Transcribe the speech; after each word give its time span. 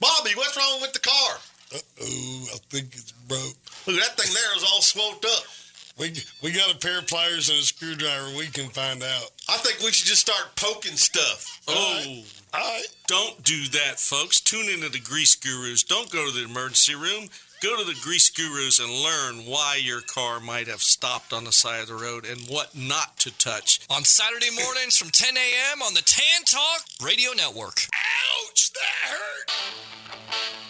Bobby, 0.00 0.30
what's 0.36 0.56
wrong 0.56 0.80
with 0.80 0.92
the 0.92 0.98
car? 1.00 1.36
Uh-oh, 1.74 2.46
I 2.54 2.56
think 2.70 2.86
it's 2.94 3.12
broke. 3.12 3.54
Look, 3.86 3.96
that 4.00 4.18
thing 4.18 4.32
there 4.34 4.56
is 4.56 4.64
all 4.64 4.80
smoked 4.80 5.24
up. 5.24 5.44
We, 5.98 6.14
we 6.42 6.52
got 6.52 6.72
a 6.74 6.78
pair 6.78 6.98
of 6.98 7.06
pliers 7.06 7.50
and 7.50 7.58
a 7.58 7.62
screwdriver. 7.62 8.36
We 8.36 8.46
can 8.46 8.70
find 8.70 9.02
out. 9.02 9.30
I 9.48 9.58
think 9.58 9.80
we 9.80 9.92
should 9.92 10.06
just 10.06 10.22
start 10.22 10.56
poking 10.56 10.96
stuff. 10.96 11.60
Oh, 11.68 12.22
All 12.54 12.60
right. 12.60 12.84
don't 13.06 13.42
do 13.44 13.64
that, 13.68 14.00
folks. 14.00 14.40
Tune 14.40 14.68
into 14.70 14.88
the 14.88 15.00
Grease 15.00 15.36
Gurus. 15.36 15.82
Don't 15.84 16.10
go 16.10 16.24
to 16.26 16.32
the 16.32 16.44
emergency 16.44 16.94
room. 16.94 17.28
Go 17.60 17.76
to 17.76 17.84
the 17.84 17.98
Grease 18.00 18.30
Gurus 18.30 18.78
and 18.78 18.90
learn 18.90 19.44
why 19.44 19.78
your 19.82 20.00
car 20.00 20.40
might 20.40 20.66
have 20.66 20.80
stopped 20.80 21.34
on 21.34 21.44
the 21.44 21.52
side 21.52 21.82
of 21.82 21.88
the 21.88 21.94
road 21.94 22.24
and 22.24 22.40
what 22.48 22.74
not 22.74 23.18
to 23.18 23.36
touch. 23.36 23.80
On 23.90 24.02
Saturday 24.02 24.48
mornings 24.50 24.96
from 24.96 25.10
10 25.10 25.36
a.m. 25.36 25.82
on 25.82 25.92
the 25.92 26.00
Tan 26.00 26.44
Talk 26.46 26.80
Radio 27.02 27.32
Network. 27.32 27.82
Ouch, 28.48 28.72
that 28.72 29.10
hurt. 29.10 30.69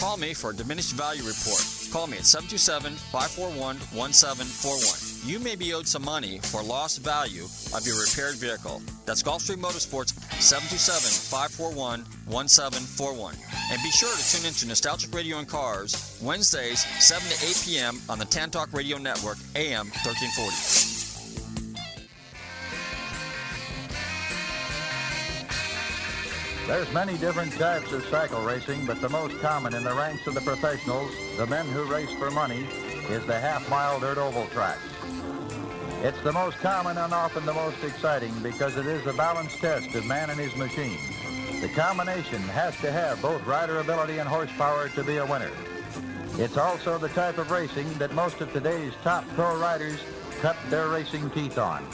call 0.00 0.16
me 0.16 0.32
for 0.32 0.50
a 0.50 0.54
diminished 0.54 0.94
value 0.94 1.22
report. 1.22 1.60
Call 1.92 2.06
me 2.06 2.16
at 2.16 2.24
727 2.24 2.94
541 3.12 3.76
1741. 3.92 5.28
You 5.28 5.38
may 5.38 5.54
be 5.54 5.74
owed 5.74 5.86
some 5.86 6.02
money 6.02 6.38
for 6.38 6.62
lost 6.62 7.00
value 7.00 7.44
of 7.76 7.86
your 7.86 8.00
repaired 8.00 8.36
vehicle. 8.36 8.80
That's 9.04 9.22
Gulfstream 9.22 9.60
Motorsports 9.60 10.16
727 10.40 11.04
541 11.28 12.00
1741. 12.32 13.34
And 13.70 13.82
be 13.82 13.90
sure 13.90 14.16
to 14.16 14.24
tune 14.32 14.48
into 14.48 14.66
Nostalgic 14.66 15.14
Radio 15.14 15.38
and 15.38 15.46
Cars 15.46 16.18
Wednesdays, 16.22 16.80
7 17.04 17.20
to 17.28 17.46
8 17.46 17.62
p.m. 17.66 18.00
on 18.08 18.18
the 18.18 18.24
Tantalk 18.24 18.72
Radio 18.72 18.96
Network, 18.96 19.36
AM 19.54 19.86
1340. 20.00 20.99
There's 26.66 26.92
many 26.92 27.18
different 27.18 27.52
types 27.52 27.92
of 27.92 28.04
cycle 28.06 28.42
racing, 28.42 28.86
but 28.86 29.00
the 29.00 29.08
most 29.08 29.38
common 29.40 29.74
in 29.74 29.82
the 29.82 29.94
ranks 29.94 30.26
of 30.26 30.34
the 30.34 30.40
professionals, 30.40 31.10
the 31.36 31.46
men 31.46 31.66
who 31.66 31.84
race 31.84 32.12
for 32.12 32.30
money, 32.30 32.66
is 33.08 33.24
the 33.26 33.38
half-mile 33.38 33.98
dirt 33.98 34.18
oval 34.18 34.46
tracks. 34.48 34.80
It's 36.02 36.20
the 36.22 36.32
most 36.32 36.56
common 36.58 36.96
and 36.96 37.12
often 37.12 37.44
the 37.44 37.52
most 37.52 37.82
exciting 37.82 38.32
because 38.42 38.76
it 38.76 38.86
is 38.86 39.04
a 39.06 39.12
balanced 39.12 39.58
test 39.58 39.94
of 39.94 40.06
man 40.06 40.30
and 40.30 40.38
his 40.38 40.54
machine. 40.56 40.98
The 41.60 41.68
combination 41.68 42.40
has 42.40 42.74
to 42.80 42.90
have 42.90 43.20
both 43.20 43.44
rider 43.46 43.80
ability 43.80 44.18
and 44.18 44.28
horsepower 44.28 44.88
to 44.90 45.04
be 45.04 45.18
a 45.18 45.26
winner. 45.26 45.50
It's 46.38 46.56
also 46.56 46.96
the 46.96 47.08
type 47.08 47.36
of 47.36 47.50
racing 47.50 47.92
that 47.94 48.14
most 48.14 48.40
of 48.40 48.52
today's 48.52 48.92
top 49.02 49.28
pro 49.34 49.58
riders 49.58 50.00
cut 50.40 50.56
their 50.70 50.88
racing 50.88 51.28
teeth 51.30 51.58
on. 51.58 51.84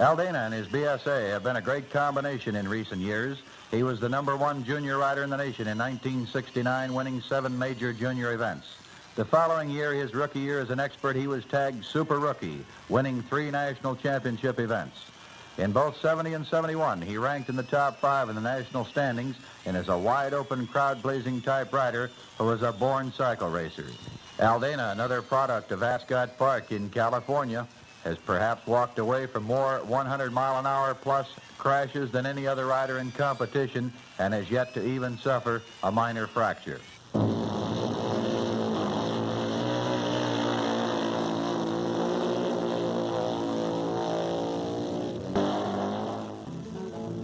Aldana 0.00 0.46
and 0.46 0.54
his 0.54 0.66
BSA 0.66 1.28
have 1.28 1.42
been 1.42 1.56
a 1.56 1.60
great 1.60 1.90
combination 1.90 2.56
in 2.56 2.66
recent 2.66 3.02
years. 3.02 3.36
He 3.70 3.82
was 3.82 4.00
the 4.00 4.08
number 4.08 4.34
one 4.34 4.64
junior 4.64 4.96
rider 4.96 5.22
in 5.22 5.28
the 5.28 5.36
nation 5.36 5.68
in 5.68 5.76
1969, 5.76 6.94
winning 6.94 7.20
seven 7.20 7.58
major 7.58 7.92
junior 7.92 8.32
events. 8.32 8.66
The 9.16 9.26
following 9.26 9.68
year, 9.68 9.92
his 9.92 10.14
rookie 10.14 10.38
year 10.38 10.58
as 10.60 10.70
an 10.70 10.80
expert, 10.80 11.16
he 11.16 11.26
was 11.26 11.44
tagged 11.44 11.84
Super 11.84 12.18
Rookie, 12.18 12.64
winning 12.88 13.22
three 13.24 13.50
national 13.50 13.94
championship 13.94 14.58
events. 14.58 14.96
In 15.58 15.70
both 15.70 16.00
70 16.00 16.32
and 16.32 16.46
71, 16.46 17.02
he 17.02 17.18
ranked 17.18 17.50
in 17.50 17.56
the 17.56 17.62
top 17.62 18.00
five 18.00 18.30
in 18.30 18.36
the 18.36 18.40
national 18.40 18.86
standings 18.86 19.36
and 19.66 19.76
is 19.76 19.88
a 19.88 19.98
wide-open, 19.98 20.66
crowd-pleasing 20.68 21.42
type 21.42 21.74
rider 21.74 22.10
who 22.38 22.50
is 22.52 22.62
a 22.62 22.72
born 22.72 23.12
cycle 23.12 23.50
racer. 23.50 23.84
Aldana, 24.38 24.92
another 24.92 25.20
product 25.20 25.72
of 25.72 25.82
Ascot 25.82 26.38
Park 26.38 26.72
in 26.72 26.88
California, 26.88 27.68
has 28.04 28.16
perhaps 28.18 28.66
walked 28.66 28.98
away 28.98 29.26
from 29.26 29.44
more 29.44 29.78
100 29.84 30.32
mile 30.32 30.58
an 30.58 30.66
hour 30.66 30.94
plus 30.94 31.28
crashes 31.58 32.10
than 32.10 32.26
any 32.26 32.46
other 32.46 32.66
rider 32.66 32.98
in 32.98 33.10
competition 33.12 33.92
and 34.18 34.32
has 34.32 34.50
yet 34.50 34.72
to 34.74 34.86
even 34.86 35.18
suffer 35.18 35.62
a 35.82 35.92
minor 35.92 36.26
fracture. 36.26 36.80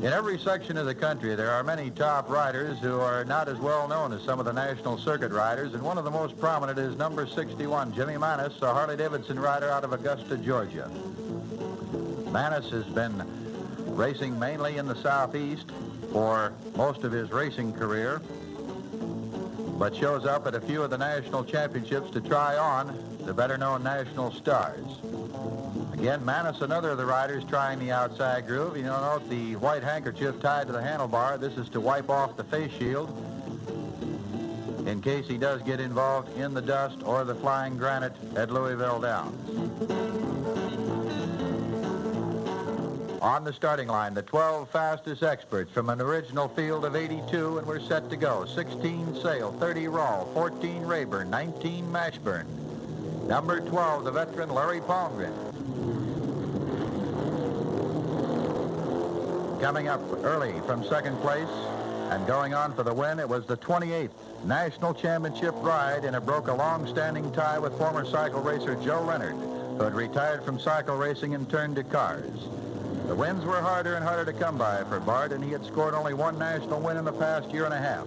In 0.06 0.12
every 0.12 0.38
section 0.38 0.76
of 0.76 0.86
the 0.86 0.94
country, 0.94 1.34
there 1.34 1.50
are 1.50 1.64
many 1.64 1.90
top 1.90 2.30
riders 2.30 2.78
who 2.78 3.00
are 3.00 3.24
not 3.24 3.48
as 3.48 3.58
well 3.58 3.88
known 3.88 4.12
as 4.12 4.22
some 4.22 4.38
of 4.38 4.44
the 4.44 4.52
national 4.52 4.98
circuit 4.98 5.32
riders, 5.32 5.74
and 5.74 5.82
one 5.82 5.98
of 5.98 6.04
the 6.04 6.12
most 6.12 6.38
prominent 6.38 6.78
is 6.78 6.96
number 6.96 7.26
61, 7.26 7.92
Jimmy 7.92 8.16
Manis, 8.16 8.52
a 8.62 8.72
Harley-Davidson 8.72 9.36
rider 9.36 9.68
out 9.68 9.82
of 9.82 9.92
Augusta, 9.92 10.36
Georgia. 10.36 10.88
Manis 12.30 12.70
has 12.70 12.84
been 12.84 13.20
racing 13.96 14.38
mainly 14.38 14.76
in 14.76 14.86
the 14.86 14.94
southeast 14.94 15.72
for 16.12 16.52
most 16.76 17.02
of 17.02 17.10
his 17.10 17.32
racing 17.32 17.72
career, 17.72 18.22
but 19.76 19.92
shows 19.96 20.24
up 20.24 20.46
at 20.46 20.54
a 20.54 20.60
few 20.60 20.84
of 20.84 20.90
the 20.90 20.98
national 20.98 21.42
championships 21.42 22.12
to 22.12 22.20
try 22.20 22.56
on 22.56 23.15
the 23.26 23.34
better-known 23.34 23.82
national 23.82 24.32
stars. 24.32 24.84
Again, 25.92 26.24
Manis, 26.24 26.60
another 26.60 26.90
of 26.90 26.98
the 26.98 27.04
riders 27.04 27.42
trying 27.44 27.80
the 27.80 27.90
outside 27.90 28.46
groove. 28.46 28.76
You 28.76 28.84
know, 28.84 29.00
note 29.00 29.28
the 29.28 29.56
white 29.56 29.82
handkerchief 29.82 30.40
tied 30.40 30.68
to 30.68 30.72
the 30.72 30.78
handlebar. 30.78 31.38
This 31.40 31.56
is 31.58 31.68
to 31.70 31.80
wipe 31.80 32.08
off 32.08 32.36
the 32.36 32.44
face 32.44 32.72
shield 32.78 33.10
in 34.86 35.02
case 35.02 35.26
he 35.26 35.36
does 35.36 35.60
get 35.62 35.80
involved 35.80 36.36
in 36.38 36.54
the 36.54 36.62
dust 36.62 36.98
or 37.04 37.24
the 37.24 37.34
flying 37.34 37.76
granite 37.76 38.14
at 38.36 38.52
Louisville 38.52 39.00
Downs. 39.00 39.34
On 43.20 43.42
the 43.42 43.52
starting 43.52 43.88
line, 43.88 44.14
the 44.14 44.22
12 44.22 44.70
fastest 44.70 45.24
experts 45.24 45.72
from 45.72 45.90
an 45.90 46.00
original 46.00 46.46
field 46.46 46.84
of 46.84 46.94
82, 46.94 47.58
and 47.58 47.66
we're 47.66 47.80
set 47.80 48.08
to 48.10 48.16
go. 48.16 48.44
16 48.44 49.20
Sale, 49.20 49.50
30 49.58 49.86
Rawl, 49.86 50.32
14 50.32 50.82
Rayborn, 50.82 51.26
19 51.26 51.90
Mashburn. 51.90 52.65
Number 53.26 53.58
12, 53.58 54.04
the 54.04 54.12
veteran 54.12 54.50
Larry 54.50 54.80
Palmgren. 54.80 55.32
Coming 59.60 59.88
up 59.88 60.00
early 60.22 60.60
from 60.64 60.84
second 60.84 61.16
place 61.20 61.48
and 62.10 62.24
going 62.24 62.54
on 62.54 62.72
for 62.72 62.84
the 62.84 62.94
win, 62.94 63.18
it 63.18 63.28
was 63.28 63.44
the 63.44 63.56
28th 63.56 64.10
National 64.44 64.94
Championship 64.94 65.54
ride, 65.56 66.04
and 66.04 66.14
it 66.14 66.24
broke 66.24 66.46
a 66.46 66.54
long-standing 66.54 67.32
tie 67.32 67.58
with 67.58 67.76
former 67.76 68.06
cycle 68.06 68.40
racer 68.40 68.76
Joe 68.76 69.02
Leonard, 69.02 69.34
who 69.34 69.82
had 69.82 69.94
retired 69.94 70.44
from 70.44 70.60
cycle 70.60 70.96
racing 70.96 71.34
and 71.34 71.50
turned 71.50 71.74
to 71.76 71.82
cars. 71.82 72.30
The 73.08 73.14
wins 73.16 73.44
were 73.44 73.60
harder 73.60 73.96
and 73.96 74.04
harder 74.04 74.30
to 74.30 74.38
come 74.38 74.56
by 74.56 74.84
for 74.84 75.00
Bart, 75.00 75.32
and 75.32 75.42
he 75.42 75.50
had 75.50 75.64
scored 75.64 75.94
only 75.94 76.14
one 76.14 76.38
national 76.38 76.80
win 76.80 76.96
in 76.96 77.04
the 77.04 77.12
past 77.12 77.50
year 77.50 77.64
and 77.64 77.74
a 77.74 77.78
half. 77.78 78.06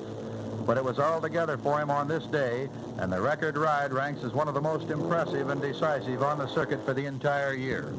But 0.65 0.77
it 0.77 0.83
was 0.83 0.99
all 0.99 1.19
together 1.19 1.57
for 1.57 1.79
him 1.79 1.89
on 1.89 2.07
this 2.07 2.23
day, 2.25 2.69
and 2.97 3.11
the 3.11 3.21
record 3.21 3.57
ride 3.57 3.91
ranks 3.91 4.23
as 4.23 4.33
one 4.33 4.47
of 4.47 4.53
the 4.53 4.61
most 4.61 4.89
impressive 4.89 5.49
and 5.49 5.61
decisive 5.61 6.21
on 6.21 6.37
the 6.37 6.47
circuit 6.47 6.85
for 6.85 6.93
the 6.93 7.05
entire 7.05 7.53
year. 7.53 7.93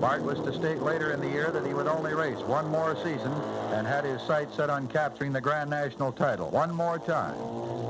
Bart 0.00 0.22
was 0.22 0.38
to 0.40 0.52
state 0.52 0.82
later 0.82 1.12
in 1.12 1.20
the 1.20 1.28
year 1.28 1.50
that 1.50 1.66
he 1.66 1.72
would 1.72 1.86
only 1.86 2.12
race 2.12 2.38
one 2.40 2.68
more 2.68 2.94
season 2.96 3.32
and 3.72 3.86
had 3.86 4.04
his 4.04 4.20
sights 4.22 4.54
set 4.56 4.68
on 4.68 4.88
capturing 4.88 5.32
the 5.32 5.40
Grand 5.40 5.70
National 5.70 6.12
title 6.12 6.50
one 6.50 6.72
more 6.74 6.98
time. 6.98 7.34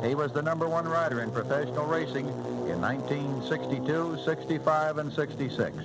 He 0.05 0.15
was 0.15 0.33
the 0.33 0.43
number 0.43 0.69
one 0.69 0.87
rider 0.87 1.23
in 1.23 1.33
professional 1.33 1.85
racing 1.87 2.29
in 2.69 2.81
1962, 2.81 4.19
65, 4.25 4.99
and 4.99 5.13
66. 5.13 5.77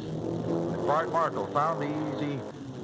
Bart 0.86 1.12
Markel 1.12 1.48
found 1.48 1.82
the 1.82 2.18
easy 2.18 2.40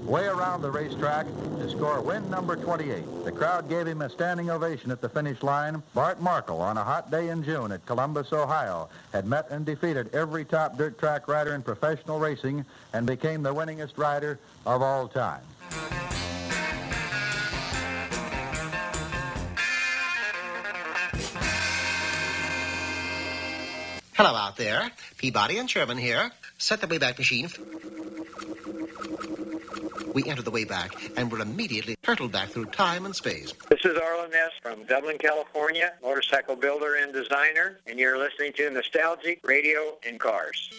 way 0.07 0.25
around 0.25 0.61
the 0.61 0.71
racetrack 0.71 1.25
to 1.59 1.69
score 1.69 1.99
win 2.01 2.29
number 2.29 2.55
28. 2.55 3.25
The 3.25 3.31
crowd 3.31 3.67
gave 3.67 3.85
him 3.85 4.01
a 4.01 4.09
standing 4.09 4.49
ovation 4.49 4.89
at 4.89 5.01
the 5.01 5.09
finish 5.09 5.43
line. 5.43 5.83
Bart 5.93 6.21
Markel, 6.21 6.61
on 6.61 6.77
a 6.77 6.83
hot 6.83 7.11
day 7.11 7.27
in 7.27 7.43
June 7.43 7.73
at 7.73 7.85
Columbus, 7.85 8.31
Ohio, 8.31 8.87
had 9.11 9.25
met 9.25 9.49
and 9.51 9.65
defeated 9.65 10.15
every 10.15 10.45
top 10.45 10.77
dirt 10.77 10.97
track 10.97 11.27
rider 11.27 11.53
in 11.53 11.61
professional 11.61 12.19
racing 12.19 12.63
and 12.93 13.05
became 13.05 13.43
the 13.43 13.53
winningest 13.53 13.97
rider 13.97 14.39
of 14.65 14.81
all 14.81 15.09
time. 15.09 15.41
Hello 24.13 24.33
out 24.33 24.55
there. 24.55 24.89
Peabody 25.17 25.57
and 25.57 25.69
Sherman 25.69 25.97
here. 25.97 26.31
Set 26.57 26.81
the 26.81 26.87
Wayback 26.87 27.17
Machine. 27.19 27.49
We 30.17 30.25
enter 30.25 30.41
the 30.41 30.49
Wayback 30.49 31.11
and 31.15 31.31
we're 31.31 31.41
immediately 31.41 31.95
hurtled 32.03 32.31
back 32.31 32.49
through 32.49 32.65
time 32.65 33.05
and 33.05 33.15
space. 33.15 33.53
This 33.69 33.85
is 33.85 33.95
Arlen 33.99 34.31
Ness 34.31 34.49
from 34.63 34.83
Dublin, 34.85 35.19
California, 35.19 35.93
motorcycle 36.01 36.55
builder 36.55 36.95
and 36.95 37.13
designer, 37.13 37.77
and 37.85 37.99
you're 37.99 38.17
listening 38.17 38.51
to 38.53 38.67
Nostalgic 38.71 39.47
Radio 39.47 39.99
and 40.07 40.19
Cars. 40.19 40.71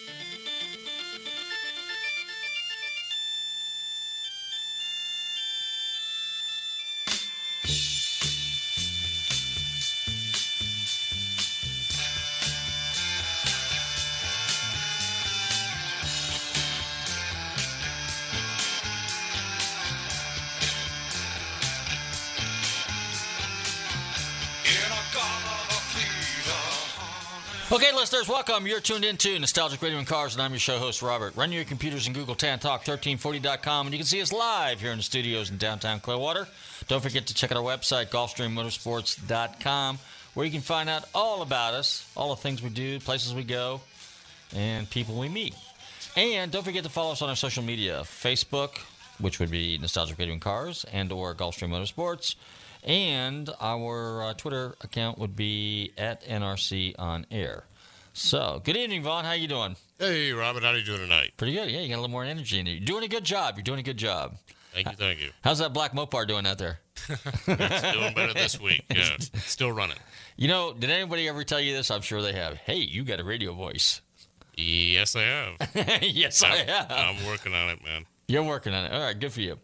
Okay, 27.79 27.93
listeners, 27.93 28.27
welcome. 28.27 28.67
You're 28.67 28.81
tuned 28.81 29.05
into 29.05 29.39
Nostalgic 29.39 29.81
Radio 29.81 29.99
and 29.99 30.05
Cars, 30.05 30.33
and 30.33 30.41
I'm 30.41 30.51
your 30.51 30.59
show 30.59 30.79
host, 30.79 31.01
Robert. 31.01 31.33
Run 31.37 31.53
your 31.53 31.63
computers 31.63 32.07
and 32.07 32.13
Google 32.13 32.35
TanTalk1340.com, 32.35 33.87
and 33.87 33.93
you 33.93 33.99
can 33.99 34.05
see 34.05 34.21
us 34.21 34.33
live 34.33 34.81
here 34.81 34.91
in 34.91 34.97
the 34.97 35.03
studios 35.03 35.49
in 35.49 35.55
downtown 35.55 36.01
Clearwater. 36.01 36.45
Don't 36.89 37.01
forget 37.01 37.27
to 37.27 37.33
check 37.33 37.53
out 37.53 37.57
our 37.57 37.63
website, 37.63 38.09
GulfstreamMotorsports.com, 38.09 39.97
where 40.33 40.45
you 40.45 40.51
can 40.51 40.59
find 40.59 40.89
out 40.89 41.05
all 41.15 41.41
about 41.41 41.73
us, 41.73 42.05
all 42.17 42.31
the 42.31 42.41
things 42.41 42.61
we 42.61 42.69
do, 42.69 42.99
places 42.99 43.33
we 43.33 43.45
go, 43.45 43.79
and 44.53 44.89
people 44.89 45.17
we 45.17 45.29
meet. 45.29 45.55
And 46.17 46.51
don't 46.51 46.65
forget 46.65 46.83
to 46.83 46.89
follow 46.89 47.13
us 47.13 47.21
on 47.21 47.29
our 47.29 47.37
social 47.37 47.63
media, 47.63 48.01
Facebook, 48.01 48.77
which 49.19 49.39
would 49.39 49.51
be 49.51 49.77
Nostalgic 49.77 50.19
Radio 50.19 50.33
and 50.33 50.41
Cars, 50.41 50.85
and 50.91 51.13
or 51.13 51.33
Gulfstream 51.33 51.69
Motorsports. 51.69 52.35
And 52.83 53.49
our 53.61 54.23
uh, 54.23 54.33
Twitter 54.33 54.75
account 54.81 55.17
would 55.17 55.37
be 55.37 55.93
at 55.97 56.25
NRC 56.25 56.95
on 56.99 57.25
air. 57.31 57.63
So, 58.19 58.61
good 58.65 58.75
evening, 58.75 59.01
Vaughn. 59.01 59.23
How 59.23 59.31
you 59.31 59.47
doing? 59.47 59.77
Hey, 59.97 60.33
Robin, 60.33 60.61
how 60.61 60.71
are 60.71 60.77
you 60.77 60.83
doing 60.83 60.99
tonight? 60.99 61.31
Pretty 61.37 61.53
good. 61.53 61.71
Yeah, 61.71 61.79
you 61.79 61.87
got 61.87 61.95
a 61.95 62.01
little 62.01 62.11
more 62.11 62.25
energy 62.25 62.59
in 62.59 62.65
you. 62.65 62.73
You're 62.73 62.85
doing 62.85 63.05
a 63.05 63.07
good 63.07 63.23
job. 63.23 63.55
You're 63.55 63.63
doing 63.63 63.79
a 63.79 63.83
good 63.83 63.95
job. 63.95 64.35
Thank 64.73 64.87
you, 64.87 64.97
thank 64.97 65.21
you. 65.21 65.29
How's 65.41 65.59
that 65.59 65.71
black 65.71 65.93
Mopar 65.93 66.27
doing 66.27 66.45
out 66.45 66.57
there? 66.57 66.81
It's 67.47 67.93
doing 67.93 68.13
better 68.13 68.33
this 68.33 68.59
week. 68.59 68.83
Yeah, 68.93 69.15
still 69.45 69.71
running. 69.71 69.95
You 70.35 70.49
know, 70.49 70.73
did 70.73 70.89
anybody 70.89 71.29
ever 71.29 71.45
tell 71.45 71.61
you 71.61 71.73
this? 71.73 71.89
I'm 71.89 72.01
sure 72.01 72.21
they 72.21 72.33
have. 72.33 72.57
Hey, 72.57 72.79
you 72.79 73.05
got 73.05 73.21
a 73.21 73.23
radio 73.23 73.53
voice. 73.53 74.01
Yes, 74.57 75.15
I 75.15 75.21
have. 75.21 76.01
yes, 76.03 76.43
I 76.43 76.57
have. 76.57 76.91
I'm 76.91 77.25
working 77.25 77.53
on 77.53 77.69
it, 77.69 77.83
man. 77.85 78.05
You're 78.27 78.43
working 78.43 78.73
on 78.73 78.83
it. 78.83 78.91
All 78.91 78.99
right, 78.99 79.17
good 79.17 79.31
for 79.31 79.39
you. 79.39 79.57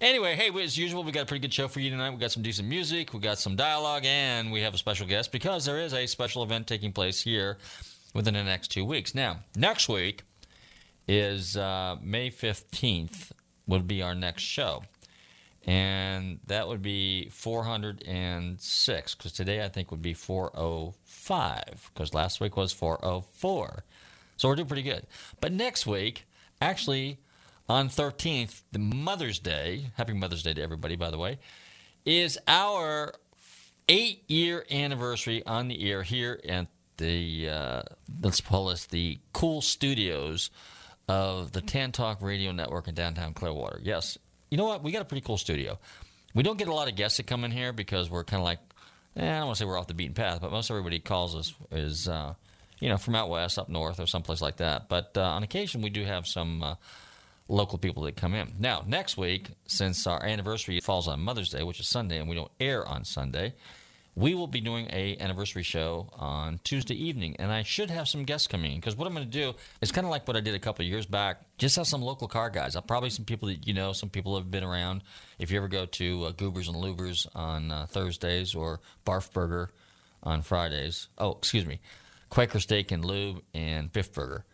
Anyway, 0.00 0.34
hey, 0.34 0.50
as 0.62 0.78
usual, 0.78 1.04
we 1.04 1.12
got 1.12 1.24
a 1.24 1.26
pretty 1.26 1.42
good 1.42 1.52
show 1.52 1.68
for 1.68 1.80
you 1.80 1.90
tonight. 1.90 2.08
We 2.08 2.16
got 2.16 2.32
some 2.32 2.42
decent 2.42 2.68
music, 2.68 3.12
we 3.12 3.20
got 3.20 3.38
some 3.38 3.54
dialogue, 3.54 4.06
and 4.06 4.50
we 4.50 4.62
have 4.62 4.72
a 4.72 4.78
special 4.78 5.06
guest 5.06 5.30
because 5.30 5.66
there 5.66 5.78
is 5.78 5.92
a 5.92 6.06
special 6.06 6.42
event 6.42 6.66
taking 6.66 6.90
place 6.90 7.20
here 7.20 7.58
within 8.14 8.34
the 8.34 8.44
next 8.44 8.68
two 8.68 8.84
weeks. 8.84 9.14
Now, 9.14 9.40
next 9.56 9.88
week 9.88 10.22
is 11.06 11.56
uh, 11.56 11.96
May 12.02 12.30
15th, 12.30 13.32
would 13.66 13.86
be 13.86 14.02
our 14.02 14.14
next 14.14 14.42
show. 14.42 14.82
And 15.64 16.40
that 16.46 16.66
would 16.68 16.80
be 16.80 17.28
406, 17.28 19.14
because 19.14 19.32
today 19.32 19.62
I 19.62 19.68
think 19.68 19.90
would 19.90 20.00
be 20.00 20.14
405, 20.14 21.90
because 21.92 22.14
last 22.14 22.40
week 22.40 22.56
was 22.56 22.72
404. 22.72 23.84
So 24.36 24.48
we're 24.48 24.54
doing 24.54 24.68
pretty 24.68 24.82
good. 24.82 25.06
But 25.40 25.52
next 25.52 25.86
week, 25.86 26.26
actually, 26.62 27.18
on 27.68 27.90
13th, 27.90 28.62
the 28.72 28.78
Mother's 28.78 29.38
Day, 29.38 29.90
happy 29.96 30.14
Mother's 30.14 30.42
Day 30.42 30.54
to 30.54 30.62
everybody, 30.62 30.96
by 30.96 31.10
the 31.10 31.18
way, 31.18 31.38
is 32.06 32.38
our 32.48 33.12
eight 33.90 34.24
year 34.30 34.64
anniversary 34.70 35.44
on 35.44 35.68
the 35.68 35.90
air 35.90 36.02
here 36.02 36.40
at 36.48 36.68
the, 36.98 37.48
uh, 37.48 37.82
let's 38.22 38.40
call 38.40 38.66
this 38.66 38.86
the 38.86 39.18
cool 39.32 39.60
studios 39.60 40.50
of 41.08 41.52
the 41.52 41.60
Tan 41.60 41.92
Talk 41.92 42.20
Radio 42.20 42.52
Network 42.52 42.86
in 42.86 42.94
downtown 42.94 43.32
Clearwater. 43.32 43.80
Yes, 43.82 44.18
you 44.50 44.58
know 44.58 44.66
what? 44.66 44.82
We 44.82 44.92
got 44.92 45.02
a 45.02 45.06
pretty 45.06 45.24
cool 45.26 45.38
studio. 45.38 45.78
We 46.34 46.42
don't 46.42 46.58
get 46.58 46.68
a 46.68 46.74
lot 46.74 46.88
of 46.88 46.94
guests 46.96 47.16
that 47.16 47.26
come 47.26 47.44
in 47.44 47.50
here 47.50 47.72
because 47.72 48.10
we're 48.10 48.24
kind 48.24 48.40
of 48.40 48.44
like, 48.44 48.60
eh, 49.16 49.24
I 49.24 49.38
don't 49.38 49.46
want 49.46 49.56
to 49.56 49.58
say 49.60 49.66
we're 49.66 49.78
off 49.78 49.86
the 49.86 49.94
beaten 49.94 50.14
path, 50.14 50.40
but 50.40 50.52
most 50.52 50.70
everybody 50.70 50.98
calls 50.98 51.34
us 51.34 51.54
is, 51.72 52.08
uh, 52.08 52.34
you 52.78 52.88
know, 52.88 52.98
from 52.98 53.14
out 53.14 53.30
west, 53.30 53.58
up 53.58 53.68
north, 53.68 53.98
or 53.98 54.06
someplace 54.06 54.42
like 54.42 54.58
that. 54.58 54.88
But 54.88 55.12
uh, 55.16 55.22
on 55.22 55.42
occasion, 55.42 55.80
we 55.80 55.90
do 55.90 56.04
have 56.04 56.26
some 56.26 56.62
uh, 56.62 56.74
local 57.48 57.78
people 57.78 58.02
that 58.04 58.16
come 58.16 58.34
in. 58.34 58.52
Now, 58.58 58.84
next 58.86 59.16
week, 59.16 59.50
since 59.66 60.06
our 60.06 60.22
anniversary 60.22 60.78
falls 60.80 61.08
on 61.08 61.20
Mother's 61.20 61.48
Day, 61.48 61.62
which 61.62 61.80
is 61.80 61.88
Sunday, 61.88 62.18
and 62.18 62.28
we 62.28 62.36
don't 62.36 62.52
air 62.60 62.86
on 62.86 63.04
Sunday, 63.04 63.54
we 64.18 64.34
will 64.34 64.48
be 64.48 64.60
doing 64.60 64.88
a 64.90 65.16
anniversary 65.20 65.62
show 65.62 66.08
on 66.14 66.58
Tuesday 66.64 66.94
evening, 66.94 67.36
and 67.38 67.52
I 67.52 67.62
should 67.62 67.88
have 67.88 68.08
some 68.08 68.24
guests 68.24 68.48
coming 68.48 68.72
in 68.72 68.78
because 68.78 68.96
what 68.96 69.06
I'm 69.06 69.14
going 69.14 69.24
to 69.24 69.30
do 69.30 69.54
is 69.80 69.92
kind 69.92 70.04
of 70.04 70.10
like 70.10 70.26
what 70.26 70.36
I 70.36 70.40
did 70.40 70.56
a 70.56 70.58
couple 70.58 70.84
years 70.84 71.06
back. 71.06 71.42
Just 71.56 71.76
have 71.76 71.86
some 71.86 72.02
local 72.02 72.26
car 72.26 72.50
guys. 72.50 72.74
I'll 72.74 72.82
probably 72.82 73.10
some 73.10 73.24
people 73.24 73.46
that 73.46 73.64
you 73.64 73.74
know, 73.74 73.92
some 73.92 74.10
people 74.10 74.36
have 74.36 74.50
been 74.50 74.64
around. 74.64 75.02
If 75.38 75.52
you 75.52 75.58
ever 75.58 75.68
go 75.68 75.86
to 75.86 76.24
uh, 76.24 76.32
Goobers 76.32 76.66
and 76.66 76.76
Lubers 76.76 77.28
on 77.36 77.70
uh, 77.70 77.86
Thursdays 77.86 78.56
or 78.56 78.80
Barf 79.06 79.32
Burger 79.32 79.70
on 80.24 80.42
Fridays, 80.42 81.06
oh 81.18 81.32
excuse 81.32 81.64
me, 81.64 81.78
Quaker 82.28 82.58
Steak 82.58 82.90
and 82.90 83.04
Lube 83.04 83.42
and 83.54 83.92
Biff 83.92 84.12
Burger. 84.12 84.44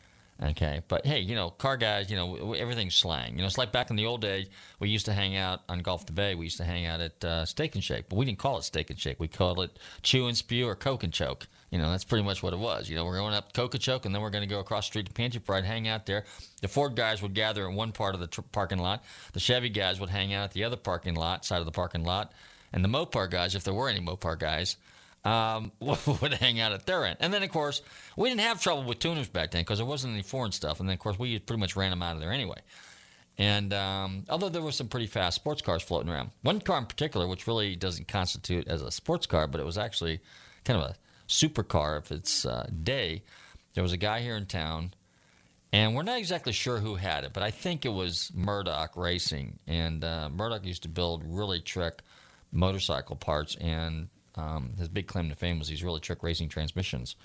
Okay, 0.42 0.82
but 0.88 1.06
hey, 1.06 1.20
you 1.20 1.36
know, 1.36 1.50
car 1.50 1.76
guys, 1.76 2.10
you 2.10 2.16
know, 2.16 2.54
everything's 2.54 2.96
slang. 2.96 3.34
You 3.34 3.38
know, 3.38 3.46
it's 3.46 3.56
like 3.56 3.70
back 3.70 3.90
in 3.90 3.96
the 3.96 4.06
old 4.06 4.20
days, 4.20 4.48
we 4.80 4.88
used 4.88 5.06
to 5.06 5.12
hang 5.12 5.36
out 5.36 5.60
on 5.68 5.78
Gulf 5.78 6.06
to 6.06 6.12
Bay. 6.12 6.34
We 6.34 6.44
used 6.44 6.56
to 6.56 6.64
hang 6.64 6.86
out 6.86 7.00
at 7.00 7.24
uh, 7.24 7.44
Steak 7.44 7.76
and 7.76 7.84
Shake, 7.84 8.08
but 8.08 8.16
we 8.16 8.24
didn't 8.24 8.40
call 8.40 8.58
it 8.58 8.64
Steak 8.64 8.90
and 8.90 8.98
Shake. 8.98 9.20
We 9.20 9.28
called 9.28 9.60
it 9.60 9.78
Chew 10.02 10.26
and 10.26 10.36
Spew 10.36 10.66
or 10.66 10.74
Coke 10.74 11.04
and 11.04 11.12
Choke. 11.12 11.46
You 11.70 11.78
know, 11.78 11.88
that's 11.90 12.04
pretty 12.04 12.24
much 12.24 12.42
what 12.42 12.52
it 12.52 12.58
was. 12.58 12.90
You 12.90 12.96
know, 12.96 13.04
we're 13.04 13.16
going 13.16 13.32
up 13.32 13.52
Coke 13.52 13.74
and 13.74 13.82
Choke, 13.82 14.06
and 14.06 14.14
then 14.14 14.22
we're 14.22 14.30
going 14.30 14.46
to 14.46 14.52
go 14.52 14.58
across 14.58 14.86
the 14.86 14.90
street 14.90 15.06
to 15.06 15.12
Pantry 15.12 15.40
Pride, 15.40 15.64
hang 15.64 15.86
out 15.86 16.06
there. 16.06 16.24
The 16.62 16.68
Ford 16.68 16.96
guys 16.96 17.22
would 17.22 17.34
gather 17.34 17.68
in 17.68 17.76
one 17.76 17.92
part 17.92 18.14
of 18.14 18.20
the 18.20 18.26
tr- 18.26 18.42
parking 18.42 18.78
lot. 18.78 19.04
The 19.34 19.40
Chevy 19.40 19.68
guys 19.68 20.00
would 20.00 20.10
hang 20.10 20.34
out 20.34 20.44
at 20.44 20.52
the 20.52 20.64
other 20.64 20.76
parking 20.76 21.14
lot, 21.14 21.44
side 21.44 21.60
of 21.60 21.64
the 21.66 21.72
parking 21.72 22.04
lot, 22.04 22.32
and 22.72 22.84
the 22.84 22.88
Mopar 22.88 23.30
guys, 23.30 23.54
if 23.54 23.62
there 23.62 23.74
were 23.74 23.88
any 23.88 24.00
Mopar 24.00 24.36
guys, 24.36 24.76
um, 25.24 25.72
would 25.80 26.34
hang 26.34 26.60
out 26.60 26.72
at 26.72 26.86
their 26.86 27.04
end. 27.04 27.16
And 27.20 27.32
then, 27.32 27.42
of 27.42 27.50
course, 27.50 27.82
we 28.16 28.28
didn't 28.28 28.42
have 28.42 28.60
trouble 28.60 28.84
with 28.84 28.98
tuners 28.98 29.28
back 29.28 29.50
then 29.50 29.62
because 29.62 29.78
there 29.78 29.86
wasn't 29.86 30.12
any 30.12 30.22
foreign 30.22 30.52
stuff. 30.52 30.80
And 30.80 30.88
then, 30.88 30.94
of 30.94 31.00
course, 31.00 31.18
we 31.18 31.38
pretty 31.38 31.60
much 31.60 31.76
ran 31.76 31.90
them 31.90 32.02
out 32.02 32.14
of 32.14 32.20
there 32.20 32.32
anyway. 32.32 32.58
And 33.36 33.72
um, 33.74 34.24
although 34.28 34.48
there 34.48 34.62
were 34.62 34.72
some 34.72 34.88
pretty 34.88 35.06
fast 35.06 35.34
sports 35.36 35.60
cars 35.60 35.82
floating 35.82 36.10
around, 36.10 36.30
one 36.42 36.60
car 36.60 36.78
in 36.78 36.86
particular, 36.86 37.26
which 37.26 37.46
really 37.46 37.74
doesn't 37.74 38.06
constitute 38.06 38.68
as 38.68 38.82
a 38.82 38.92
sports 38.92 39.26
car, 39.26 39.46
but 39.46 39.60
it 39.60 39.66
was 39.66 39.78
actually 39.78 40.20
kind 40.64 40.80
of 40.80 40.90
a 40.90 40.96
supercar 41.28 41.96
of 41.96 42.12
its 42.12 42.46
uh, 42.46 42.68
day. 42.82 43.22
There 43.74 43.82
was 43.82 43.92
a 43.92 43.96
guy 43.96 44.20
here 44.20 44.36
in 44.36 44.46
town, 44.46 44.94
and 45.72 45.96
we're 45.96 46.02
not 46.02 46.18
exactly 46.18 46.52
sure 46.52 46.78
who 46.78 46.94
had 46.94 47.24
it, 47.24 47.32
but 47.32 47.42
I 47.42 47.50
think 47.50 47.84
it 47.84 47.92
was 47.92 48.30
Murdoch 48.34 48.96
Racing. 48.96 49.58
And 49.66 50.04
uh, 50.04 50.28
Murdoch 50.28 50.64
used 50.64 50.84
to 50.84 50.88
build 50.88 51.24
really 51.26 51.60
trick 51.60 52.02
motorcycle 52.52 53.16
parts, 53.16 53.56
and 53.56 54.08
um, 54.36 54.72
his 54.78 54.88
big 54.88 55.06
claim 55.06 55.28
to 55.28 55.34
fame 55.34 55.58
was 55.58 55.68
these 55.68 55.84
really 55.84 56.00
trick 56.00 56.22
racing 56.22 56.48
transmissions. 56.48 57.16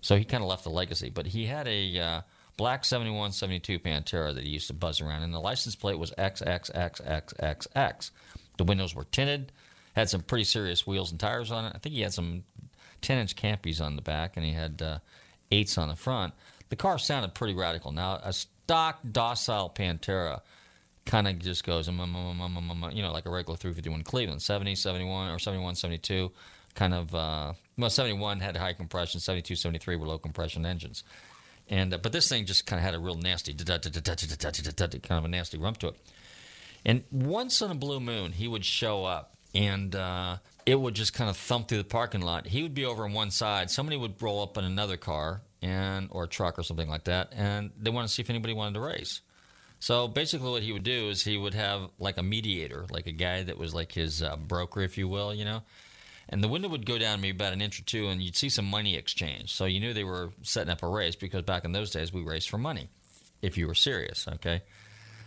So 0.00 0.16
he 0.16 0.24
kind 0.24 0.42
of 0.42 0.48
left 0.48 0.66
a 0.66 0.70
legacy. 0.70 1.10
But 1.10 1.28
he 1.28 1.46
had 1.46 1.66
a 1.66 1.98
uh, 1.98 2.20
black 2.56 2.84
71 2.84 3.32
72 3.32 3.78
Pantera 3.78 4.34
that 4.34 4.44
he 4.44 4.50
used 4.50 4.68
to 4.68 4.74
buzz 4.74 5.00
around, 5.00 5.22
and 5.22 5.34
the 5.34 5.40
license 5.40 5.74
plate 5.74 5.98
was 5.98 6.12
XXXXXX. 6.12 8.10
The 8.56 8.64
windows 8.64 8.94
were 8.94 9.04
tinted, 9.04 9.52
had 9.94 10.08
some 10.08 10.22
pretty 10.22 10.44
serious 10.44 10.86
wheels 10.86 11.10
and 11.10 11.20
tires 11.20 11.50
on 11.50 11.64
it. 11.66 11.72
I 11.74 11.78
think 11.78 11.94
he 11.94 12.02
had 12.02 12.14
some 12.14 12.44
10 13.02 13.18
inch 13.18 13.36
campies 13.36 13.80
on 13.80 13.96
the 13.96 14.02
back, 14.02 14.36
and 14.36 14.44
he 14.44 14.52
had 14.52 14.80
uh, 14.82 14.98
eights 15.50 15.76
on 15.78 15.88
the 15.88 15.96
front. 15.96 16.34
The 16.68 16.76
car 16.76 16.98
sounded 16.98 17.34
pretty 17.34 17.54
radical. 17.54 17.92
Now, 17.92 18.20
a 18.22 18.32
stock 18.32 19.00
docile 19.10 19.70
Pantera 19.74 20.40
kind 21.06 21.28
of 21.28 21.38
just 21.38 21.64
goes, 21.64 21.88
um, 21.88 22.00
um, 22.00 22.14
um, 22.14 22.40
um, 22.40 22.56
um, 22.56 22.84
um, 22.84 22.90
you 22.92 23.02
know, 23.02 23.12
like 23.12 23.26
a 23.26 23.30
regular 23.30 23.56
351 23.56 24.02
Cleveland, 24.02 24.42
70, 24.42 24.74
71, 24.74 25.30
or 25.30 25.38
71, 25.38 25.76
72. 25.76 26.30
Kind 26.74 26.92
of, 26.92 27.14
uh, 27.14 27.54
well, 27.78 27.88
71 27.88 28.40
had 28.40 28.56
high 28.56 28.74
compression, 28.74 29.20
72, 29.20 29.56
73 29.56 29.96
were 29.96 30.06
low 30.06 30.18
compression 30.18 30.66
engines. 30.66 31.04
And 31.68 31.94
uh, 31.94 31.98
but 31.98 32.12
this 32.12 32.28
thing 32.28 32.44
just 32.44 32.66
kind 32.66 32.78
of 32.78 32.84
had 32.84 32.94
a 32.94 32.98
real 32.98 33.16
nasty, 33.16 33.54
kind 33.54 33.80
of 35.10 35.24
a 35.24 35.28
nasty 35.28 35.58
rump 35.58 35.78
to 35.78 35.88
it. 35.88 35.96
And 36.84 37.02
once 37.10 37.60
on 37.62 37.70
a 37.70 37.74
blue 37.74 37.98
moon, 37.98 38.32
he 38.32 38.46
would 38.46 38.64
show 38.64 39.04
up, 39.04 39.34
and 39.52 39.94
uh, 39.96 40.36
it 40.64 40.78
would 40.78 40.94
just 40.94 41.12
kind 41.12 41.28
of 41.28 41.36
thump 41.36 41.66
through 41.66 41.78
the 41.78 41.84
parking 41.84 42.20
lot. 42.20 42.46
He 42.46 42.62
would 42.62 42.74
be 42.74 42.84
over 42.84 43.04
on 43.04 43.12
one 43.12 43.32
side. 43.32 43.70
Somebody 43.70 43.96
would 43.96 44.22
roll 44.22 44.42
up 44.42 44.56
in 44.56 44.64
another 44.64 44.96
car 44.96 45.40
and 45.60 46.08
or 46.12 46.24
a 46.24 46.28
truck 46.28 46.58
or 46.58 46.62
something 46.62 46.88
like 46.88 47.04
that, 47.04 47.32
and 47.34 47.70
they 47.80 47.90
wanted 47.90 48.08
to 48.08 48.14
see 48.14 48.22
if 48.22 48.30
anybody 48.30 48.54
wanted 48.54 48.74
to 48.74 48.80
race. 48.80 49.22
So 49.78 50.08
basically, 50.08 50.50
what 50.50 50.62
he 50.62 50.72
would 50.72 50.82
do 50.84 51.10
is 51.10 51.24
he 51.24 51.36
would 51.36 51.54
have 51.54 51.90
like 51.98 52.16
a 52.16 52.22
mediator, 52.22 52.86
like 52.90 53.06
a 53.06 53.12
guy 53.12 53.42
that 53.42 53.58
was 53.58 53.74
like 53.74 53.92
his 53.92 54.22
uh, 54.22 54.36
broker, 54.36 54.80
if 54.80 54.96
you 54.98 55.06
will, 55.08 55.34
you 55.34 55.44
know. 55.44 55.62
and 56.28 56.42
the 56.42 56.48
window 56.48 56.68
would 56.68 56.86
go 56.86 56.98
down 56.98 57.20
maybe 57.20 57.36
about 57.36 57.52
an 57.52 57.60
inch 57.60 57.78
or 57.80 57.84
two, 57.84 58.08
and 58.08 58.20
you'd 58.20 58.36
see 58.36 58.48
some 58.48 58.64
money 58.64 58.96
exchange. 58.96 59.54
So 59.54 59.64
you 59.64 59.78
knew 59.80 59.92
they 59.92 60.04
were 60.04 60.30
setting 60.42 60.72
up 60.72 60.82
a 60.82 60.88
race 60.88 61.14
because 61.14 61.42
back 61.42 61.64
in 61.64 61.72
those 61.72 61.90
days 61.90 62.12
we 62.12 62.22
raced 62.22 62.50
for 62.50 62.58
money, 62.58 62.88
if 63.42 63.56
you 63.56 63.66
were 63.66 63.74
serious. 63.74 64.26
Okay. 64.26 64.62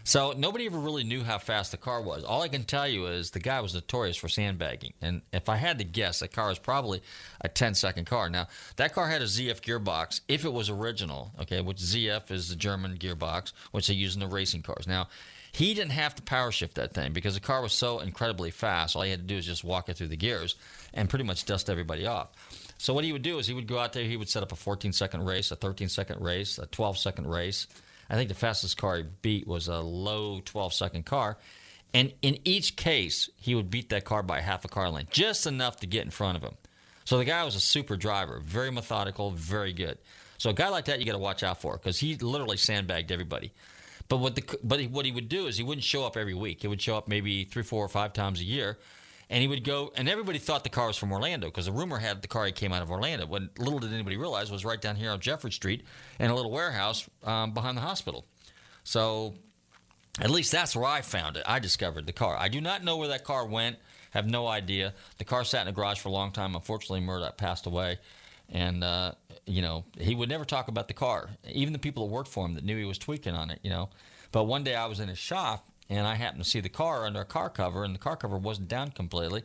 So 0.10 0.34
nobody 0.36 0.66
ever 0.66 0.80
really 0.80 1.04
knew 1.04 1.24
how 1.24 1.38
fast 1.38 1.70
the 1.70 1.78
car 1.78 2.02
was. 2.02 2.24
All 2.24 2.42
I 2.42 2.48
can 2.48 2.64
tell 2.64 2.88
you 2.88 3.06
is 3.06 3.30
the 3.30 3.40
guy 3.40 3.62
was 3.62 3.76
notorious 3.76 4.18
for 4.18 4.28
sandbagging. 4.28 4.94
And 5.04 5.22
if 5.32 5.48
I 5.50 5.58
had 5.58 5.78
to 5.78 5.84
guess, 5.84 6.22
that 6.22 6.34
car 6.34 6.50
was 6.50 6.58
probably 6.58 7.04
a 7.42 7.48
10 7.48 7.76
second 7.76 8.06
car. 8.06 8.28
Now, 8.28 8.48
that 8.78 8.96
car 8.96 9.08
had 9.08 9.22
a 9.22 9.26
ZF 9.26 9.62
gearbox 9.62 10.22
if 10.28 10.46
it 10.46 10.52
was 10.52 10.68
original, 10.68 11.32
okay, 11.40 11.62
which 11.62 11.78
ZF 11.78 12.32
is 12.32 12.50
the 12.50 12.56
German 12.56 12.98
gearbox, 12.98 13.54
which 13.70 13.86
they 13.86 13.94
use 13.94 14.16
in 14.16 14.20
the 14.20 14.26
racing 14.26 14.64
cars. 14.64 14.88
Now, 14.88 15.10
he 15.52 15.76
didn't 15.76 15.92
have 15.92 16.16
to 16.16 16.24
power 16.24 16.52
shift 16.52 16.74
that 16.78 16.96
thing 16.96 17.14
because 17.14 17.36
the 17.36 17.40
car 17.40 17.62
was 17.62 17.74
so 17.74 18.00
incredibly 18.00 18.50
fast. 18.50 18.96
All 18.96 19.04
he 19.04 19.12
had 19.12 19.20
to 19.20 19.28
do 19.28 19.38
is 19.38 19.46
just 19.46 19.64
walk 19.64 19.90
it 19.90 19.98
through 19.98 20.08
the 20.08 20.18
gears 20.18 20.56
and 20.92 21.08
pretty 21.08 21.26
much 21.26 21.46
dust 21.46 21.70
everybody 21.70 22.08
off. 22.08 22.32
So 22.80 22.96
what 22.96 23.04
he 23.04 23.14
would 23.14 23.22
do 23.22 23.38
is 23.38 23.46
he 23.46 23.54
would 23.54 23.68
go 23.68 23.78
out 23.78 23.94
there, 23.94 24.06
he 24.06 24.18
would 24.18 24.30
set 24.30 24.42
up 24.42 24.52
a 24.52 24.56
14 24.56 24.92
second 24.92 25.28
race, 25.28 25.52
a 25.52 25.56
13 25.56 25.88
second 25.88 26.20
race, 26.20 26.58
a 26.58 26.66
12 26.66 26.98
second 26.98 27.28
race 27.28 27.68
I 28.10 28.16
think 28.16 28.30
the 28.30 28.36
fastest 28.36 28.78
car 28.78 28.98
he 28.98 29.04
beat 29.22 29.48
was 29.48 29.68
a 29.68 29.80
low 29.80 30.42
12 30.44 30.74
second 30.74 31.06
car. 31.06 31.38
And 31.94 32.14
in 32.22 32.38
each 32.44 32.76
case, 32.76 33.30
he 33.36 33.56
would 33.56 33.70
beat 33.70 33.90
that 33.90 34.06
car 34.06 34.22
by 34.22 34.42
half 34.42 34.64
a 34.64 34.68
car 34.68 34.90
length, 34.90 35.12
just 35.12 35.48
enough 35.48 35.78
to 35.78 35.88
get 35.88 36.06
in 36.06 36.12
front 36.12 36.38
of 36.38 36.44
him. 36.44 36.56
So 37.06 37.18
the 37.18 37.26
guy 37.26 37.44
was 37.44 37.56
a 37.56 37.60
super 37.60 37.98
driver, 37.98 38.40
very 38.46 38.72
methodical, 38.72 39.32
very 39.32 39.74
good. 39.74 39.98
So 40.38 40.52
a 40.52 40.54
guy 40.54 40.70
like 40.70 40.86
that, 40.86 41.00
you 41.00 41.06
got 41.06 41.14
to 41.14 41.18
watch 41.18 41.42
out 41.44 41.60
for 41.60 41.74
because 41.74 42.00
he 42.00 42.16
literally 42.16 42.58
sandbagged 42.58 43.12
everybody. 43.12 43.52
But 44.08 44.18
what 44.18 44.36
the 44.36 44.44
but 44.64 44.82
what 44.86 45.06
he 45.06 45.12
would 45.12 45.30
do 45.30 45.48
is 45.48 45.58
he 45.58 45.64
wouldn't 45.64 45.84
show 45.84 46.06
up 46.06 46.18
every 46.18 46.34
week. 46.34 46.62
He 46.62 46.68
would 46.68 46.82
show 46.82 46.98
up 46.98 47.08
maybe 47.08 47.46
three, 47.46 47.64
four, 47.64 47.84
or 47.84 47.88
five 47.88 48.14
times 48.14 48.40
a 48.40 48.44
year, 48.44 48.78
and 49.30 49.42
he 49.42 49.48
would 49.48 49.64
go. 49.64 49.92
And 49.96 50.10
everybody 50.10 50.40
thought 50.40 50.64
the 50.64 50.70
car 50.70 50.88
was 50.88 50.98
from 50.98 51.12
Orlando 51.12 51.48
because 51.48 51.66
the 51.66 51.72
rumor 51.72 52.00
had 52.00 52.22
the 52.22 52.28
car 52.28 52.46
he 52.46 52.52
came 52.52 52.74
out 52.74 52.82
of 52.82 52.92
Orlando. 52.92 53.26
What 53.26 53.58
little 53.58 53.80
did 53.80 53.94
anybody 53.94 54.18
realize 54.18 54.52
was 54.52 54.66
right 54.66 54.82
down 54.82 54.96
here 54.96 55.12
on 55.12 55.20
Jeffrey 55.20 55.52
Street 55.52 55.86
in 56.20 56.32
a 56.32 56.36
little 56.36 56.52
warehouse 56.52 57.08
um, 57.24 57.54
behind 57.54 57.78
the 57.78 57.82
hospital. 57.82 58.26
So 58.84 59.36
at 60.20 60.32
least 60.32 60.52
that's 60.52 60.76
where 60.76 60.86
I 60.86 61.02
found 61.02 61.38
it. 61.38 61.44
I 61.46 61.60
discovered 61.60 62.08
the 62.08 62.14
car. 62.14 62.36
I 62.38 62.48
do 62.48 62.60
not 62.60 62.84
know 62.84 62.98
where 62.98 63.10
that 63.10 63.24
car 63.24 63.46
went. 63.46 63.78
Have 64.12 64.28
no 64.28 64.48
idea. 64.48 64.94
The 65.20 65.26
car 65.26 65.44
sat 65.44 65.62
in 65.62 65.68
the 65.68 65.72
garage 65.74 66.00
for 66.00 66.10
a 66.10 66.12
long 66.12 66.32
time. 66.32 66.56
Unfortunately, 66.56 67.00
Murdoch 67.00 67.38
passed 67.38 67.68
away, 67.68 68.00
and 68.50 68.84
uh, 68.84 69.12
you 69.46 69.62
know 69.62 69.86
he 70.00 70.16
would 70.16 70.30
never 70.30 70.46
talk 70.46 70.68
about 70.68 70.88
the 70.88 70.96
car. 70.96 71.30
Even 71.48 71.74
the 71.74 71.80
people 71.80 72.08
that 72.08 72.12
worked 72.12 72.30
for 72.30 72.44
him 72.44 72.56
that 72.56 72.64
knew 72.64 72.76
he 72.76 72.86
was 72.86 72.98
tweaking 72.98 73.36
on 73.36 73.52
it, 73.52 73.60
you 73.62 73.70
know. 73.70 73.90
But 74.32 74.46
one 74.46 74.64
day 74.64 74.74
I 74.74 74.88
was 74.88 75.00
in 75.00 75.10
his 75.10 75.20
shop 75.20 75.69
and 75.90 76.06
I 76.06 76.16
happened 76.16 76.44
to 76.44 76.50
see 76.50 76.60
the 76.60 76.70
car 76.70 77.06
under 77.06 77.22
a 77.22 77.26
car 77.26 77.50
cover, 77.50 77.84
and 77.84 77.96
the 77.96 78.00
car 78.00 78.16
cover 78.16 78.38
wasn't 78.38 78.68
down 78.68 78.92
completely. 78.92 79.44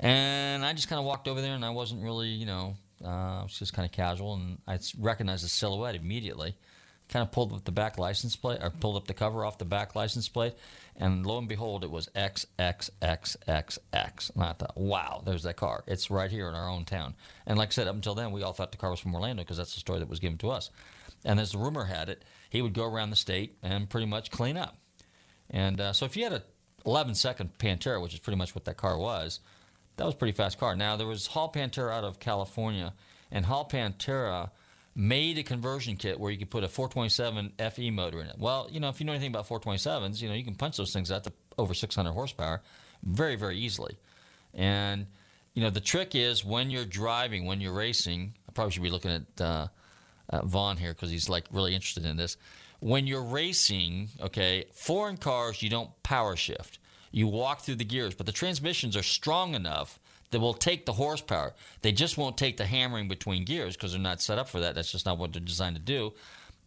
And 0.00 0.64
I 0.64 0.72
just 0.72 0.88
kind 0.88 0.98
of 0.98 1.04
walked 1.04 1.28
over 1.28 1.40
there, 1.40 1.54
and 1.54 1.64
I 1.64 1.70
wasn't 1.70 2.02
really, 2.02 2.28
you 2.28 2.46
know, 2.46 2.74
uh, 3.04 3.42
was 3.44 3.58
just 3.58 3.72
kind 3.72 3.86
of 3.86 3.92
casual, 3.92 4.34
and 4.34 4.58
I 4.66 4.78
recognized 4.98 5.44
the 5.44 5.48
silhouette 5.48 5.94
immediately. 5.94 6.56
Kind 7.08 7.22
of 7.22 7.30
pulled 7.30 7.52
up 7.52 7.64
the 7.64 7.72
back 7.72 7.98
license 7.98 8.36
plate, 8.36 8.58
or 8.62 8.70
pulled 8.70 8.96
up 8.96 9.06
the 9.06 9.14
cover 9.14 9.44
off 9.44 9.58
the 9.58 9.64
back 9.64 9.94
license 9.94 10.28
plate, 10.28 10.54
and 10.96 11.26
lo 11.26 11.38
and 11.38 11.48
behold, 11.48 11.84
it 11.84 11.90
was 11.90 12.08
XXXXX. 12.16 14.30
And 14.34 14.44
I 14.44 14.52
thought, 14.52 14.76
wow, 14.76 15.22
there's 15.24 15.42
that 15.44 15.56
car. 15.56 15.84
It's 15.86 16.10
right 16.10 16.30
here 16.30 16.48
in 16.48 16.54
our 16.54 16.68
own 16.68 16.84
town. 16.84 17.14
And 17.46 17.58
like 17.58 17.68
I 17.68 17.72
said, 17.72 17.86
up 17.86 17.94
until 17.94 18.14
then, 18.14 18.32
we 18.32 18.42
all 18.42 18.52
thought 18.52 18.72
the 18.72 18.78
car 18.78 18.90
was 18.90 19.00
from 19.00 19.14
Orlando 19.14 19.42
because 19.42 19.58
that's 19.58 19.74
the 19.74 19.80
story 19.80 20.00
that 20.00 20.08
was 20.08 20.20
given 20.20 20.38
to 20.38 20.50
us. 20.50 20.70
And 21.24 21.38
as 21.38 21.52
the 21.52 21.58
rumor 21.58 21.84
had 21.84 22.08
it, 22.08 22.24
he 22.50 22.62
would 22.62 22.72
go 22.72 22.84
around 22.84 23.10
the 23.10 23.16
state 23.16 23.56
and 23.62 23.88
pretty 23.88 24.06
much 24.06 24.30
clean 24.30 24.56
up. 24.56 24.78
And 25.52 25.80
uh, 25.80 25.92
so 25.92 26.06
if 26.06 26.16
you 26.16 26.24
had 26.24 26.32
a 26.32 26.42
11 26.86 27.14
second 27.14 27.56
Pantera, 27.58 28.02
which 28.02 28.14
is 28.14 28.20
pretty 28.20 28.38
much 28.38 28.54
what 28.54 28.64
that 28.64 28.76
car 28.76 28.98
was, 28.98 29.40
that 29.96 30.06
was 30.06 30.14
pretty 30.14 30.32
fast 30.32 30.58
car. 30.58 30.74
Now 30.74 30.96
there 30.96 31.06
was 31.06 31.28
Hall 31.28 31.52
Pantera 31.52 31.92
out 31.92 32.04
of 32.04 32.18
California, 32.18 32.94
and 33.30 33.44
Hall 33.44 33.68
Pantera 33.68 34.50
made 34.94 35.38
a 35.38 35.42
conversion 35.42 35.96
kit 35.96 36.20
where 36.20 36.30
you 36.30 36.38
could 36.38 36.50
put 36.50 36.64
a 36.64 36.68
427 36.68 37.52
FE 37.70 37.90
motor 37.90 38.20
in 38.20 38.26
it. 38.26 38.36
Well, 38.38 38.68
you 38.70 38.80
know, 38.80 38.88
if 38.88 39.00
you 39.00 39.06
know 39.06 39.12
anything 39.12 39.30
about 39.30 39.48
427s, 39.48 40.20
you 40.20 40.28
know, 40.28 40.34
you 40.34 40.44
can 40.44 40.54
punch 40.54 40.76
those 40.76 40.92
things 40.92 41.10
out 41.10 41.24
to 41.24 41.32
over 41.58 41.72
600 41.72 42.12
horsepower 42.12 42.62
very, 43.02 43.36
very 43.36 43.56
easily. 43.56 43.96
And, 44.54 45.06
you 45.54 45.62
know, 45.62 45.70
the 45.70 45.80
trick 45.80 46.14
is 46.14 46.44
when 46.44 46.70
you're 46.70 46.84
driving, 46.84 47.46
when 47.46 47.60
you're 47.60 47.72
racing, 47.72 48.34
I 48.48 48.52
probably 48.52 48.72
should 48.72 48.82
be 48.82 48.90
looking 48.90 49.10
at 49.12 49.40
uh, 49.40 49.68
uh, 50.28 50.44
Vaughn 50.44 50.76
here 50.76 50.92
because 50.92 51.10
he's 51.10 51.28
like 51.28 51.46
really 51.50 51.74
interested 51.74 52.04
in 52.04 52.16
this. 52.16 52.36
When 52.82 53.06
you're 53.06 53.22
racing, 53.22 54.08
okay, 54.20 54.64
foreign 54.72 55.16
cars, 55.16 55.62
you 55.62 55.70
don't 55.70 55.90
power 56.02 56.34
shift. 56.34 56.80
You 57.12 57.28
walk 57.28 57.60
through 57.60 57.76
the 57.76 57.84
gears, 57.84 58.16
but 58.16 58.26
the 58.26 58.32
transmissions 58.32 58.96
are 58.96 59.04
strong 59.04 59.54
enough 59.54 60.00
that 60.32 60.40
will 60.40 60.52
take 60.52 60.84
the 60.84 60.94
horsepower. 60.94 61.54
They 61.82 61.92
just 61.92 62.18
won't 62.18 62.36
take 62.36 62.56
the 62.56 62.66
hammering 62.66 63.06
between 63.06 63.44
gears 63.44 63.76
because 63.76 63.92
they're 63.92 64.00
not 64.00 64.20
set 64.20 64.36
up 64.36 64.48
for 64.48 64.58
that. 64.58 64.74
That's 64.74 64.90
just 64.90 65.06
not 65.06 65.16
what 65.16 65.32
they're 65.32 65.40
designed 65.40 65.76
to 65.76 65.80
do. 65.80 66.12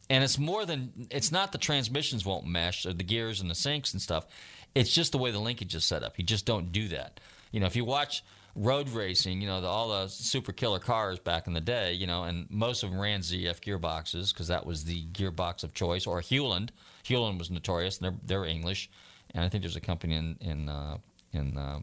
And 0.09 0.23
it's 0.23 0.39
more 0.39 0.65
than 0.65 1.07
it's 1.11 1.33
not 1.33 1.51
the 1.51 1.57
transmissions 1.57 2.25
won't 2.25 2.47
mesh 2.47 2.85
or 2.85 2.93
the 2.93 3.03
gears 3.03 3.41
and 3.41 3.49
the 3.49 3.53
syncs 3.53 3.91
and 3.91 4.01
stuff. 4.01 4.25
It's 4.73 4.93
just 4.93 5.11
the 5.11 5.17
way 5.17 5.31
the 5.31 5.39
linkage 5.39 5.75
is 5.75 5.83
set 5.83 6.01
up. 6.01 6.17
You 6.17 6.23
just 6.23 6.45
don't 6.45 6.71
do 6.71 6.87
that. 6.87 7.19
You 7.51 7.59
know, 7.59 7.65
if 7.65 7.75
you 7.75 7.83
watch 7.83 8.23
road 8.55 8.89
racing, 8.89 9.41
you 9.41 9.47
know, 9.47 9.61
the, 9.61 9.67
all 9.67 9.89
the 9.89 10.07
super 10.07 10.53
killer 10.53 10.79
cars 10.79 11.19
back 11.19 11.45
in 11.47 11.53
the 11.53 11.61
day, 11.61 11.93
you 11.93 12.07
know, 12.07 12.23
and 12.23 12.49
most 12.49 12.83
of 12.83 12.91
them 12.91 12.99
ran 12.99 13.19
ZF 13.19 13.59
gearboxes 13.59 14.33
because 14.33 14.47
that 14.47 14.65
was 14.65 14.85
the 14.85 15.05
gearbox 15.07 15.63
of 15.63 15.73
choice, 15.73 16.07
or 16.07 16.21
Hewland. 16.21 16.71
Hewland 17.03 17.37
was 17.37 17.51
notorious, 17.51 17.97
and 17.97 18.05
they're, 18.05 18.19
they're 18.23 18.45
English, 18.45 18.89
and 19.33 19.43
I 19.43 19.49
think 19.49 19.63
there's 19.63 19.75
a 19.75 19.81
company 19.81 20.15
in 20.15 20.37
in 20.39 20.69
uh, 20.69 20.97
in 21.33 21.57
uh, 21.57 21.79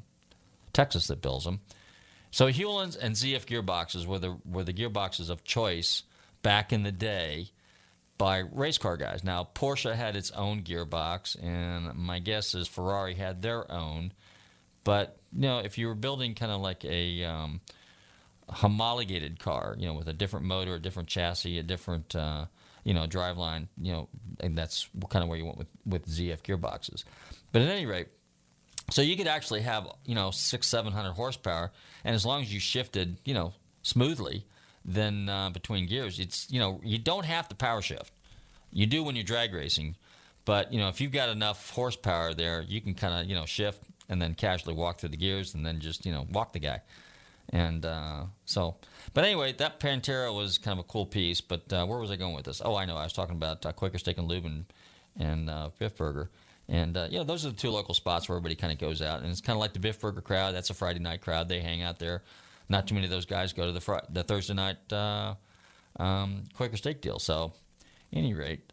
Texas 0.72 1.06
that 1.08 1.20
builds 1.20 1.44
them. 1.44 1.60
So 2.30 2.46
Hewlands 2.46 2.96
and 2.96 3.14
ZF 3.14 3.44
gearboxes 3.44 4.06
were 4.06 4.18
the 4.18 4.38
were 4.44 4.64
the 4.64 4.72
gearboxes 4.72 5.28
of 5.28 5.44
choice 5.44 6.02
back 6.42 6.72
in 6.72 6.82
the 6.82 6.92
day 6.92 7.50
by 8.16 8.38
race 8.38 8.78
car 8.78 8.96
guys. 8.96 9.22
Now 9.22 9.48
Porsche 9.54 9.94
had 9.94 10.16
its 10.16 10.30
own 10.30 10.62
gearbox, 10.62 11.36
and 11.42 11.94
my 11.94 12.18
guess 12.18 12.54
is 12.54 12.66
Ferrari 12.66 13.14
had 13.14 13.42
their 13.42 13.70
own. 13.70 14.12
But 14.84 15.18
you 15.34 15.42
know, 15.42 15.58
if 15.58 15.78
you 15.78 15.86
were 15.86 15.94
building 15.94 16.34
kind 16.34 16.52
of 16.52 16.60
like 16.60 16.84
a 16.84 17.24
um, 17.24 17.60
homologated 18.48 19.38
car, 19.38 19.74
you 19.78 19.86
know, 19.86 19.94
with 19.94 20.08
a 20.08 20.12
different 20.12 20.46
motor, 20.46 20.74
a 20.74 20.78
different 20.78 21.08
chassis, 21.08 21.58
a 21.58 21.62
different 21.62 22.14
uh, 22.14 22.46
you 22.84 22.94
know 22.94 23.06
driveline, 23.06 23.68
you 23.80 23.92
know, 23.92 24.08
and 24.40 24.56
that's 24.56 24.88
kind 25.08 25.22
of 25.22 25.28
where 25.28 25.38
you 25.38 25.44
went 25.44 25.58
with 25.58 25.68
with 25.86 26.06
ZF 26.06 26.42
gearboxes. 26.42 27.04
But 27.52 27.62
at 27.62 27.68
any 27.68 27.86
rate, 27.86 28.08
so 28.90 29.02
you 29.02 29.16
could 29.16 29.26
actually 29.26 29.62
have 29.62 29.86
you 30.04 30.14
know 30.14 30.30
six 30.30 30.66
seven 30.66 30.92
hundred 30.92 31.12
horsepower, 31.12 31.72
and 32.04 32.14
as 32.14 32.26
long 32.26 32.42
as 32.42 32.52
you 32.52 32.60
shifted 32.60 33.18
you 33.24 33.34
know 33.34 33.54
smoothly, 33.82 34.46
then 34.84 35.28
uh, 35.28 35.50
between 35.50 35.86
gears, 35.86 36.18
it's 36.18 36.46
you 36.50 36.58
know 36.58 36.80
you 36.84 36.98
don't 36.98 37.24
have 37.24 37.48
to 37.48 37.54
power 37.54 37.82
shift. 37.82 38.12
You 38.72 38.86
do 38.86 39.02
when 39.02 39.16
you're 39.16 39.24
drag 39.24 39.52
racing, 39.52 39.96
but 40.44 40.72
you 40.72 40.80
know 40.80 40.88
if 40.88 41.00
you've 41.00 41.12
got 41.12 41.28
enough 41.28 41.70
horsepower 41.70 42.34
there, 42.34 42.62
you 42.62 42.80
can 42.80 42.94
kind 42.94 43.20
of 43.20 43.28
you 43.28 43.34
know 43.34 43.46
shift 43.46 43.82
and 44.12 44.20
then 44.20 44.34
casually 44.34 44.74
walk 44.74 44.98
through 44.98 45.08
the 45.08 45.16
gears 45.16 45.54
and 45.54 45.64
then 45.66 45.80
just 45.80 46.06
you 46.06 46.12
know 46.12 46.26
walk 46.30 46.52
the 46.52 46.60
guy. 46.60 46.82
And 47.50 47.84
uh, 47.84 48.26
so, 48.44 48.76
but 49.14 49.24
anyway, 49.24 49.52
that 49.54 49.80
Pantera 49.80 50.34
was 50.34 50.58
kind 50.58 50.78
of 50.78 50.84
a 50.84 50.88
cool 50.88 51.06
piece. 51.06 51.40
But 51.40 51.72
uh, 51.72 51.84
where 51.86 51.98
was 51.98 52.10
I 52.10 52.16
going 52.16 52.34
with 52.34 52.44
this? 52.44 52.62
Oh, 52.64 52.76
I 52.76 52.84
know. 52.84 52.96
I 52.96 53.04
was 53.04 53.12
talking 53.12 53.34
about 53.34 53.66
uh, 53.66 53.72
Quaker 53.72 53.98
Steak 53.98 54.18
and 54.18 54.28
Lube 54.28 54.44
and, 54.44 54.64
and 55.18 55.50
uh, 55.50 55.70
Biff 55.78 55.96
Burger. 55.96 56.30
And, 56.68 56.96
uh, 56.96 57.08
you 57.10 57.18
know, 57.18 57.24
those 57.24 57.44
are 57.44 57.50
the 57.50 57.56
two 57.56 57.70
local 57.70 57.94
spots 57.94 58.28
where 58.28 58.36
everybody 58.36 58.54
kind 58.54 58.72
of 58.72 58.78
goes 58.78 59.02
out. 59.02 59.20
And 59.20 59.30
it's 59.30 59.40
kind 59.40 59.56
of 59.56 59.60
like 59.60 59.72
the 59.72 59.80
Biff 59.80 60.00
Burger 60.00 60.20
crowd. 60.20 60.54
That's 60.54 60.70
a 60.70 60.74
Friday 60.74 61.00
night 61.00 61.20
crowd. 61.20 61.48
They 61.48 61.60
hang 61.60 61.82
out 61.82 61.98
there. 61.98 62.22
Not 62.68 62.86
too 62.86 62.94
many 62.94 63.06
of 63.06 63.10
those 63.10 63.26
guys 63.26 63.52
go 63.52 63.66
to 63.66 63.72
the, 63.72 63.80
fr- 63.80 64.06
the 64.08 64.22
Thursday 64.22 64.54
night 64.54 64.92
uh, 64.92 65.34
um, 65.98 66.44
Quaker 66.54 66.76
Steak 66.76 67.02
deal. 67.02 67.18
So, 67.18 67.52
any 68.12 68.32
rate, 68.32 68.71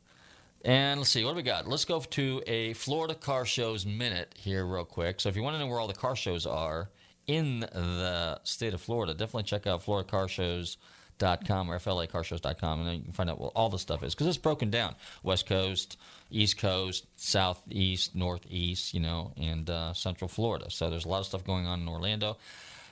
and 0.66 1.00
let's 1.00 1.10
see, 1.10 1.24
what 1.24 1.32
do 1.32 1.36
we 1.38 1.44
got? 1.44 1.68
Let's 1.68 1.86
go 1.86 2.02
to 2.02 2.44
a 2.46 2.74
Florida 2.74 3.16
car 3.16 3.46
shows 3.46 3.86
minute 3.86 4.36
here, 4.38 4.66
real 4.66 4.84
quick. 4.84 5.22
So, 5.22 5.30
if 5.30 5.36
you 5.36 5.42
want 5.42 5.56
to 5.56 5.60
know 5.60 5.68
where 5.68 5.80
all 5.80 5.88
the 5.88 5.94
car 5.94 6.18
shows 6.18 6.46
are 6.46 6.90
in 7.28 7.62
the 7.62 8.42
state 8.44 8.74
of 8.74 8.82
Florida, 8.82 9.14
definitely 9.14 9.44
check 9.44 9.68
out 9.68 9.86
FloridaCarShows.com 9.86 11.72
or 11.72 11.80
FLACarshows.com, 11.80 12.80
and 12.80 12.88
then 12.88 12.96
you 12.96 13.04
can 13.04 13.14
find 13.14 13.30
out 13.30 13.40
what 13.40 13.54
all 13.56 13.70
the 13.70 13.80
stuff 13.80 14.04
is 14.04 14.14
because 14.14 14.28
it's 14.28 14.38
broken 14.38 14.70
down 14.70 14.96
West 15.24 15.46
Coast, 15.46 15.98
East 16.30 16.58
Coast, 16.58 17.06
Southeast, 17.16 18.14
Northeast, 18.14 18.94
you 18.94 19.00
know, 19.00 19.32
and 19.38 19.70
uh, 19.70 19.94
Central 19.94 20.28
Florida. 20.28 20.70
So, 20.70 20.90
there's 20.90 21.06
a 21.06 21.10
lot 21.10 21.20
of 21.20 21.26
stuff 21.26 21.46
going 21.46 21.68
on 21.68 21.82
in 21.82 21.88
Orlando 21.88 22.38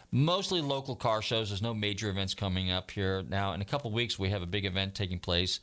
mostly 0.09 0.61
local 0.61 0.95
car 0.95 1.21
shows. 1.21 1.49
There's 1.49 1.61
no 1.61 1.73
major 1.73 2.09
events 2.09 2.33
coming 2.33 2.71
up 2.71 2.91
here. 2.91 3.25
Now, 3.27 3.51
in 3.51 3.59
a 3.59 3.65
couple 3.65 3.91
weeks, 3.91 4.17
we 4.17 4.29
have 4.29 4.41
a 4.41 4.45
big 4.45 4.63
event 4.63 4.95
taking 4.95 5.19
place 5.19 5.59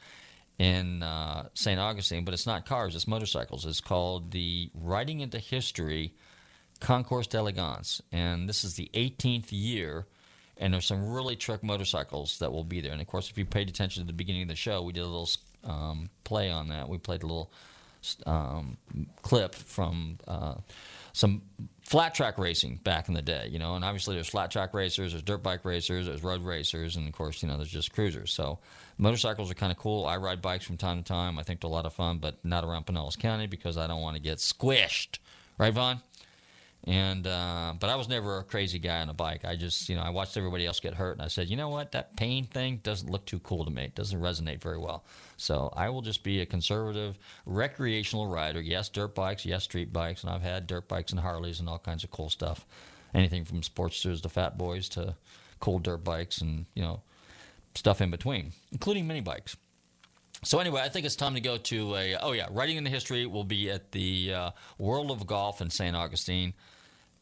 in 0.59 1.03
uh, 1.03 1.49
St. 1.55 1.81
Augustine, 1.81 2.25
but 2.25 2.35
it's 2.35 2.47
not 2.47 2.67
cars, 2.67 2.95
it's 2.95 3.09
motorcycles. 3.09 3.67
It's 3.67 3.81
called 3.81 4.31
the 4.31 4.71
Riding 4.75 5.21
into 5.21 5.39
History 5.39 6.15
Concours 6.81 7.27
d'Elegance. 7.27 8.01
And 8.13 8.49
this 8.49 8.65
is 8.65 8.75
the 8.75 8.91
18th 8.95 9.49
year, 9.51 10.07
and 10.57 10.73
there's 10.73 10.87
some 10.87 11.09
really 11.11 11.37
trick 11.37 11.63
motorcycles 11.63 12.39
that 12.39 12.53
will 12.53 12.65
be 12.65 12.81
there. 12.81 12.93
And 12.93 13.01
of 13.01 13.07
course, 13.07 13.31
if 13.31 13.39
you 13.39 13.45
paid 13.45 13.69
attention 13.69 14.03
to 14.03 14.07
the 14.07 14.13
beginning 14.13 14.43
of 14.43 14.49
the 14.49 14.55
show, 14.55 14.83
we 14.83 14.93
did 14.93 15.03
a 15.03 15.07
little 15.07 15.31
um, 15.65 16.11
play 16.23 16.51
on 16.51 16.69
that. 16.69 16.89
We 16.89 16.99
played 16.99 17.23
a 17.23 17.27
little 17.27 17.53
um, 18.27 18.77
clip 19.23 19.55
from 19.55 20.19
uh, 20.29 20.55
some 21.13 21.43
flat 21.85 22.15
track 22.15 22.39
racing 22.39 22.81
back 22.83 23.09
in 23.09 23.15
the 23.15 23.23
day, 23.23 23.49
you 23.51 23.59
know, 23.59 23.75
and 23.75 23.85
obviously 23.85 24.15
there's 24.15 24.29
flat 24.29 24.51
track 24.51 24.73
racers, 24.73 25.13
there's 25.13 25.23
dirt 25.23 25.43
bike 25.43 25.65
racers, 25.65 26.07
there's 26.07 26.23
road 26.23 26.43
racers, 26.43 26.97
and 26.97 27.07
of 27.07 27.13
course, 27.13 27.43
you 27.43 27.49
know, 27.49 27.57
there's 27.57 27.71
just 27.71 27.93
cruisers. 27.93 28.33
So 28.33 28.59
motorcycles 28.97 29.51
are 29.51 29.55
kind 29.55 29.71
of 29.71 29.79
cool. 29.79 30.07
I 30.07 30.17
ride 30.17 30.41
bikes 30.41 30.65
from 30.65 30.79
time 30.79 30.99
to 30.99 31.05
time. 31.05 31.39
I 31.39 31.43
think 31.43 31.61
they're 31.61 31.69
a 31.69 31.73
lot 31.73 31.87
of 31.87 31.93
fun, 31.93 32.19
but 32.19 32.43
not 32.45 32.65
around 32.65 32.87
Pinellas 32.87 33.19
County 33.19 33.47
because 33.47 33.77
I 33.77 33.87
don't 33.87 34.01
want 34.01 34.17
to 34.17 34.23
get 34.23 34.39
squished. 34.39 35.19
Right, 35.59 35.73
Vaughn? 35.73 36.01
And 36.87 37.27
uh, 37.27 37.73
but 37.81 37.89
I 37.89 37.97
was 37.97 38.09
never 38.09 38.39
a 38.39 38.45
crazy 38.45 38.79
guy 38.79 39.01
on 39.01 39.09
a 39.09 39.15
bike. 39.15 39.47
I 39.47 39.57
just 39.57 39.89
you 39.89 39.97
know 39.97 40.03
I 40.03 40.11
watched 40.11 40.37
everybody 40.37 40.67
else 40.67 40.81
get 40.81 40.95
hurt, 40.95 41.13
and 41.13 41.23
I 41.23 41.29
said, 41.29 41.49
you 41.49 41.57
know 41.57 41.71
what, 41.71 41.93
that 41.93 42.15
pain 42.17 42.45
thing 42.45 42.81
doesn't 42.83 43.09
look 43.09 43.25
too 43.25 43.39
cool 43.39 43.65
to 43.65 43.71
me. 43.71 43.85
It 43.85 43.95
doesn't 43.95 44.21
resonate 44.21 44.61
very 44.61 44.77
well. 44.77 45.05
So 45.39 45.73
I 45.75 45.89
will 45.89 46.03
just 46.03 46.23
be 46.23 46.41
a 46.41 46.47
conservative 46.47 47.19
recreational 47.47 48.27
rider. 48.27 48.61
Yes, 48.61 48.91
dirt 48.91 49.15
bikes. 49.15 49.47
Yes, 49.47 49.65
street 49.65 49.95
bikes. 49.95 50.23
And 50.23 50.31
I've 50.31 50.43
had 50.43 50.67
dirt 50.67 50.87
bikes 50.87 51.11
and 51.11 51.21
Harleys 51.21 51.59
and 51.59 51.71
all 51.71 51.79
kinds 51.79 52.05
of 52.05 52.11
cool 52.11 52.29
stuff. 52.29 52.67
Anything 53.15 53.45
from 53.47 53.63
Sportsters 53.63 54.21
to 54.23 54.29
Fat 54.29 54.59
Boys 54.59 54.89
to 54.91 55.15
cool 55.61 55.79
dirt 55.79 56.05
bikes 56.05 56.43
and 56.43 56.67
you 56.75 56.83
know 56.83 57.01
stuff 57.75 58.03
in 58.03 58.11
between, 58.11 58.53
including 58.73 59.07
mini 59.07 59.21
bikes. 59.21 59.57
So 60.43 60.59
anyway, 60.59 60.83
I 60.83 60.91
think 60.91 61.07
it's 61.07 61.17
time 61.17 61.35
to 61.35 61.41
go 61.41 61.57
to 61.57 61.97
a. 61.97 62.17
Oh 62.17 62.33
yeah, 62.33 62.49
Riding 62.51 62.77
into 62.77 62.91
History 62.91 63.25
will 63.25 63.45
be 63.45 63.71
at 63.71 63.93
the 63.93 64.35
uh, 64.35 64.51
World 64.79 65.11
of 65.11 65.27
Golf 65.27 65.63
in 65.63 65.71
St. 65.71 65.97
Augustine, 65.97 66.53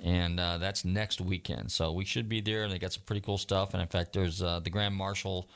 and 0.02 0.38
uh, 0.38 0.58
that's 0.58 0.84
next 0.84 1.20
weekend. 1.20 1.70
So 1.70 1.92
we 1.92 2.04
should 2.04 2.28
be 2.28 2.40
there, 2.40 2.64
and 2.64 2.72
they 2.72 2.78
got 2.78 2.92
some 2.92 3.04
pretty 3.06 3.20
cool 3.20 3.38
stuff. 3.38 3.72
And 3.72 3.80
in 3.80 3.88
fact, 3.88 4.12
there's 4.12 4.42
uh, 4.42 4.60
the 4.60 4.70
Grand 4.70 4.94
Marshal 4.94 5.48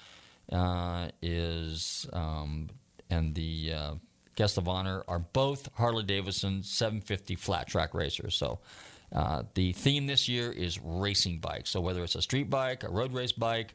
uh, 0.50 1.08
is 1.20 2.06
um, 2.12 2.70
and 3.10 3.34
the 3.34 3.72
uh, 3.74 3.94
guest 4.36 4.56
of 4.56 4.68
honor 4.68 5.04
are 5.08 5.18
both 5.18 5.68
Harley 5.74 6.04
Davidson 6.04 6.62
750 6.62 7.34
flat 7.34 7.66
track 7.66 7.92
racers. 7.94 8.34
So. 8.34 8.60
Uh, 9.14 9.44
the 9.54 9.72
theme 9.72 10.08
this 10.08 10.28
year 10.28 10.50
is 10.50 10.80
racing 10.82 11.38
bikes. 11.38 11.70
So 11.70 11.80
whether 11.80 12.02
it's 12.02 12.16
a 12.16 12.20
street 12.22 12.50
bike, 12.50 12.82
a 12.82 12.88
road 12.88 13.12
race 13.14 13.30
bike, 13.30 13.72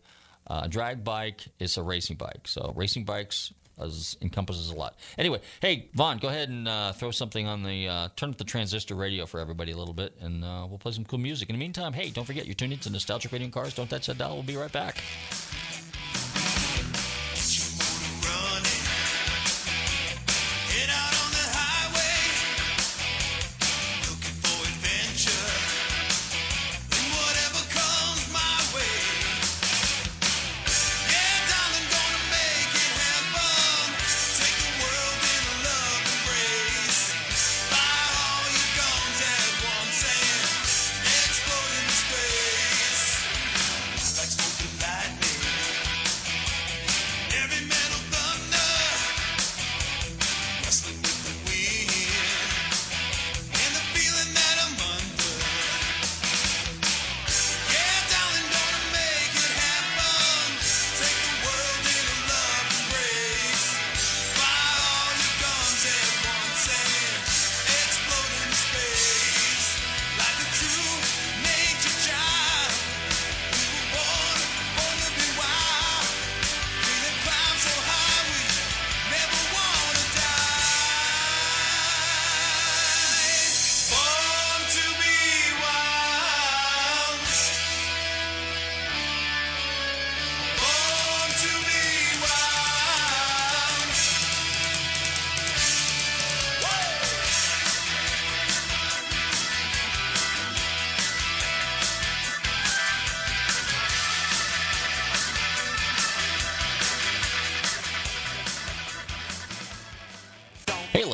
a 0.48 0.68
drag 0.68 1.06
bike, 1.06 1.46
it's 1.58 1.78
a 1.78 1.84
racing 1.84 2.18
bike. 2.18 2.50
So 2.50 2.74
racing 2.76 3.06
bikes 3.06 3.54
as 3.80 4.18
encompasses 4.22 4.70
a 4.70 4.76
lot. 4.76 4.96
Anyway, 5.18 5.40
hey 5.62 5.90
Vaughn, 5.94 6.18
go 6.18 6.28
ahead 6.28 6.50
and 6.50 6.68
uh, 6.68 6.94
throw 6.94 7.12
something 7.12 7.48
on 7.48 7.64
the 7.64 7.88
uh, 7.88 8.10
turn 8.16 8.30
up 8.30 8.38
the 8.38 8.44
transistor 8.44 8.96
radio 8.96 9.26
for 9.26 9.40
everybody 9.40 9.72
a 9.72 9.78
little 9.78 9.94
bit, 9.94 10.16
and 10.20 10.44
uh, 10.44 10.66
we'll 10.68 10.80
play 10.80 10.92
some 10.92 11.06
cool 11.06 11.20
music. 11.20 11.50
In 11.50 11.56
the 11.56 11.60
meantime, 11.60 11.94
hey, 11.94 12.10
don't 12.10 12.26
forget 12.26 12.46
you're 12.46 12.56
tuned 12.56 12.74
into 12.74 12.90
Nostalgic 12.90 13.32
Radio 13.32 13.50
Cars. 13.50 13.74
Don't 13.74 13.90
touch 13.90 14.08
that 14.08 14.18
dial. 14.18 14.34
We'll 14.34 14.44
be 14.44 14.58
right 14.58 14.72
back. 14.72 14.98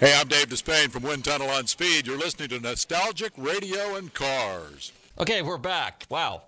Hey, 0.00 0.12
I'm 0.18 0.26
Dave 0.26 0.48
Despain 0.48 0.90
from 0.90 1.04
Wind 1.04 1.24
Tunnel 1.24 1.48
on 1.48 1.66
Speed. 1.66 2.06
You're 2.06 2.18
listening 2.18 2.48
to 2.48 2.58
Nostalgic 2.60 3.32
Radio 3.36 3.94
and 3.94 4.12
Cars. 4.12 4.92
Okay, 5.18 5.40
we're 5.40 5.56
back. 5.56 6.04
Wow. 6.10 6.42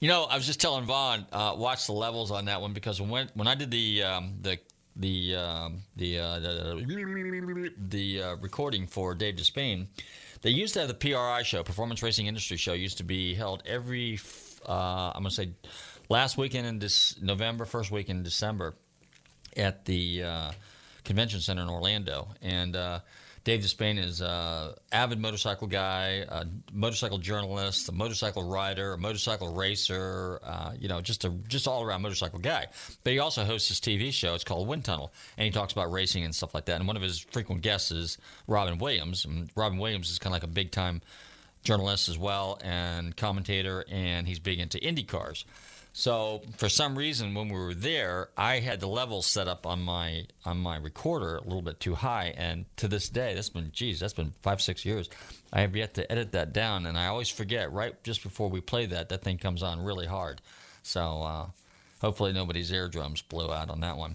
You 0.00 0.08
know, 0.08 0.24
I 0.24 0.34
was 0.34 0.44
just 0.44 0.60
telling 0.60 0.84
Vaughn, 0.84 1.24
uh, 1.32 1.54
watch 1.56 1.86
the 1.86 1.92
levels 1.92 2.30
on 2.32 2.46
that 2.46 2.60
one 2.60 2.72
because 2.72 3.00
when 3.00 3.30
when 3.34 3.46
I 3.46 3.54
did 3.54 3.70
the 3.70 4.02
um, 4.02 4.34
the 4.42 4.58
the 4.96 5.36
um, 5.36 5.82
the 5.96 6.18
uh, 6.18 6.38
the, 6.40 7.70
the 7.78 8.22
uh, 8.22 8.36
recording 8.36 8.86
for 8.88 9.14
Dave 9.14 9.36
Despain, 9.36 9.86
they 10.42 10.50
used 10.50 10.74
to 10.74 10.80
have 10.80 10.88
the 10.88 10.94
PRI 10.94 11.42
show, 11.44 11.62
Performance 11.62 12.02
Racing 12.02 12.26
Industry 12.26 12.56
Show, 12.56 12.72
used 12.72 12.98
to 12.98 13.04
be 13.04 13.34
held 13.34 13.62
every 13.66 14.18
uh, 14.68 15.12
I'm 15.14 15.22
gonna 15.22 15.30
say 15.30 15.50
last 16.08 16.36
weekend 16.36 16.66
in 16.66 16.80
this 16.80 17.20
November, 17.22 17.64
first 17.66 17.90
week 17.92 18.08
in 18.08 18.24
December. 18.24 18.74
at 19.56 19.84
the 19.84 20.24
uh, 20.24 20.50
convention 21.04 21.40
center 21.40 21.62
in 21.62 21.68
Orlando, 21.68 22.28
and 22.42 22.76
uh, 22.76 23.00
Dave 23.42 23.60
Despain 23.60 23.98
is 23.98 24.20
an 24.20 24.74
avid 24.92 25.18
motorcycle 25.18 25.66
guy, 25.66 26.26
a 26.28 26.44
motorcycle 26.72 27.16
journalist, 27.16 27.88
a 27.88 27.92
motorcycle 27.92 28.42
rider, 28.42 28.92
a 28.92 28.98
motorcycle 28.98 29.54
racer. 29.54 30.40
Uh, 30.42 30.72
you 30.78 30.88
know, 30.88 31.00
just 31.00 31.24
a 31.24 31.30
just 31.48 31.66
all 31.66 31.82
around 31.82 32.02
motorcycle 32.02 32.38
guy. 32.38 32.66
But 33.02 33.12
he 33.12 33.18
also 33.18 33.44
hosts 33.44 33.68
his 33.68 33.80
TV 33.80 34.12
show. 34.12 34.34
It's 34.34 34.44
called 34.44 34.68
Wind 34.68 34.84
Tunnel, 34.84 35.12
and 35.38 35.46
he 35.46 35.50
talks 35.50 35.72
about 35.72 35.90
racing 35.90 36.24
and 36.24 36.34
stuff 36.34 36.54
like 36.54 36.66
that. 36.66 36.76
And 36.76 36.86
one 36.86 36.96
of 36.96 37.02
his 37.02 37.18
frequent 37.18 37.62
guests 37.62 37.90
is 37.90 38.18
Robin 38.46 38.78
Williams. 38.78 39.24
And 39.24 39.50
Robin 39.54 39.78
Williams 39.78 40.10
is 40.10 40.18
kind 40.18 40.34
of 40.34 40.42
like 40.42 40.48
a 40.48 40.52
big 40.52 40.70
time 40.70 41.00
journalist 41.62 42.08
as 42.08 42.18
well 42.18 42.58
and 42.62 43.16
commentator, 43.16 43.84
and 43.90 44.28
he's 44.28 44.38
big 44.38 44.58
into 44.58 44.78
Indy 44.78 45.02
cars. 45.02 45.44
So 45.92 46.42
for 46.56 46.68
some 46.68 46.96
reason, 46.96 47.34
when 47.34 47.48
we 47.48 47.58
were 47.58 47.74
there, 47.74 48.28
I 48.36 48.60
had 48.60 48.80
the 48.80 48.86
levels 48.86 49.26
set 49.26 49.48
up 49.48 49.66
on 49.66 49.82
my 49.82 50.26
on 50.44 50.58
my 50.58 50.76
recorder 50.76 51.36
a 51.36 51.42
little 51.42 51.62
bit 51.62 51.80
too 51.80 51.96
high, 51.96 52.32
and 52.36 52.64
to 52.76 52.86
this 52.86 53.08
day, 53.08 53.34
that's 53.34 53.50
been 53.50 53.70
geez, 53.72 54.00
that's 54.00 54.12
been 54.12 54.32
five 54.42 54.62
six 54.62 54.84
years. 54.84 55.08
I 55.52 55.62
have 55.62 55.74
yet 55.74 55.94
to 55.94 56.10
edit 56.10 56.32
that 56.32 56.52
down, 56.52 56.86
and 56.86 56.96
I 56.96 57.06
always 57.06 57.28
forget 57.28 57.72
right 57.72 58.02
just 58.04 58.22
before 58.22 58.48
we 58.48 58.60
play 58.60 58.86
that 58.86 59.08
that 59.08 59.22
thing 59.22 59.38
comes 59.38 59.62
on 59.62 59.82
really 59.82 60.06
hard. 60.06 60.40
So 60.82 61.22
uh, 61.22 61.46
hopefully 62.00 62.32
nobody's 62.32 62.72
eardrums 62.72 63.22
blew 63.22 63.52
out 63.52 63.68
on 63.68 63.80
that 63.80 63.96
one. 63.96 64.14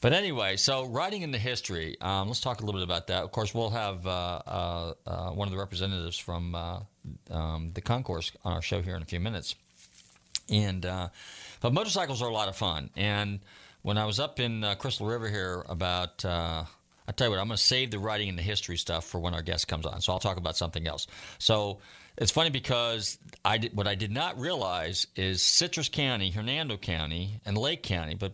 But 0.00 0.12
anyway, 0.12 0.56
so 0.56 0.84
riding 0.84 1.22
into 1.22 1.38
history, 1.38 1.96
um, 2.00 2.26
let's 2.26 2.40
talk 2.40 2.60
a 2.60 2.66
little 2.66 2.80
bit 2.80 2.84
about 2.84 3.06
that. 3.06 3.22
Of 3.22 3.30
course, 3.30 3.54
we'll 3.54 3.70
have 3.70 4.04
uh, 4.04 4.10
uh, 4.10 4.94
uh, 5.06 5.30
one 5.30 5.46
of 5.46 5.52
the 5.52 5.58
representatives 5.58 6.18
from 6.18 6.56
uh, 6.56 6.80
um, 7.30 7.70
the 7.72 7.80
concourse 7.80 8.32
on 8.44 8.52
our 8.52 8.62
show 8.62 8.82
here 8.82 8.96
in 8.96 9.02
a 9.02 9.06
few 9.06 9.20
minutes. 9.20 9.54
And 10.48 10.84
uh, 10.84 11.08
but 11.60 11.72
motorcycles 11.72 12.22
are 12.22 12.28
a 12.28 12.32
lot 12.32 12.48
of 12.48 12.56
fun. 12.56 12.90
And 12.96 13.40
when 13.82 13.98
I 13.98 14.04
was 14.04 14.20
up 14.20 14.40
in 14.40 14.64
uh, 14.64 14.74
Crystal 14.76 15.06
River 15.06 15.28
here 15.28 15.64
about, 15.68 16.24
I 16.24 16.66
tell 17.16 17.26
you 17.26 17.30
what, 17.32 17.40
I'm 17.40 17.48
going 17.48 17.56
to 17.56 17.62
save 17.62 17.90
the 17.90 17.98
writing 17.98 18.28
and 18.28 18.38
the 18.38 18.42
history 18.42 18.76
stuff 18.76 19.04
for 19.04 19.18
when 19.18 19.34
our 19.34 19.42
guest 19.42 19.68
comes 19.68 19.86
on. 19.86 20.00
So 20.00 20.12
I'll 20.12 20.20
talk 20.20 20.36
about 20.36 20.56
something 20.56 20.86
else. 20.86 21.06
So 21.38 21.78
it's 22.16 22.30
funny 22.30 22.50
because 22.50 23.18
I 23.44 23.58
did, 23.58 23.76
what 23.76 23.86
I 23.86 23.94
did 23.94 24.12
not 24.12 24.38
realize 24.38 25.06
is 25.16 25.42
Citrus 25.42 25.88
County, 25.88 26.30
Hernando 26.30 26.76
County, 26.76 27.40
and 27.44 27.58
Lake 27.58 27.82
County, 27.82 28.14
but 28.14 28.32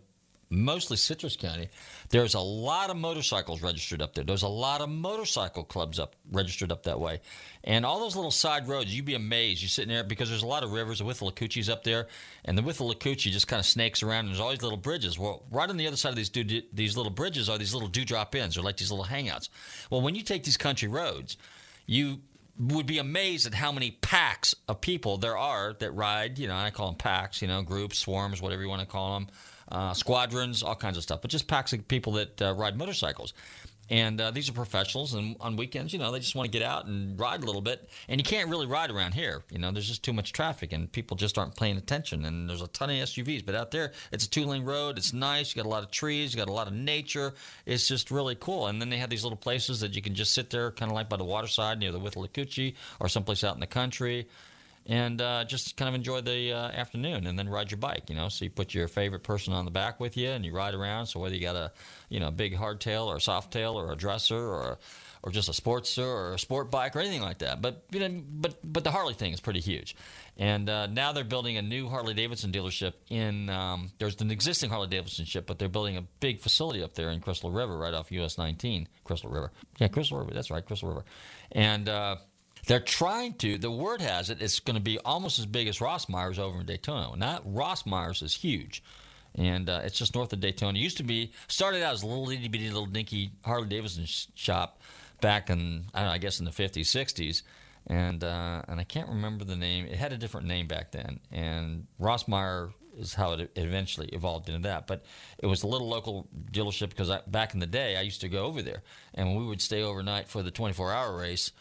mostly 0.51 0.97
Citrus 0.97 1.37
County, 1.37 1.69
there's 2.11 2.35
a 2.35 2.41
lot 2.41 2.91
of 2.91 2.97
motorcycles 2.97 3.63
registered 3.63 4.01
up 4.01 4.15
there. 4.15 4.25
There's 4.25 4.43
a 4.43 4.49
lot 4.49 4.81
of 4.81 4.89
motorcycle 4.89 5.65
clubs 5.65 5.99
up 5.99 6.17
registered 6.31 6.73
up 6.73 6.85
that 6.85 6.99
way. 6.99 7.21
And 7.65 7.85
all 7.85 8.01
those 8.01 8.17
little 8.17 8.31
side 8.31 8.69
roads, 8.69 8.95
you'd 8.95 9.05
be 9.05 9.15
amazed. 9.15 9.63
You're 9.63 9.69
sitting 9.69 9.93
there 9.93 10.05
because 10.05 10.29
there's 10.29 10.43
a 10.43 10.47
lot 10.47 10.63
of 10.63 10.73
rivers. 10.73 11.01
The 11.01 11.05
Withlacoochee's 11.05 11.69
up 11.69 11.85
there, 11.85 12.07
and 12.45 12.57
the 12.57 12.63
Withlacoochee 12.63 13.31
just 13.31 13.49
kind 13.49 13.61
of 13.61 13.67
snakes 13.67 14.03
around. 14.03 14.21
And 14.21 14.29
there's 14.31 14.41
all 14.41 14.51
these 14.51 14.63
little 14.63 14.79
bridges. 14.79 15.19
Well, 15.19 15.45
right 15.51 15.69
on 15.69 15.77
the 15.77 15.87
other 15.87 15.97
side 15.97 16.11
of 16.11 16.17
these 16.17 16.31
do- 16.31 16.63
these 16.73 16.97
little 16.97 17.13
bridges 17.13 17.49
are 17.49 17.59
these 17.59 17.75
little 17.75 17.89
dewdrop 17.89 18.35
inns. 18.35 18.55
They're 18.55 18.65
like 18.65 18.79
these 18.79 18.91
little 18.91 19.07
hangouts. 19.07 19.49
Well, 19.91 20.01
when 20.01 20.15
you 20.15 20.23
take 20.23 20.45
these 20.45 20.57
country 20.57 20.89
roads, 20.89 21.37
you 21.87 22.21
would 22.59 22.87
be 22.87 22.99
amazed 22.99 23.47
at 23.47 23.55
how 23.55 23.71
many 23.71 23.93
packs 23.93 24.55
of 24.67 24.81
people 24.81 25.17
there 25.17 25.37
are 25.37 25.75
that 25.75 25.93
ride. 25.93 26.39
You 26.39 26.49
know, 26.49 26.57
I 26.57 26.71
call 26.71 26.87
them 26.87 26.97
packs. 26.97 27.43
You 27.43 27.49
know, 27.49 27.63
groups, 27.63 27.99
swarms, 27.99 28.41
whatever 28.41 28.63
you 28.63 28.69
want 28.69 28.81
to 28.81 28.87
call 28.87 29.15
them 29.15 29.29
uh, 29.71 29.93
squadrons, 29.93 30.63
all 30.63 30.75
kinds 30.75 30.97
of 30.97 31.03
stuff, 31.03 31.21
but 31.23 31.31
just 31.31 31.47
packs 31.47 31.73
of 31.73 31.87
people 31.89 32.15
that 32.15 32.41
uh, 32.43 32.55
ride 32.55 32.77
motorcycles. 32.77 33.33
And 33.91 34.21
uh, 34.21 34.31
these 34.31 34.51
are 34.51 34.53
professionals, 34.53 35.15
and 35.15 35.37
on 35.41 35.57
weekends, 35.57 35.95
you 35.95 35.99
know, 35.99 36.13
they 36.13 36.19
just 36.19 36.35
want 36.35 36.51
to 36.51 36.59
get 36.59 36.67
out 36.67 36.85
and 36.85 37.19
ride 37.19 37.43
a 37.43 37.47
little 37.47 37.63
bit. 37.63 37.89
And 38.07 38.21
you 38.21 38.25
can't 38.25 38.51
really 38.51 38.67
ride 38.67 38.91
around 38.91 39.15
here. 39.15 39.43
You 39.51 39.59
know, 39.59 39.71
there's 39.71 39.89
just 39.89 40.03
too 40.03 40.13
much 40.13 40.35
traffic, 40.35 40.75
and 40.75 40.93
people 40.93 41.17
just 41.17 41.39
aren't 41.39 41.57
paying 41.57 41.79
attention. 41.79 42.27
And 42.27 42.51
there's 42.51 42.61
a 42.61 42.67
ton 42.69 42.91
of 42.91 42.97
SUVs, 42.97 43.47
but 43.47 43.55
out 43.55 43.71
there, 43.71 43.93
it's 44.13 44.27
a 44.27 44.31
two 44.31 44.45
lane 44.45 44.65
road. 44.65 44.99
It's 44.99 45.15
nice. 45.15 45.55
You 45.55 45.63
got 45.63 45.69
a 45.69 45.73
lot 45.73 45.83
of 45.83 45.91
trees. 45.91 46.35
You 46.35 46.39
got 46.39 46.51
a 46.51 46.53
lot 46.53 46.67
of 46.67 46.75
nature. 46.75 47.33
It's 47.65 47.89
just 47.89 48.11
really 48.11 48.35
cool. 48.35 48.67
And 48.67 48.79
then 48.79 48.91
they 48.91 48.99
have 48.99 49.09
these 49.09 49.23
little 49.23 49.39
places 49.39 49.81
that 49.81 49.97
you 49.97 50.03
can 50.03 50.15
just 50.15 50.35
sit 50.35 50.51
there, 50.51 50.71
kind 50.71 50.93
of 50.93 50.95
like 50.95 51.09
by 51.09 51.17
the 51.17 51.25
waterside 51.25 51.79
near 51.79 51.91
the 51.91 52.01
Withlacoochee 52.01 52.75
or 53.01 53.09
someplace 53.09 53.43
out 53.43 53.55
in 53.55 53.61
the 53.61 53.67
country 53.67 54.29
and 54.89 55.21
uh, 55.21 55.45
just 55.45 55.77
kind 55.77 55.89
of 55.89 55.95
enjoy 55.95 56.23
the 56.23 56.53
uh, 56.53 56.71
afternoon 56.71 57.27
and 57.27 57.39
then 57.39 57.49
ride 57.49 57.71
your 57.71 57.79
bike. 57.79 58.09
You 58.09 58.17
know, 58.17 58.31
so 58.31 58.47
you 58.47 58.51
put 58.51 58.73
your 58.73 58.89
favorite 58.89 59.23
person 59.23 59.53
on 59.53 59.67
the 59.67 59.71
back 59.71 60.01
with 60.01 60.17
you 60.17 60.31
and 60.31 60.45
you 60.45 60.53
ride 60.53 60.75
around. 60.75 61.07
So 61.07 61.21
whether 61.21 61.35
you 61.35 61.43
got 61.43 61.57
a 61.57 61.73
you 62.09 62.19
know 62.19 62.31
big 62.31 62.57
hardtail 62.57 63.07
or 63.07 63.17
a 63.17 63.21
softail 63.21 63.75
or 63.75 63.93
a 63.93 63.97
dresser 63.97 64.39
or 64.39 64.79
or 65.23 65.31
just 65.31 65.49
a 65.49 65.53
sportster 65.53 66.07
or 66.07 66.35
a 66.35 66.39
sport 66.39 66.71
bike 66.71 66.97
or 66.97 67.01
anything 67.01 67.21
like 67.21 67.39
that. 67.39 67.61
But 67.61 67.85
you 67.91 68.01
know, 68.01 68.23
but 68.31 68.59
but 68.65 68.83
the 68.83 68.91
Harley 68.91 69.15
thing 69.15 69.33
is 69.33 69.41
pretty 69.41 69.61
huge. 69.61 69.95
And 70.39 70.71
uh, 70.71 70.87
now 70.87 71.13
they're 71.13 71.25
building 71.25 71.57
a 71.57 71.63
new 71.63 71.89
Harley 71.89 72.15
Davidson 72.15 72.53
dealership 72.53 72.95
in. 73.11 73.51
Um, 73.51 73.91
there's 73.99 74.21
an 74.21 74.31
existing 74.31 74.71
Harley 74.71 74.87
Davidson 74.87 75.25
ship, 75.25 75.47
but 75.47 75.59
they're 75.59 75.69
building 75.69 75.97
a 75.97 76.03
big 76.21 76.41
facility 76.41 76.83
up 76.83 76.95
there 76.95 77.11
in 77.11 77.21
Crystal 77.21 77.51
River, 77.51 77.77
right 77.77 77.93
off 77.93 78.11
US 78.13 78.39
19. 78.39 78.89
Crystal 79.05 79.29
River, 79.31 79.53
yeah, 79.79 79.89
Crystal 79.89 80.19
River. 80.19 80.31
That's 80.33 80.51
right, 80.51 80.65
Crystal 80.65 80.89
River. 80.89 81.05
And 81.53 81.89
uh, 81.89 82.17
they're 82.69 82.81
trying 82.81 83.33
to. 83.35 83.59
The 83.59 83.71
word 83.71 84.01
has 84.01 84.31
it 84.31 84.41
it's 84.41 84.61
going 84.61 84.77
to 84.77 84.83
be 84.83 84.99
almost 85.01 85.39
as 85.39 85.47
big 85.47 85.67
as 85.67 85.79
Rossmeyer's 85.79 86.39
over 86.39 86.61
in 86.61 86.67
Daytona. 86.67 87.17
Not 87.17 87.45
Rossmeyer's 87.49 88.23
is 88.23 88.37
huge, 88.37 88.83
and 89.35 89.69
uh, 89.69 89.81
it's 89.85 89.99
just 89.99 90.15
north 90.15 90.33
of 90.33 90.41
Daytona. 90.41 90.79
It 90.79 90.83
used 90.83 90.99
to 90.99 91.03
be 91.03 91.33
started 91.49 91.83
out 91.83 91.95
as 91.95 92.03
a 92.03 92.07
little 92.07 92.29
itty 92.31 92.47
bitty 92.47 92.69
little 92.69 92.87
dinky 92.87 93.33
Harley 93.45 93.69
Davidson 93.69 94.05
shop 94.07 94.81
back 95.21 95.51
in 95.51 95.87
I 95.95 96.01
don't 96.01 96.09
know 96.09 96.15
I 96.15 96.19
guess 96.19 96.39
in 96.39 96.45
the 96.45 96.53
fifties 96.53 96.91
sixties, 96.91 97.43
and 97.87 98.23
uh, 98.23 98.63
and 98.69 98.79
I 98.79 98.85
can't 98.85 99.09
remember 99.09 99.45
the 99.45 99.57
name. 99.57 99.87
It 99.87 99.97
had 99.97 100.13
a 100.13 100.19
different 100.19 100.47
name 100.47 100.67
back 100.67 100.93
then, 100.93 101.21
and 101.33 101.87
Rossmeyer 101.99 102.75
is 102.99 103.15
how 103.15 103.33
it 103.33 103.51
eventually 103.57 104.09
evolved 104.09 104.51
into 104.51 104.69
that. 104.69 104.87
But 104.87 105.07
it 105.39 105.47
was 105.47 105.63
a 105.63 105.67
little 105.67 105.89
local 105.89 106.29
dealership 106.53 106.91
because 106.91 107.11
back 107.29 107.55
in 107.55 107.61
the 107.61 107.67
day 107.67 107.97
I 107.97 108.03
used 108.03 108.21
to 108.21 108.29
go 108.29 108.45
over 108.45 108.61
there, 108.61 108.83
and 109.15 109.39
we 109.39 109.47
would 109.47 109.63
stay 109.63 109.83
overnight 109.83 110.29
for 110.29 110.43
the 110.43 110.51
24 110.51 110.93
hour 110.93 111.17
race 111.17 111.53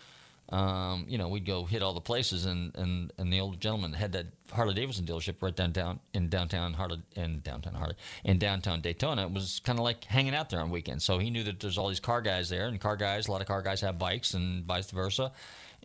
um, 0.49 1.05
you 1.10 1.17
know, 1.17 1.27
we'd 1.27 1.45
go 1.45 1.65
hit 1.65 1.83
all 1.83 1.93
the 1.93 2.01
places, 2.01 2.45
and, 2.45 2.73
and, 2.75 3.12
and 3.17 3.33
the 3.33 3.39
old 3.41 3.60
gentleman 3.60 3.93
had 3.93 4.13
that 4.13 4.27
Harley 4.51 4.73
Davidson 4.73 5.05
dealership 5.05 5.36
right 5.41 5.55
downtown 5.55 5.99
in 6.13 6.29
downtown 6.29 6.73
Harley 6.73 7.01
in 7.15 7.41
downtown 7.41 7.73
Harley 7.73 7.95
in 8.23 8.38
downtown 8.38 8.79
Daytona. 8.79 9.23
It 9.23 9.31
was 9.31 9.60
kind 9.65 9.77
of 9.77 9.83
like 9.83 10.05
hanging 10.05 10.33
out 10.33 10.49
there 10.49 10.62
on 10.62 10.69
weekends. 10.69 11.03
So 11.03 11.17
he 11.19 11.29
knew 11.29 11.43
that 11.43 11.60
there's 11.60 11.77
all 11.77 11.89
these 11.89 11.99
car 11.99 12.21
guys 12.21 12.49
there, 12.49 12.67
and 12.67 12.79
car 12.79 12.95
guys, 12.95 13.27
a 13.27 13.31
lot 13.31 13.41
of 13.41 13.47
car 13.47 13.62
guys 13.62 13.81
have 13.81 13.99
bikes, 13.99 14.33
and 14.33 14.63
vice 14.65 14.89
versa. 14.91 15.33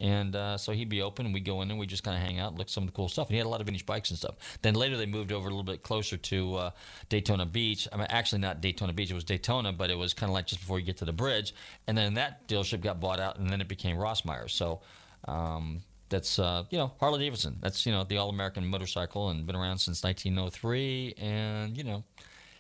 And 0.03 0.35
uh, 0.35 0.59
so 0.59 0.73
he'd 0.73 0.88
be 0.88 1.01
open, 1.01 1.27
and 1.27 1.33
we'd 1.33 1.45
go 1.45 1.62
in 1.62 1.71
and 1.71 1.79
We'd 1.79 1.88
just 1.88 2.03
kind 2.03 2.17
of 2.17 2.23
hang 2.23 2.41
out, 2.41 2.55
look 2.55 2.67
at 2.67 2.71
some 2.71 2.83
of 2.83 2.88
the 2.88 2.93
cool 2.93 3.09
stuff. 3.09 3.29
And 3.29 3.35
he 3.35 3.38
had 3.38 3.47
a 3.47 3.49
lot 3.49 3.61
of 3.61 3.67
vintage 3.67 3.87
bikes 3.87 4.11
and 4.11 4.19
stuff. 4.19 4.35
Then 4.61 4.75
later 4.75 4.97
they 4.97 5.07
moved 5.07 5.31
over 5.31 5.47
a 5.47 5.51
little 5.51 5.62
bit 5.62 5.85
closer 5.85 6.17
to 6.17 6.55
uh, 6.57 6.71
Daytona 7.09 7.47
Beach. 7.47 7.87
I 7.93 7.97
mean, 7.97 8.09
actually 8.11 8.41
not 8.41 8.61
Daytona 8.61 8.93
Beach; 8.93 9.12
it 9.12 9.15
was 9.15 9.23
Daytona, 9.23 9.73
but 9.73 9.91
it 9.91 9.97
was 9.97 10.12
kind 10.12 10.29
of 10.29 10.35
like 10.35 10.49
just 10.49 10.61
before 10.61 10.81
you 10.81 10.85
get 10.85 10.97
to 10.99 11.05
the 11.05 11.12
bridge. 11.12 11.55
And 11.87 11.97
then 11.97 12.15
that 12.15 12.49
dealership 12.49 12.81
got 12.81 12.99
bought 12.99 13.21
out, 13.21 13.38
and 13.38 13.49
then 13.49 13.61
it 13.61 13.69
became 13.69 13.97
Rossmeyer's. 13.97 14.53
So. 14.53 14.81
Um, 15.29 15.83
that's 16.09 16.38
uh, 16.38 16.65
you 16.69 16.77
know 16.77 16.93
Harley 17.01 17.21
Davidson. 17.21 17.57
That's 17.62 17.87
you 17.87 17.93
know 17.93 18.05
the 18.05 18.19
all-American 18.19 18.67
motorcycle 18.67 19.31
and 19.31 19.47
been 19.47 19.57
around 19.57 19.79
since 19.79 20.05
1903. 20.05 21.15
And 21.17 21.77
you 21.77 21.85
know, 21.85 22.05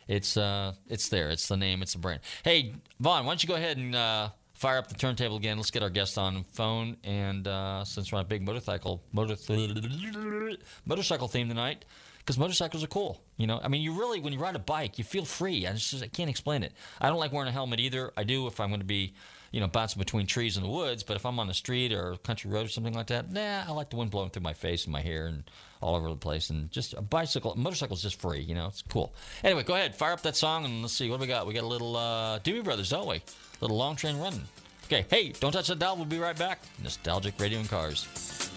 it's 0.08 0.36
uh, 0.36 0.72
it's 0.88 1.08
there. 1.08 1.28
It's 1.28 1.48
the 1.48 1.56
name. 1.56 1.82
It's 1.82 1.92
the 1.92 1.98
brand. 1.98 2.20
Hey, 2.44 2.74
Vaughn, 2.98 3.26
why 3.26 3.32
don't 3.32 3.42
you 3.42 3.48
go 3.48 3.56
ahead 3.56 3.76
and 3.76 3.94
uh, 3.94 4.30
fire 4.62 4.78
up 4.78 4.86
the 4.86 4.94
turntable 4.94 5.36
again? 5.36 5.56
Let's 5.56 5.72
get 5.72 5.82
our 5.82 5.90
guest 5.90 6.16
on 6.16 6.44
phone. 6.52 6.96
And 7.02 7.48
uh, 7.48 7.84
since 7.84 8.12
we're 8.12 8.18
on 8.18 8.24
a 8.24 8.28
big 8.28 8.42
motorcycle 8.42 9.02
motor 9.12 9.36
motorcycle 10.86 11.26
theme 11.26 11.48
tonight, 11.48 11.84
because 12.18 12.38
motorcycles 12.38 12.84
are 12.84 12.88
cool. 12.88 13.20
You 13.36 13.48
know, 13.48 13.60
I 13.60 13.66
mean, 13.66 13.82
you 13.82 13.98
really 13.98 14.20
when 14.20 14.32
you 14.32 14.38
ride 14.38 14.54
a 14.54 14.60
bike, 14.60 14.98
you 14.98 15.04
feel 15.04 15.24
free. 15.24 15.66
I 15.66 15.72
just 15.72 16.00
I 16.02 16.06
can't 16.06 16.30
explain 16.30 16.62
it. 16.62 16.72
I 17.00 17.08
don't 17.08 17.18
like 17.18 17.32
wearing 17.32 17.48
a 17.48 17.52
helmet 17.52 17.80
either. 17.80 18.12
I 18.16 18.22
do 18.22 18.46
if 18.46 18.60
I'm 18.60 18.68
going 18.68 18.80
to 18.80 18.86
be 18.86 19.14
you 19.50 19.60
know, 19.60 19.66
bouncing 19.66 20.00
between 20.00 20.26
trees 20.26 20.56
in 20.56 20.62
the 20.62 20.68
woods. 20.68 21.02
But 21.02 21.16
if 21.16 21.26
I'm 21.26 21.38
on 21.38 21.46
the 21.46 21.54
street 21.54 21.92
or 21.92 22.16
country 22.16 22.50
road 22.50 22.64
or 22.66 22.68
something 22.70 22.94
like 22.94 23.08
that, 23.08 23.30
nah, 23.30 23.64
I 23.68 23.72
like 23.72 23.90
the 23.90 23.96
wind 23.96 24.10
blowing 24.10 24.30
through 24.30 24.42
my 24.42 24.54
face 24.54 24.84
and 24.84 24.92
my 24.92 25.02
hair 25.02 25.26
and 25.26 25.44
all 25.82 25.94
over 25.94 26.08
the 26.08 26.16
place. 26.16 26.48
And 26.48 26.70
just 26.70 26.94
a 26.94 27.02
bicycle, 27.02 27.54
motorcycle 27.54 27.94
is 27.94 28.02
just 28.02 28.18
free, 28.18 28.40
you 28.40 28.54
know, 28.54 28.68
it's 28.68 28.82
cool. 28.82 29.14
Anyway, 29.44 29.62
go 29.62 29.74
ahead, 29.74 29.94
fire 29.94 30.14
up 30.14 30.22
that 30.22 30.36
song 30.36 30.64
and 30.64 30.80
let's 30.80 30.94
see 30.94 31.10
what 31.10 31.20
we 31.20 31.26
got. 31.26 31.46
We 31.46 31.52
got 31.52 31.64
a 31.64 31.66
little 31.66 31.96
uh, 31.96 32.38
Doobie 32.38 32.64
Brothers, 32.64 32.88
don't 32.88 33.06
we? 33.06 33.22
Little 33.62 33.76
long 33.76 33.94
train 33.94 34.18
running. 34.18 34.42
Okay, 34.86 35.06
hey, 35.08 35.32
don't 35.38 35.52
touch 35.52 35.68
that 35.68 35.78
dial. 35.78 35.94
We'll 35.94 36.04
be 36.04 36.18
right 36.18 36.36
back. 36.36 36.58
Nostalgic 36.82 37.40
Radio 37.40 37.60
and 37.60 37.68
Cars. 37.68 38.50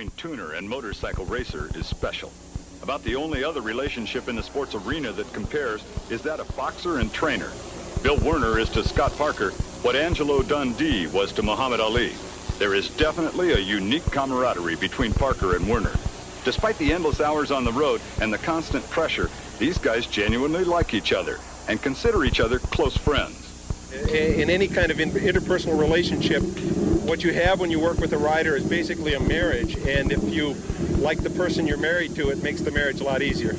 Between 0.00 0.16
tuner 0.16 0.54
and 0.54 0.66
motorcycle 0.66 1.26
racer 1.26 1.68
is 1.74 1.86
special. 1.86 2.32
About 2.82 3.04
the 3.04 3.16
only 3.16 3.44
other 3.44 3.60
relationship 3.60 4.28
in 4.28 4.36
the 4.36 4.42
sports 4.42 4.74
arena 4.74 5.12
that 5.12 5.30
compares 5.34 5.84
is 6.08 6.22
that 6.22 6.40
of 6.40 6.56
boxer 6.56 7.00
and 7.00 7.12
trainer. 7.12 7.52
Bill 8.02 8.16
Werner 8.16 8.58
is 8.58 8.70
to 8.70 8.82
Scott 8.82 9.14
Parker 9.18 9.50
what 9.82 9.94
Angelo 9.94 10.42
Dundee 10.42 11.06
was 11.08 11.32
to 11.32 11.42
Muhammad 11.42 11.80
Ali. 11.80 12.14
There 12.58 12.74
is 12.74 12.88
definitely 12.96 13.52
a 13.52 13.58
unique 13.58 14.06
camaraderie 14.06 14.76
between 14.76 15.12
Parker 15.12 15.54
and 15.54 15.68
Werner. 15.68 15.94
Despite 16.46 16.78
the 16.78 16.94
endless 16.94 17.20
hours 17.20 17.50
on 17.50 17.64
the 17.64 17.72
road 17.72 18.00
and 18.22 18.32
the 18.32 18.38
constant 18.38 18.88
pressure, 18.88 19.28
these 19.58 19.76
guys 19.76 20.06
genuinely 20.06 20.64
like 20.64 20.94
each 20.94 21.12
other 21.12 21.38
and 21.68 21.82
consider 21.82 22.24
each 22.24 22.40
other 22.40 22.58
close 22.58 22.96
friends. 22.96 23.36
In 23.92 24.48
any 24.48 24.66
kind 24.66 24.90
of 24.90 24.96
interpersonal 24.96 25.78
relationship, 25.78 26.42
what 27.10 27.24
you 27.24 27.32
have 27.32 27.58
when 27.58 27.72
you 27.72 27.80
work 27.80 27.98
with 27.98 28.12
a 28.12 28.18
rider 28.18 28.54
is 28.54 28.64
basically 28.64 29.14
a 29.14 29.20
marriage, 29.20 29.76
and 29.78 30.12
if 30.12 30.22
you 30.32 30.54
like 30.98 31.18
the 31.18 31.30
person 31.30 31.66
you're 31.66 31.76
married 31.76 32.14
to, 32.14 32.30
it 32.30 32.40
makes 32.40 32.60
the 32.60 32.70
marriage 32.70 33.00
a 33.00 33.04
lot 33.04 33.20
easier. 33.20 33.56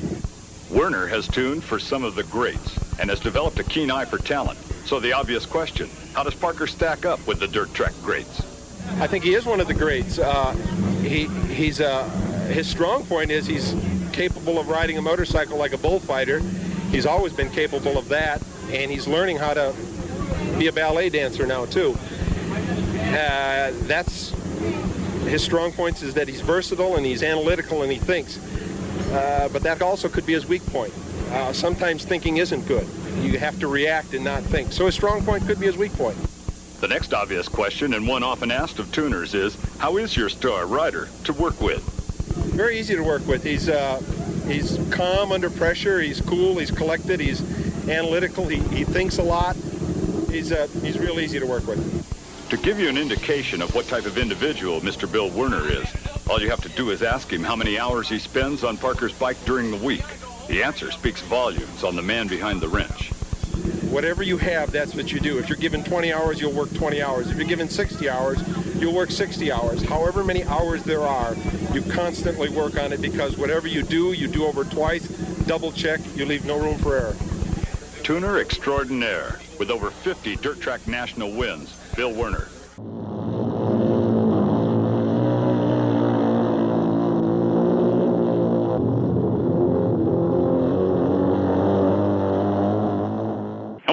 Werner 0.70 1.06
has 1.06 1.28
tuned 1.28 1.62
for 1.62 1.78
some 1.78 2.02
of 2.02 2.14
the 2.14 2.22
greats 2.22 2.78
and 2.98 3.10
has 3.10 3.20
developed 3.20 3.58
a 3.58 3.64
keen 3.64 3.90
eye 3.90 4.06
for 4.06 4.16
talent. 4.16 4.58
So 4.86 4.98
the 4.98 5.12
obvious 5.12 5.44
question, 5.44 5.90
how 6.14 6.22
does 6.22 6.34
Parker 6.34 6.66
stack 6.66 7.04
up 7.04 7.26
with 7.26 7.40
the 7.40 7.46
dirt 7.46 7.74
track 7.74 7.92
greats? 8.02 8.40
I 9.02 9.06
think 9.06 9.22
he 9.22 9.34
is 9.34 9.44
one 9.44 9.60
of 9.60 9.68
the 9.68 9.74
greats. 9.74 10.18
Uh, 10.18 10.52
he, 11.02 11.26
he's, 11.52 11.82
uh, 11.82 12.08
his 12.48 12.66
strong 12.66 13.04
point 13.04 13.30
is 13.30 13.46
he's 13.46 13.74
capable 14.14 14.58
of 14.58 14.68
riding 14.68 14.96
a 14.96 15.02
motorcycle 15.02 15.58
like 15.58 15.74
a 15.74 15.78
bullfighter. 15.78 16.38
He's 16.90 17.04
always 17.04 17.34
been 17.34 17.50
capable 17.50 17.98
of 17.98 18.08
that, 18.08 18.42
and 18.70 18.90
he's 18.90 19.06
learning 19.06 19.36
how 19.36 19.52
to 19.52 19.74
be 20.58 20.68
a 20.68 20.72
ballet 20.72 21.10
dancer 21.10 21.44
now 21.44 21.66
too. 21.66 21.98
Uh, 23.12 23.72
that's 23.82 24.30
his 25.24 25.42
strong 25.42 25.72
points 25.72 26.02
is 26.02 26.14
that 26.14 26.28
he's 26.28 26.40
versatile 26.40 26.96
and 26.96 27.04
he's 27.04 27.22
analytical 27.22 27.82
and 27.82 27.92
he 27.92 27.98
thinks. 27.98 28.38
Uh, 29.12 29.48
but 29.52 29.62
that 29.62 29.82
also 29.82 30.08
could 30.08 30.24
be 30.24 30.32
his 30.32 30.46
weak 30.46 30.64
point. 30.66 30.92
Uh, 31.30 31.52
sometimes 31.52 32.04
thinking 32.04 32.38
isn't 32.38 32.66
good. 32.66 32.86
You 33.20 33.38
have 33.38 33.58
to 33.60 33.68
react 33.68 34.14
and 34.14 34.24
not 34.24 34.42
think. 34.42 34.72
So 34.72 34.86
his 34.86 34.94
strong 34.94 35.24
point 35.24 35.46
could 35.46 35.60
be 35.60 35.66
his 35.66 35.76
weak 35.76 35.92
point. 35.92 36.16
The 36.80 36.88
next 36.88 37.14
obvious 37.14 37.48
question, 37.48 37.94
and 37.94 38.08
one 38.08 38.22
often 38.22 38.50
asked 38.50 38.78
of 38.78 38.90
tuners, 38.92 39.34
is 39.34 39.56
how 39.78 39.98
is 39.98 40.16
your 40.16 40.28
star 40.28 40.66
rider 40.66 41.08
to 41.24 41.32
work 41.32 41.60
with? 41.60 41.82
Very 42.54 42.78
easy 42.78 42.96
to 42.96 43.02
work 43.02 43.26
with. 43.26 43.44
He's 43.44 43.68
uh, 43.68 44.00
he's 44.46 44.78
calm 44.90 45.32
under 45.32 45.48
pressure. 45.48 46.00
He's 46.00 46.20
cool. 46.20 46.58
He's 46.58 46.70
collected. 46.70 47.20
He's 47.20 47.40
analytical. 47.88 48.48
He, 48.48 48.58
he 48.76 48.84
thinks 48.84 49.18
a 49.18 49.22
lot. 49.22 49.54
He's 50.28 50.50
uh, 50.50 50.66
he's 50.82 50.98
real 50.98 51.20
easy 51.20 51.38
to 51.38 51.46
work 51.46 51.66
with. 51.66 52.01
To 52.52 52.58
give 52.58 52.78
you 52.78 52.90
an 52.90 52.98
indication 52.98 53.62
of 53.62 53.74
what 53.74 53.86
type 53.86 54.04
of 54.04 54.18
individual 54.18 54.82
Mr. 54.82 55.10
Bill 55.10 55.30
Werner 55.30 55.70
is, 55.70 55.86
all 56.28 56.38
you 56.38 56.50
have 56.50 56.60
to 56.60 56.68
do 56.68 56.90
is 56.90 57.02
ask 57.02 57.32
him 57.32 57.42
how 57.42 57.56
many 57.56 57.78
hours 57.78 58.10
he 58.10 58.18
spends 58.18 58.62
on 58.62 58.76
Parker's 58.76 59.14
bike 59.14 59.42
during 59.46 59.70
the 59.70 59.78
week. 59.78 60.04
The 60.48 60.62
answer 60.62 60.90
speaks 60.90 61.22
volumes 61.22 61.82
on 61.82 61.96
the 61.96 62.02
man 62.02 62.28
behind 62.28 62.60
the 62.60 62.68
wrench. 62.68 63.08
Whatever 63.88 64.22
you 64.22 64.36
have, 64.36 64.70
that's 64.70 64.94
what 64.94 65.10
you 65.10 65.18
do. 65.18 65.38
If 65.38 65.48
you're 65.48 65.56
given 65.56 65.82
20 65.82 66.12
hours, 66.12 66.42
you'll 66.42 66.52
work 66.52 66.70
20 66.74 67.00
hours. 67.00 67.30
If 67.30 67.38
you're 67.38 67.48
given 67.48 67.70
60 67.70 68.06
hours, 68.10 68.38
you'll 68.78 68.92
work 68.92 69.10
60 69.10 69.50
hours. 69.50 69.82
However 69.84 70.22
many 70.22 70.44
hours 70.44 70.82
there 70.82 71.00
are, 71.00 71.34
you 71.72 71.80
constantly 71.80 72.50
work 72.50 72.78
on 72.78 72.92
it 72.92 73.00
because 73.00 73.38
whatever 73.38 73.66
you 73.66 73.82
do, 73.82 74.12
you 74.12 74.28
do 74.28 74.44
over 74.44 74.64
twice, 74.64 75.08
double 75.46 75.72
check, 75.72 76.00
you 76.14 76.26
leave 76.26 76.44
no 76.44 76.58
room 76.58 76.76
for 76.76 76.96
error. 76.96 77.16
Tuner 78.02 78.40
extraordinaire 78.40 79.40
with 79.58 79.70
over 79.70 79.90
50 79.90 80.36
dirt 80.36 80.60
track 80.60 80.86
national 80.86 81.32
wins, 81.32 81.74
Bill 81.94 82.14
Werner. 82.14 82.48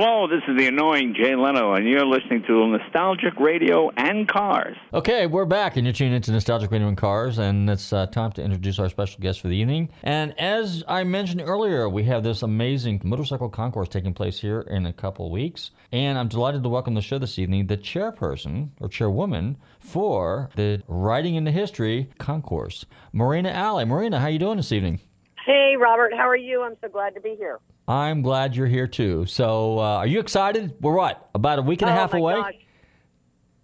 Hello, 0.02 0.30
this 0.30 0.42
is 0.48 0.58
the 0.58 0.66
annoying 0.66 1.14
Jay 1.14 1.36
Leno, 1.36 1.74
and 1.74 1.86
you're 1.86 2.06
listening 2.06 2.42
to 2.48 2.68
Nostalgic 2.68 3.38
Radio 3.38 3.92
and 3.98 4.30
Cars. 4.30 4.78
Okay, 4.94 5.28
we're 5.28 5.44
back, 5.44 5.76
and 5.76 5.86
you're 5.86 5.92
tuning 5.92 6.14
into 6.14 6.32
Nostalgic 6.32 6.72
Radio 6.72 6.88
and 6.88 6.96
Cars, 6.96 7.38
and 7.38 7.70
it's 7.70 7.92
uh, 7.92 8.06
time 8.06 8.32
to 8.32 8.42
introduce 8.42 8.80
our 8.80 8.88
special 8.88 9.20
guest 9.20 9.42
for 9.42 9.50
the 9.50 9.58
evening. 9.58 9.90
And 10.04 10.40
as 10.40 10.86
I 10.88 11.04
mentioned 11.04 11.42
earlier, 11.42 11.90
we 11.90 12.06
have 12.06 12.24
this 12.24 12.44
amazing 12.44 13.02
motorcycle 13.04 13.50
concourse 13.50 13.90
taking 13.90 14.14
place 14.14 14.40
here 14.40 14.62
in 14.62 14.86
a 14.86 14.94
couple 14.94 15.26
of 15.26 15.34
weeks, 15.34 15.72
and 15.92 16.18
I'm 16.18 16.30
delighted 16.30 16.64
to 16.64 16.70
welcome 16.70 16.94
the 16.94 17.02
show 17.02 17.20
this 17.20 17.38
evening 17.38 17.68
the 17.68 17.76
chairperson 17.76 18.70
or 18.80 18.88
chairwoman 18.88 19.58
for 19.82 20.50
the 20.56 20.82
Riding 20.88 21.36
into 21.36 21.52
History 21.52 22.10
concourse, 22.20 22.86
Marina 23.12 23.50
Alley. 23.50 23.84
Marina, 23.84 24.18
how 24.18 24.28
are 24.28 24.30
you 24.30 24.40
doing 24.40 24.56
this 24.56 24.72
evening? 24.72 25.02
Hey, 25.46 25.76
Robert, 25.78 26.14
how 26.14 26.30
are 26.30 26.38
you? 26.38 26.62
I'm 26.64 26.78
so 26.80 26.88
glad 26.88 27.16
to 27.16 27.20
be 27.20 27.36
here. 27.38 27.60
I'm 27.89 28.21
glad 28.21 28.56
you're 28.56 28.67
here 28.67 28.86
too. 28.86 29.25
So, 29.25 29.80
uh, 29.80 29.97
are 29.97 30.06
you 30.06 30.19
excited? 30.19 30.75
We're 30.80 30.93
what 30.93 31.28
about 31.34 31.58
a 31.58 31.63
week 31.63 31.82
and 31.82 31.89
a 31.89 31.93
oh 31.93 31.95
half 31.95 32.13
away? 32.13 32.36
Gosh. 32.36 32.54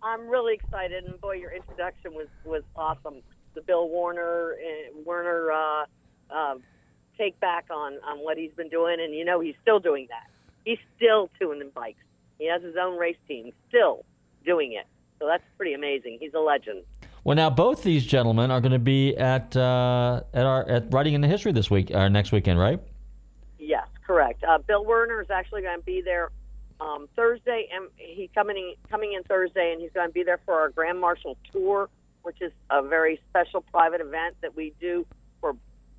I'm 0.01 0.27
really 0.27 0.55
excited, 0.55 1.03
and 1.03 1.21
boy, 1.21 1.33
your 1.33 1.51
introduction 1.51 2.15
was 2.15 2.25
was 2.43 2.63
awesome. 2.75 3.21
The 3.53 3.61
Bill 3.61 3.88
Warner 3.88 4.55
uh, 4.55 4.99
Werner 5.05 5.51
uh, 5.51 5.85
uh, 6.31 6.55
take 7.19 7.39
back 7.39 7.65
on 7.69 7.99
on 8.03 8.17
what 8.17 8.35
he's 8.35 8.51
been 8.57 8.69
doing, 8.69 8.97
and 8.99 9.13
you 9.13 9.25
know 9.25 9.39
he's 9.41 9.53
still 9.61 9.79
doing 9.79 10.07
that. 10.09 10.27
He's 10.63 10.79
still 10.97 11.29
tuning 11.39 11.61
in 11.61 11.69
bikes. 11.69 12.01
He 12.39 12.49
has 12.49 12.63
his 12.63 12.75
own 12.81 12.97
race 12.97 13.17
team, 13.27 13.51
still 13.69 14.05
doing 14.43 14.73
it. 14.73 14.88
So 15.19 15.27
that's 15.27 15.43
pretty 15.55 15.75
amazing. 15.75 16.17
He's 16.19 16.33
a 16.33 16.39
legend. 16.39 16.83
Well, 17.23 17.35
now 17.35 17.51
both 17.51 17.83
these 17.83 18.07
gentlemen 18.07 18.49
are 18.49 18.59
going 18.59 18.71
to 18.71 18.79
be 18.79 19.15
at 19.15 19.55
uh, 19.55 20.23
at 20.33 20.47
our 20.47 20.67
at 20.67 20.91
Riding 20.91 21.13
into 21.13 21.27
History 21.27 21.51
this 21.51 21.69
week, 21.69 21.91
or 21.91 22.09
next 22.09 22.31
weekend, 22.31 22.57
right? 22.57 22.81
Correct. 24.05 24.43
Uh, 24.43 24.59
Bill 24.59 24.85
Werner 24.85 25.21
is 25.21 25.29
actually 25.31 25.63
going 25.63 25.79
to 25.79 25.85
be 25.85 26.01
there 26.01 26.29
um, 26.79 27.07
Thursday, 27.15 27.67
and 27.73 27.89
he's 27.97 28.29
coming 28.35 28.57
in, 28.57 28.73
coming 28.89 29.13
in 29.13 29.23
Thursday, 29.23 29.71
and 29.71 29.81
he's 29.81 29.91
going 29.93 30.07
to 30.07 30.13
be 30.13 30.23
there 30.23 30.39
for 30.45 30.53
our 30.53 30.69
Grand 30.69 30.99
Marshal 30.99 31.37
Tour, 31.51 31.89
which 32.23 32.41
is 32.41 32.51
a 32.69 32.83
very 32.83 33.19
special 33.29 33.61
private 33.61 34.01
event 34.01 34.35
that 34.41 34.55
we 34.55 34.73
do 34.79 35.05
for 35.41 35.55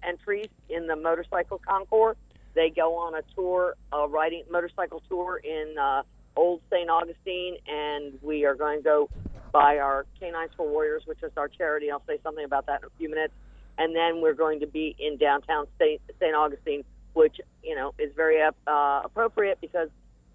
entries 0.06 0.48
in 0.68 0.86
the 0.86 0.94
motorcycle 0.94 1.60
concourse. 1.66 2.16
They 2.54 2.70
go 2.70 2.96
on 2.96 3.14
a 3.14 3.22
tour, 3.34 3.74
a 3.92 4.06
riding 4.06 4.44
motorcycle 4.50 5.02
tour 5.08 5.38
in 5.38 5.76
uh, 5.78 6.02
Old 6.36 6.60
St. 6.70 6.88
Augustine, 6.88 7.56
and 7.66 8.18
we 8.22 8.44
are 8.44 8.54
going 8.54 8.78
to 8.78 8.84
go 8.84 9.10
by 9.52 9.78
our 9.78 10.06
Canines 10.20 10.52
for 10.56 10.68
Warriors, 10.68 11.02
which 11.06 11.22
is 11.22 11.32
our 11.36 11.48
charity. 11.48 11.90
I'll 11.90 12.02
say 12.06 12.18
something 12.22 12.44
about 12.44 12.66
that 12.66 12.82
in 12.82 12.86
a 12.86 12.98
few 12.98 13.08
minutes. 13.08 13.34
And 13.78 13.94
then 13.94 14.22
we're 14.22 14.34
going 14.34 14.60
to 14.60 14.66
be 14.66 14.94
in 14.98 15.16
downtown 15.16 15.66
St. 15.78 16.00
Augustine 16.34 16.84
which 17.16 17.40
you 17.64 17.74
know 17.74 17.94
is 17.98 18.12
very 18.14 18.42
uh, 18.42 19.00
appropriate 19.02 19.58
because 19.62 19.88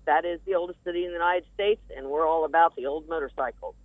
that 0.08 0.26
is 0.26 0.39
the 0.48 0.56
oldest 0.56 0.80
city 0.84 1.06
in 1.06 1.12
the 1.12 1.13
United 1.13 1.46
States, 1.54 1.82
and 1.96 2.08
we're 2.08 2.28
all 2.28 2.44
about 2.44 2.76
the 2.76 2.88
old 2.88 3.08
motorcycles. 3.08 3.76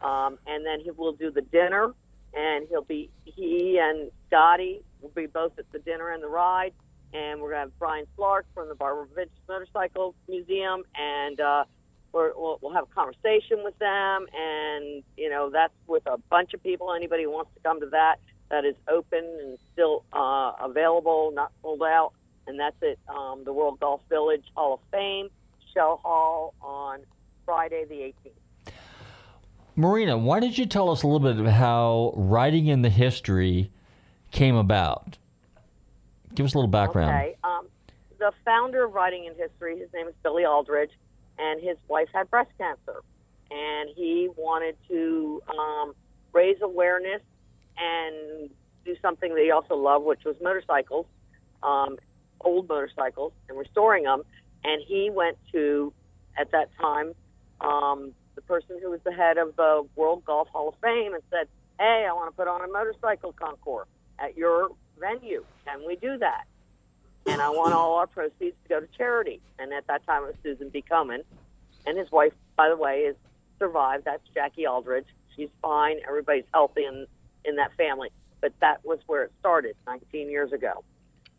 Um, 0.00 0.38
and 0.46 0.64
then 0.64 0.80
he 0.80 0.90
will 0.90 1.12
do 1.12 1.30
the 1.30 1.42
dinner, 1.42 1.92
and 2.34 2.66
he'll 2.70 2.82
be 2.82 3.10
he 3.24 3.78
and 3.78 4.10
Scotty 4.26 4.80
will 5.02 5.10
be 5.10 5.26
both 5.26 5.52
at 5.58 5.70
the 5.70 5.78
dinner 5.80 6.10
and 6.10 6.22
the 6.22 6.28
ride, 6.28 6.72
and 7.12 7.42
we're 7.42 7.50
gonna 7.50 7.60
have 7.60 7.78
Brian 7.78 8.06
Clark 8.16 8.46
from 8.54 8.68
the 8.68 8.74
Barber 8.74 9.06
Vintage 9.14 9.36
Motorcycle 9.46 10.14
Museum, 10.26 10.82
and 10.94 11.38
uh, 11.38 11.64
we're, 12.12 12.32
we'll, 12.34 12.58
we'll 12.62 12.72
have 12.72 12.84
a 12.90 12.94
conversation 12.94 13.64
with 13.64 13.78
them, 13.78 14.26
and 14.34 15.02
you 15.18 15.28
know 15.28 15.50
that's 15.50 15.74
with 15.86 16.06
a 16.06 16.16
bunch 16.30 16.54
of 16.54 16.62
people. 16.62 16.94
Anybody 16.94 17.24
who 17.24 17.32
wants 17.32 17.50
to 17.54 17.60
come 17.60 17.80
to 17.80 17.90
that, 17.90 18.16
that 18.48 18.64
is 18.64 18.76
open 18.88 19.24
and 19.42 19.58
still 19.74 20.04
uh, 20.14 20.52
available, 20.62 21.32
not 21.34 21.52
sold 21.60 21.82
out 21.82 22.14
and 22.46 22.58
that's 22.58 22.76
at 22.82 22.98
um, 23.14 23.44
the 23.44 23.52
World 23.52 23.80
Golf 23.80 24.00
Village 24.08 24.44
Hall 24.54 24.74
of 24.74 24.80
Fame, 24.90 25.28
Shell 25.72 26.00
Hall 26.02 26.54
on 26.60 27.00
Friday 27.44 27.84
the 27.84 28.12
18th. 28.28 28.72
Marina, 29.76 30.16
why 30.16 30.40
did 30.40 30.56
you 30.56 30.64
tell 30.64 30.90
us 30.90 31.02
a 31.02 31.06
little 31.06 31.20
bit 31.20 31.38
of 31.38 31.46
how 31.52 32.12
Riding 32.16 32.66
into 32.66 32.88
History 32.88 33.70
came 34.30 34.56
about? 34.56 35.18
Give 36.34 36.46
us 36.46 36.54
a 36.54 36.58
little 36.58 36.70
background. 36.70 37.10
Okay. 37.10 37.36
Um, 37.44 37.66
the 38.18 38.32
founder 38.44 38.84
of 38.84 38.94
Riding 38.94 39.26
into 39.26 39.42
History, 39.42 39.78
his 39.78 39.92
name 39.92 40.08
is 40.08 40.14
Billy 40.22 40.44
Aldridge, 40.46 40.92
and 41.38 41.62
his 41.62 41.76
wife 41.88 42.08
had 42.14 42.30
breast 42.30 42.50
cancer. 42.56 43.02
And 43.50 43.90
he 43.94 44.28
wanted 44.36 44.76
to 44.88 45.42
um, 45.56 45.94
raise 46.32 46.56
awareness 46.62 47.20
and 47.76 48.50
do 48.84 48.96
something 49.02 49.34
that 49.34 49.42
he 49.42 49.50
also 49.50 49.76
loved, 49.76 50.06
which 50.06 50.24
was 50.24 50.36
motorcycles. 50.42 51.06
Um, 51.62 51.98
old 52.40 52.68
motorcycles 52.68 53.32
and 53.48 53.58
restoring 53.58 54.04
them. 54.04 54.22
And 54.64 54.82
he 54.86 55.10
went 55.10 55.38
to, 55.52 55.92
at 56.38 56.50
that 56.52 56.70
time, 56.80 57.14
um, 57.60 58.12
the 58.34 58.42
person 58.42 58.78
who 58.82 58.90
was 58.90 59.00
the 59.04 59.12
head 59.12 59.38
of 59.38 59.56
the 59.56 59.86
World 59.96 60.24
Golf 60.24 60.48
Hall 60.48 60.68
of 60.68 60.74
Fame 60.82 61.14
and 61.14 61.22
said, 61.30 61.48
Hey, 61.78 62.06
I 62.08 62.12
want 62.12 62.32
to 62.32 62.36
put 62.36 62.48
on 62.48 62.62
a 62.62 62.72
motorcycle 62.72 63.32
concours 63.32 63.86
at 64.18 64.36
your 64.36 64.70
venue. 64.98 65.44
Can 65.66 65.86
we 65.86 65.96
do 65.96 66.16
that? 66.18 66.44
And 67.26 67.42
I 67.42 67.50
want 67.50 67.74
all 67.74 67.96
our 67.96 68.06
proceeds 68.06 68.56
to 68.62 68.68
go 68.68 68.80
to 68.80 68.86
charity. 68.96 69.40
And 69.58 69.72
at 69.72 69.86
that 69.88 70.06
time, 70.06 70.22
it 70.22 70.26
was 70.26 70.36
Susan 70.42 70.70
G. 70.72 70.82
Komen. 70.88 71.22
And 71.86 71.98
his 71.98 72.10
wife, 72.10 72.32
by 72.56 72.68
the 72.68 72.76
way, 72.76 73.00
is 73.00 73.16
survived. 73.58 74.04
That's 74.04 74.22
Jackie 74.32 74.66
Aldridge. 74.66 75.06
She's 75.34 75.50
fine. 75.60 75.98
Everybody's 76.06 76.44
healthy 76.52 76.84
in, 76.84 77.06
in 77.44 77.56
that 77.56 77.72
family, 77.76 78.10
but 78.40 78.52
that 78.60 78.84
was 78.84 78.98
where 79.06 79.24
it 79.24 79.32
started 79.40 79.76
19 79.86 80.30
years 80.30 80.52
ago. 80.52 80.84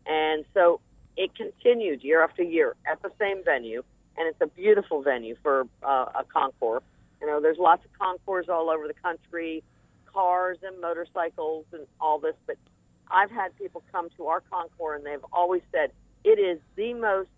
And 0.06 0.44
so 0.54 0.80
it 1.18 1.34
continued 1.34 2.02
year 2.02 2.22
after 2.22 2.42
year 2.42 2.76
at 2.90 3.02
the 3.02 3.10
same 3.18 3.44
venue, 3.44 3.82
and 4.16 4.28
it's 4.28 4.40
a 4.40 4.46
beautiful 4.46 5.02
venue 5.02 5.36
for 5.42 5.66
uh, 5.82 6.06
a 6.20 6.24
concours. 6.32 6.82
You 7.20 7.26
know, 7.26 7.40
there's 7.40 7.58
lots 7.58 7.84
of 7.84 7.90
concours 7.98 8.48
all 8.48 8.70
over 8.70 8.86
the 8.86 8.94
country, 8.94 9.64
cars 10.06 10.58
and 10.62 10.80
motorcycles 10.80 11.66
and 11.72 11.86
all 12.00 12.20
this, 12.20 12.36
but 12.46 12.56
I've 13.10 13.32
had 13.32 13.56
people 13.58 13.82
come 13.90 14.08
to 14.16 14.26
our 14.26 14.42
concours 14.48 14.98
and 14.98 15.06
they've 15.06 15.24
always 15.32 15.62
said 15.72 15.90
it 16.22 16.38
is 16.38 16.60
the 16.76 16.94
most 16.94 17.30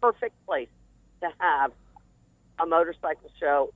perfect 0.00 0.34
place 0.44 0.68
to 1.20 1.28
have 1.38 1.72
a 2.58 2.66
motorcycle 2.66 3.30
show, 3.38 3.72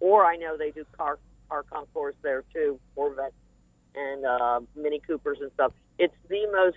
or 0.00 0.26
I 0.26 0.36
know 0.36 0.58
they 0.58 0.70
do 0.70 0.84
car 0.96 1.18
car 1.48 1.62
concours 1.62 2.14
there 2.22 2.44
too, 2.52 2.78
Corvettes 2.94 3.32
and 3.94 4.26
uh, 4.26 4.60
Mini 4.74 5.00
Coopers 5.00 5.38
and 5.40 5.50
stuff. 5.54 5.72
It's 5.98 6.14
the 6.28 6.46
most 6.52 6.76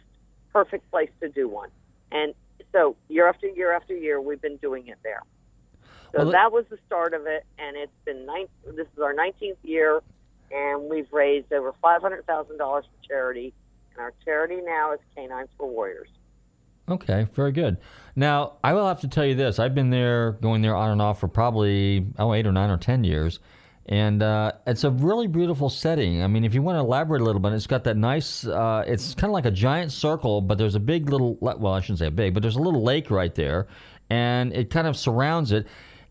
perfect 0.54 0.90
place 0.92 1.10
to 1.22 1.28
do 1.28 1.50
one, 1.50 1.70
and 2.12 2.34
so 2.72 2.96
year 3.08 3.28
after 3.28 3.48
year 3.48 3.74
after 3.74 3.96
year, 3.96 4.22
we've 4.22 4.42
been 4.42 4.58
doing 4.58 4.88
it 4.88 4.98
there. 5.04 5.22
So 6.12 6.24
Well, 6.24 6.32
that 6.32 6.52
was 6.52 6.66
the 6.70 6.78
start 6.88 7.14
of 7.14 7.26
it, 7.28 7.46
and 7.58 7.78
it's 7.78 7.92
been 8.06 8.26
nine. 8.26 8.48
This 8.66 8.88
is 8.96 9.02
our 9.02 9.14
19th 9.14 9.58
year, 9.64 10.02
and 10.52 10.90
we've 10.90 11.12
raised 11.12 11.54
over 11.54 11.74
$500,000 11.84 12.58
for 12.58 12.84
charity, 13.08 13.54
and 13.92 14.02
our 14.02 14.14
charity 14.26 14.58
now 14.64 14.94
is 14.94 15.00
Canines 15.16 15.50
for 15.58 15.68
Warriors. 15.68 16.10
Okay, 16.90 17.28
very 17.34 17.52
good. 17.52 17.78
Now, 18.16 18.54
I 18.64 18.74
will 18.74 18.88
have 18.88 19.02
to 19.02 19.08
tell 19.08 19.26
you 19.26 19.36
this. 19.36 19.60
I've 19.60 19.76
been 19.76 19.92
there, 19.92 20.32
going 20.34 20.64
there 20.64 20.76
on 20.76 20.90
and 20.90 21.02
off 21.02 21.20
for 21.20 21.28
probably, 21.28 22.08
oh, 22.18 22.34
eight 22.34 22.48
or 22.48 22.52
nine 22.52 22.72
or 22.72 22.78
10 22.78 23.04
years. 23.04 23.40
And 23.86 24.22
uh, 24.22 24.52
it's 24.68 24.84
a 24.84 24.92
really 24.92 25.28
beautiful 25.28 25.70
setting. 25.70 26.22
I 26.22 26.28
mean, 26.28 26.44
if 26.44 26.54
you 26.54 26.62
want 26.62 26.76
to 26.76 26.80
elaborate 26.82 27.22
a 27.22 27.24
little 27.24 27.42
bit, 27.42 27.54
it's 27.54 27.66
got 27.66 27.84
that 27.86 27.98
nice, 27.98 28.46
uh, 28.46 28.84
it's 28.86 29.16
kind 29.16 29.32
of 29.32 29.34
like 29.34 29.46
a 29.46 29.52
giant 29.52 29.92
circle, 29.92 30.42
but 30.42 30.58
there's 30.60 30.76
a 30.76 30.80
big 30.80 31.10
little, 31.10 31.38
well, 31.42 31.74
I 31.74 31.82
shouldn't 31.82 32.00
say 32.00 32.10
big, 32.10 32.36
but 32.36 32.44
there's 32.44 32.56
a 32.56 32.62
little 32.62 32.84
lake 32.84 33.10
right 33.10 33.34
there. 33.34 33.68
And 34.12 34.54
it 34.54 34.70
kind 34.70 34.86
of 34.86 34.96
surrounds 34.96 35.52
it. 35.52 35.68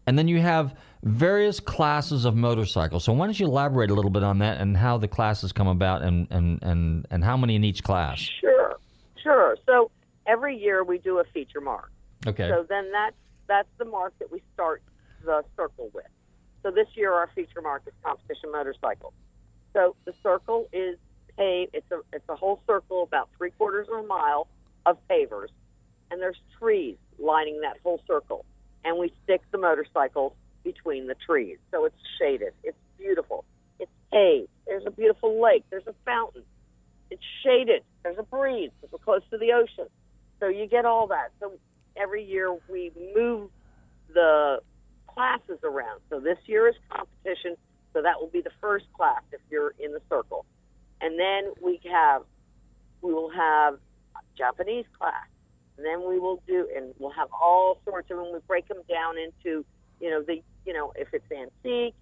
And 0.07 0.19
then 0.19 0.27
you 0.27 0.41
have 0.41 0.75
various 1.05 1.61
classes 1.61 2.25
of 2.25 2.35
motorcycles. 2.35 3.05
So 3.05 3.13
why 3.13 3.27
don't 3.27 3.39
you 3.39 3.47
elaborate 3.47 3.91
a 3.91 3.95
little 3.95 4.11
bit 4.11 4.25
on 4.25 4.39
that 4.39 4.61
and 4.61 4.77
how 4.77 4.99
the 4.99 5.09
classes 5.09 5.53
come 5.53 5.69
about 5.69 6.03
and, 6.03 6.27
and, 6.31 6.63
and, 6.63 7.07
and 7.11 7.23
how 7.23 7.37
many 7.37 7.55
in 7.55 7.63
each 7.63 7.85
class? 7.85 8.19
Sure, 8.41 8.79
sure. 9.23 9.57
So 9.67 9.91
every 10.27 10.57
year 10.57 10.83
we 10.83 10.99
do 10.99 11.19
a 11.19 11.25
feature 11.25 11.61
mark. 11.61 11.93
Okay. 12.27 12.49
So 12.49 12.67
then 12.69 12.91
that's 12.91 13.17
that's 13.47 13.69
the 13.79 13.85
mark 13.85 14.13
that 14.19 14.31
we 14.31 14.43
start 14.53 14.83
the 15.25 15.43
circle 15.57 15.91
with. 15.95 16.05
So 16.63 16.71
this 16.71 16.89
year 16.95 17.13
our 17.13 17.31
feature 17.35 17.61
mark 17.63 17.83
is 17.87 17.93
competition 18.03 18.53
motorcycle. 18.53 19.13
So 19.73 19.95
the 20.05 20.13
circle 20.23 20.69
is 20.73 20.99
paved. 21.37 21.75
It's 21.75 21.91
a 21.91 22.01
it's 22.13 22.29
a 22.29 22.37
whole 22.37 22.61
circle 22.67 23.03
about 23.03 23.29
three 23.37 23.51
quarters 23.51 23.89
of 23.93 24.05
a 24.05 24.07
mile 24.07 24.49
of 24.87 24.99
pavers, 25.09 25.49
and 26.11 26.21
there's 26.21 26.41
trees 26.59 26.97
lining 27.19 27.61
that 27.63 27.77
whole 27.83 28.01
circle, 28.07 28.45
and 28.85 28.99
we 28.99 29.13
stick 29.25 29.43
the 29.53 29.59
motorcycles 29.59 30.33
between 30.65 31.07
the 31.07 31.15
trees. 31.27 31.59
So 31.71 31.85
it's 31.85 31.97
shaded. 32.19 32.53
It's 32.63 32.77
beautiful. 32.99 33.45
It's 33.79 33.91
paved. 34.13 34.49
There's 34.67 34.85
a 34.87 34.91
beautiful 34.91 35.41
lake. 35.41 35.65
There's 35.71 35.87
a 35.87 35.95
fountain. 36.05 36.43
It's 37.11 37.23
shaded. 37.45 37.83
There's 38.03 38.19
a 38.19 38.23
breeze. 38.23 38.71
We're 38.91 38.99
close 38.99 39.23
to 39.31 39.39
the 39.39 39.53
ocean. 39.53 39.89
So 40.41 40.49
you 40.49 40.67
get 40.67 40.85
all 40.85 41.07
that. 41.09 41.31
So 41.41 41.53
every 41.97 42.25
year 42.25 42.57
we 42.69 42.93
move 43.15 43.51
the 44.13 44.61
classes 45.19 45.59
around. 45.65 46.01
So 46.11 46.21
this 46.21 46.39
year 46.47 46.69
is 46.69 46.77
competition. 46.91 47.57
So 47.93 48.03
that 48.03 48.21
will 48.21 48.29
be 48.29 48.41
the 48.41 48.53
first 48.61 48.85
class 48.97 49.23
if 49.33 49.41
you're 49.51 49.75
in 49.81 49.93
the 49.93 50.01
circle. 50.09 50.47
And 51.01 51.19
then 51.19 51.53
we 51.61 51.81
have, 51.91 52.23
we 53.03 53.13
will 53.13 53.31
have 53.31 53.79
Japanese 54.37 54.85
class. 54.97 55.27
And 55.77 55.85
then 55.85 56.09
we 56.09 56.21
will 56.21 56.41
do, 56.47 56.69
and 56.77 56.95
we'll 56.99 57.11
have 57.13 57.29
all 57.33 57.81
sorts 57.85 58.11
of 58.13 58.19
them. 58.19 58.27
We 58.33 58.39
break 58.47 58.69
them 58.69 58.79
down 58.89 59.17
into, 59.19 59.65
you 60.01 60.11
know, 60.11 60.23
the, 60.23 60.41
you 60.65 60.73
know, 60.73 60.93
if 60.95 61.09
it's 61.13 61.25
antique, 61.33 61.95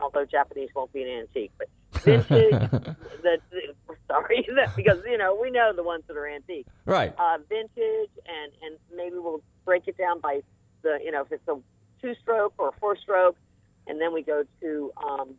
although 0.00 0.24
Japanese 0.24 0.70
won't 0.74 0.92
be 0.92 1.02
an 1.02 1.08
antique, 1.08 1.52
but 1.58 1.68
vintage, 2.02 2.26
the, 3.22 3.38
the, 3.50 3.60
sorry, 4.08 4.46
that, 4.56 4.74
because, 4.76 4.98
you 5.06 5.18
know, 5.18 5.38
we 5.40 5.50
know 5.50 5.72
the 5.74 5.82
ones 5.82 6.04
that 6.08 6.16
are 6.16 6.28
antique 6.28 6.66
Right. 6.86 7.14
uh, 7.18 7.38
vintage, 7.48 8.10
and 8.26 8.52
and 8.62 8.78
maybe 8.94 9.16
we'll 9.16 9.42
break 9.64 9.86
it 9.88 9.96
down 9.98 10.20
by 10.20 10.40
the 10.82 10.98
you 11.02 11.10
know 11.10 11.22
if 11.22 11.32
it's 11.32 11.48
a 11.48 11.56
two 12.04 12.14
stroke 12.20 12.52
or 12.58 12.72
four 12.78 12.96
stroke, 12.96 13.36
and 13.86 13.98
then 14.00 14.12
we 14.12 14.22
go 14.22 14.44
to 14.60 14.92
um, 15.02 15.34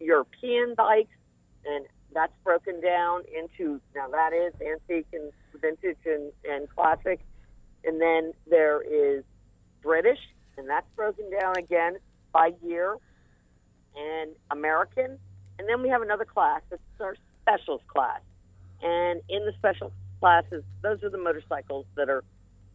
European 0.00 0.74
bikes, 0.76 1.14
and 1.64 1.86
that's 2.12 2.32
broken 2.42 2.80
down 2.80 3.22
into 3.36 3.80
now 3.94 4.08
that 4.08 4.32
is 4.32 4.52
antique 4.60 5.06
and 5.12 5.32
vintage 5.60 5.98
and, 6.04 6.32
and 6.44 6.68
classic, 6.70 7.20
and 7.84 8.00
then 8.00 8.32
there 8.48 8.82
is 8.82 9.22
British, 9.82 10.18
and 10.58 10.68
that's 10.68 10.86
broken 10.96 11.30
down 11.30 11.56
again 11.56 11.96
by 12.32 12.50
year, 12.62 12.96
and 13.96 14.32
American, 14.50 15.16
and 15.58 15.68
then 15.68 15.80
we 15.80 15.88
have 15.88 16.02
another 16.02 16.24
class 16.24 16.60
that's 16.70 16.82
our 17.00 17.14
specials 17.42 17.82
class, 17.86 18.20
and 18.82 19.20
in 19.28 19.44
the 19.46 19.52
special 19.58 19.92
classes, 20.18 20.64
those 20.82 21.02
are 21.04 21.10
the 21.10 21.18
motorcycles 21.18 21.86
that 21.96 22.08
are, 22.08 22.24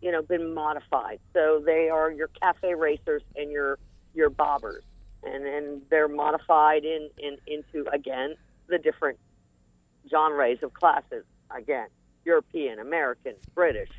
you 0.05 0.11
know, 0.11 0.21
been 0.21 0.53
modified. 0.53 1.19
So 1.33 1.63
they 1.65 1.89
are 1.89 2.11
your 2.11 2.27
cafe 2.39 2.75
racers 2.75 3.23
and 3.35 3.51
your 3.51 3.79
your 4.13 4.29
bobbers, 4.29 4.83
and 5.23 5.43
and 5.47 5.81
they're 5.89 6.07
modified 6.07 6.85
in, 6.85 7.09
in 7.17 7.37
into 7.47 7.89
again 7.91 8.35
the 8.67 8.77
different 8.77 9.17
genres 10.07 10.59
of 10.61 10.75
classes. 10.75 11.25
Again, 11.49 11.87
European, 12.23 12.77
American, 12.77 13.33
British, 13.55 13.89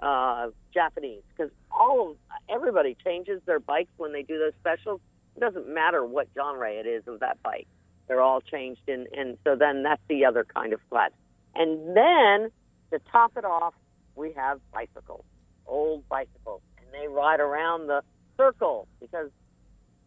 uh, 0.00 0.50
Japanese, 0.72 1.22
because 1.30 1.50
all 1.72 2.12
of 2.12 2.16
everybody 2.48 2.96
changes 3.04 3.42
their 3.44 3.58
bikes 3.58 3.90
when 3.96 4.12
they 4.12 4.22
do 4.22 4.38
those 4.38 4.54
specials. 4.60 5.00
It 5.36 5.40
doesn't 5.40 5.68
matter 5.68 6.06
what 6.06 6.28
genre 6.32 6.70
it 6.70 6.86
is 6.86 7.08
of 7.08 7.18
that 7.20 7.42
bike; 7.42 7.66
they're 8.06 8.22
all 8.22 8.40
changed, 8.40 8.82
in, 8.86 9.08
and 9.18 9.36
so 9.42 9.56
then 9.56 9.82
that's 9.82 10.02
the 10.08 10.26
other 10.26 10.44
kind 10.44 10.72
of 10.72 10.80
class. 10.90 11.10
And 11.56 11.96
then 11.96 12.52
to 12.92 13.00
top 13.10 13.36
it 13.36 13.44
off, 13.44 13.74
we 14.14 14.32
have 14.34 14.60
bicycles, 14.72 15.24
old 15.70 16.08
bicycles, 16.08 16.60
and 16.78 16.86
they 16.92 17.08
ride 17.08 17.40
around 17.40 17.86
the 17.86 18.02
circle 18.36 18.86
because 19.00 19.30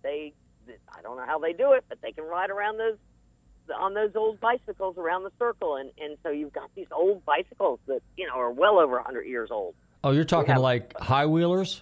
they, 0.03 0.33
I 0.95 1.01
don't 1.01 1.17
know 1.17 1.25
how 1.25 1.39
they 1.39 1.53
do 1.53 1.73
it, 1.73 1.85
but 1.89 1.99
they 2.01 2.11
can 2.11 2.25
ride 2.25 2.49
around 2.49 2.77
those 2.77 2.97
on 3.79 3.93
those 3.93 4.11
old 4.15 4.41
bicycles 4.41 4.97
around 4.97 5.23
the 5.23 5.31
circle, 5.39 5.77
and 5.77 5.89
and 5.97 6.17
so 6.21 6.29
you've 6.29 6.53
got 6.53 6.69
these 6.75 6.87
old 6.91 7.23
bicycles 7.25 7.79
that 7.87 8.01
you 8.17 8.27
know 8.27 8.33
are 8.33 8.51
well 8.51 8.77
over 8.77 8.95
100 8.95 9.23
years 9.23 9.49
old. 9.51 9.73
Oh, 10.03 10.11
you're 10.11 10.25
talking 10.25 10.57
like 10.57 10.97
high 10.99 11.25
wheelers? 11.25 11.81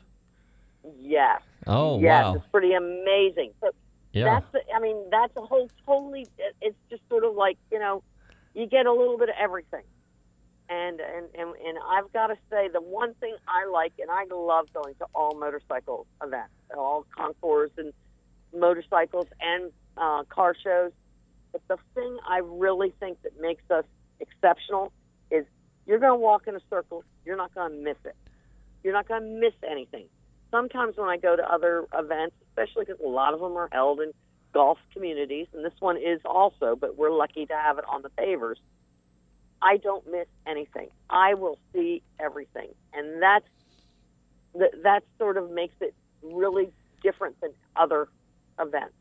Yes. 1.00 1.42
Oh, 1.68 2.00
yes, 2.00 2.24
wow. 2.24 2.36
it's 2.36 2.46
pretty 2.52 2.74
amazing. 2.74 3.52
So 3.62 3.72
Yeah. 4.14 4.26
that's, 4.26 4.46
the, 4.52 4.60
I 4.76 4.80
mean, 4.80 5.10
that's 5.10 5.34
a 5.38 5.42
whole 5.42 5.70
totally. 5.86 6.28
It's 6.62 6.76
just 6.90 7.02
sort 7.10 7.24
of 7.24 7.36
like 7.36 7.58
you 7.72 7.80
know, 7.80 8.04
you 8.54 8.68
get 8.68 8.86
a 8.86 8.92
little 8.94 9.18
bit 9.18 9.30
of 9.30 9.36
everything. 9.40 9.84
And 10.72 11.01
and 11.01 11.28
and, 11.38 11.49
and 11.67 11.78
I've 11.89 12.11
got 12.13 12.28
to 12.28 12.38
say, 12.49 12.69
the 12.72 12.80
one 12.80 13.13
thing 13.15 13.36
I 13.45 13.69
like, 13.69 13.91
and 13.99 14.09
I 14.09 14.24
love 14.34 14.67
going 14.74 14.95
to 14.95 15.05
all 15.13 15.38
motorcycle 15.38 16.07
events, 16.24 16.53
all 16.78 17.05
concours 17.13 17.72
and 17.78 17.91
motorcycles 18.57 19.28
and 19.41 19.72
uh, 19.97 20.24
car 20.30 20.55
shows. 20.63 20.91
But 21.51 21.61
the 21.67 21.78
thing 21.93 22.17
I 22.26 22.38
really 22.38 22.93
think 23.01 23.22
that 23.24 23.34
makes 23.41 23.63
us 23.69 23.84
exceptional 24.22 24.93
is 25.30 25.45
you're 25.86 25.99
going 25.99 26.13
to 26.13 26.24
walk 26.24 26.47
in 26.47 26.55
a 26.55 26.61
circle, 26.69 27.03
you're 27.26 27.36
not 27.36 27.53
going 27.53 27.72
to 27.72 27.78
miss 27.78 27.97
it. 28.05 28.15
You're 28.84 28.93
not 28.93 29.07
going 29.09 29.24
to 29.24 29.28
miss 29.28 29.53
anything. 29.69 30.05
Sometimes 30.51 30.95
when 30.95 31.09
I 31.09 31.17
go 31.17 31.36
to 31.36 31.43
other 31.43 31.86
events, 31.93 32.36
especially 32.49 32.86
because 32.86 33.01
a 33.05 33.09
lot 33.09 33.34
of 33.34 33.41
them 33.41 33.57
are 33.57 33.69
held 33.74 33.99
in 33.99 34.11
golf 34.53 34.78
communities, 34.93 35.47
and 35.53 35.65
this 35.65 35.74
one 35.80 35.97
is 35.97 36.22
also, 36.26 36.78
but 36.80 36.97
we're 36.97 37.11
lucky 37.11 37.45
to 37.45 37.53
have 37.53 37.78
it 37.78 37.86
on 37.89 38.01
the 38.01 38.09
pavers. 38.09 38.55
I 39.62 39.78
don't 39.78 40.05
miss 40.12 40.28
anything. 40.47 40.89
I 41.09 41.34
will 41.36 41.57
see 41.74 42.01
everything, 42.20 42.70
and 42.93 43.22
that's 43.22 43.45
that. 44.55 44.72
That 44.84 45.03
sort 45.18 45.38
of 45.38 45.51
makes 45.51 45.76
it 45.82 45.93
really 46.24 46.72
different 47.03 47.39
than 47.41 47.51
other 47.76 48.07
events. 48.59 48.93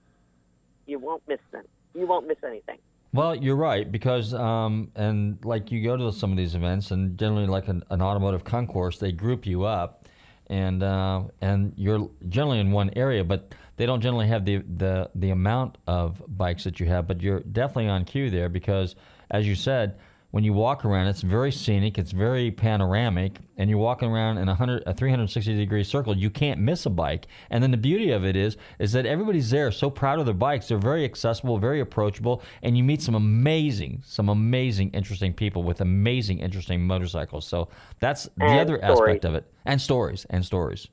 You 0.87 0.99
won't 0.99 1.23
miss 1.29 1.41
them. 1.53 1.65
You 1.95 2.07
won't 2.07 2.27
miss 2.27 2.39
anything. 2.47 2.79
Well, 3.13 3.35
you're 3.35 3.57
right 3.57 3.91
because, 3.91 4.35
um, 4.35 4.93
and 4.95 5.45
like 5.45 5.73
you 5.73 5.83
go 5.83 5.97
to 5.97 6.13
some 6.13 6.31
of 6.31 6.37
these 6.37 6.55
events, 6.55 6.93
and 6.93 7.19
generally, 7.19 7.47
like 7.47 7.69
an, 7.69 7.83
an 7.91 8.01
automotive 8.01 8.45
concours, 8.45 8.99
they 8.99 9.11
group 9.11 9.47
you 9.47 9.65
up, 9.65 10.07
and 10.47 10.83
uh, 10.83 11.23
and 11.41 11.73
you're 11.77 12.09
generally 12.29 12.61
in 12.61 12.71
one 12.71 12.91
area, 12.95 13.25
but 13.25 13.55
they 13.77 13.87
don't 13.87 14.01
generally 14.01 14.29
have 14.29 14.45
the, 14.45 14.59
the 14.77 15.11
the 15.17 15.31
amount 15.31 15.79
of 15.89 16.23
bikes 16.29 16.65
that 16.65 16.79
you 16.79 16.87
have. 16.87 17.09
But 17.09 17.21
you're 17.21 17.41
definitely 17.41 17.89
on 17.89 18.05
cue 18.05 18.31
there 18.31 18.49
because, 18.49 18.95
as 19.31 19.47
you 19.47 19.57
said, 19.57 19.99
when 20.31 20.45
you 20.45 20.53
walk 20.53 20.85
around, 20.85 21.09
it's 21.09 21.23
very 21.23 21.51
scenic, 21.51 21.99
it's 21.99 22.13
very 22.13 22.53
panoramic, 22.53 23.39
and 23.57 23.69
you're 23.69 23.81
walking 23.81 24.09
around 24.09 24.39
in 24.39 24.45
a, 24.45 24.53
100, 24.53 24.85
a 24.87 24.95
360 24.95 25.57
degree 25.57 25.83
circle. 25.83 26.17
You 26.17 26.31
can't 26.31 26.61
miss 26.61 26.87
a 26.87 26.91
bike. 26.91 27.27
And 27.51 27.63
then 27.63 27.73
the 27.73 27.77
beauty 27.77 28.13
of 28.13 28.25
it 28.25 28.37
is, 28.37 28.57
is 28.79 28.93
that 28.93 29.07
everybody's 29.07 29.51
there, 29.51 29.73
so 29.73 29.91
proud 29.91 30.21
of 30.21 30.27
their 30.27 30.35
bikes. 30.35 30.69
They're 30.69 30.79
very 30.79 31.05
accessible, 31.05 31.59
very 31.59 31.81
approachable, 31.81 32.43
and 32.63 32.77
you 32.77 32.85
meet 32.85 33.03
some 33.03 33.17
amazing, 33.17 34.03
some 34.07 34.29
amazing, 34.29 34.91
interesting 34.91 35.35
people 35.35 35.65
with 35.65 35.81
amazing, 35.81 36.39
interesting 36.39 36.87
motorcycles. 36.87 37.45
So 37.47 37.69
that's 37.99 38.25
the 38.37 38.45
And 38.45 38.61
other 38.61 38.79
stories. 38.79 39.01
aspect 39.01 39.25
of 39.25 39.35
it, 39.35 39.53
and 39.65 39.81
stories, 39.81 40.27
and 40.31 40.45
stories. 40.45 40.87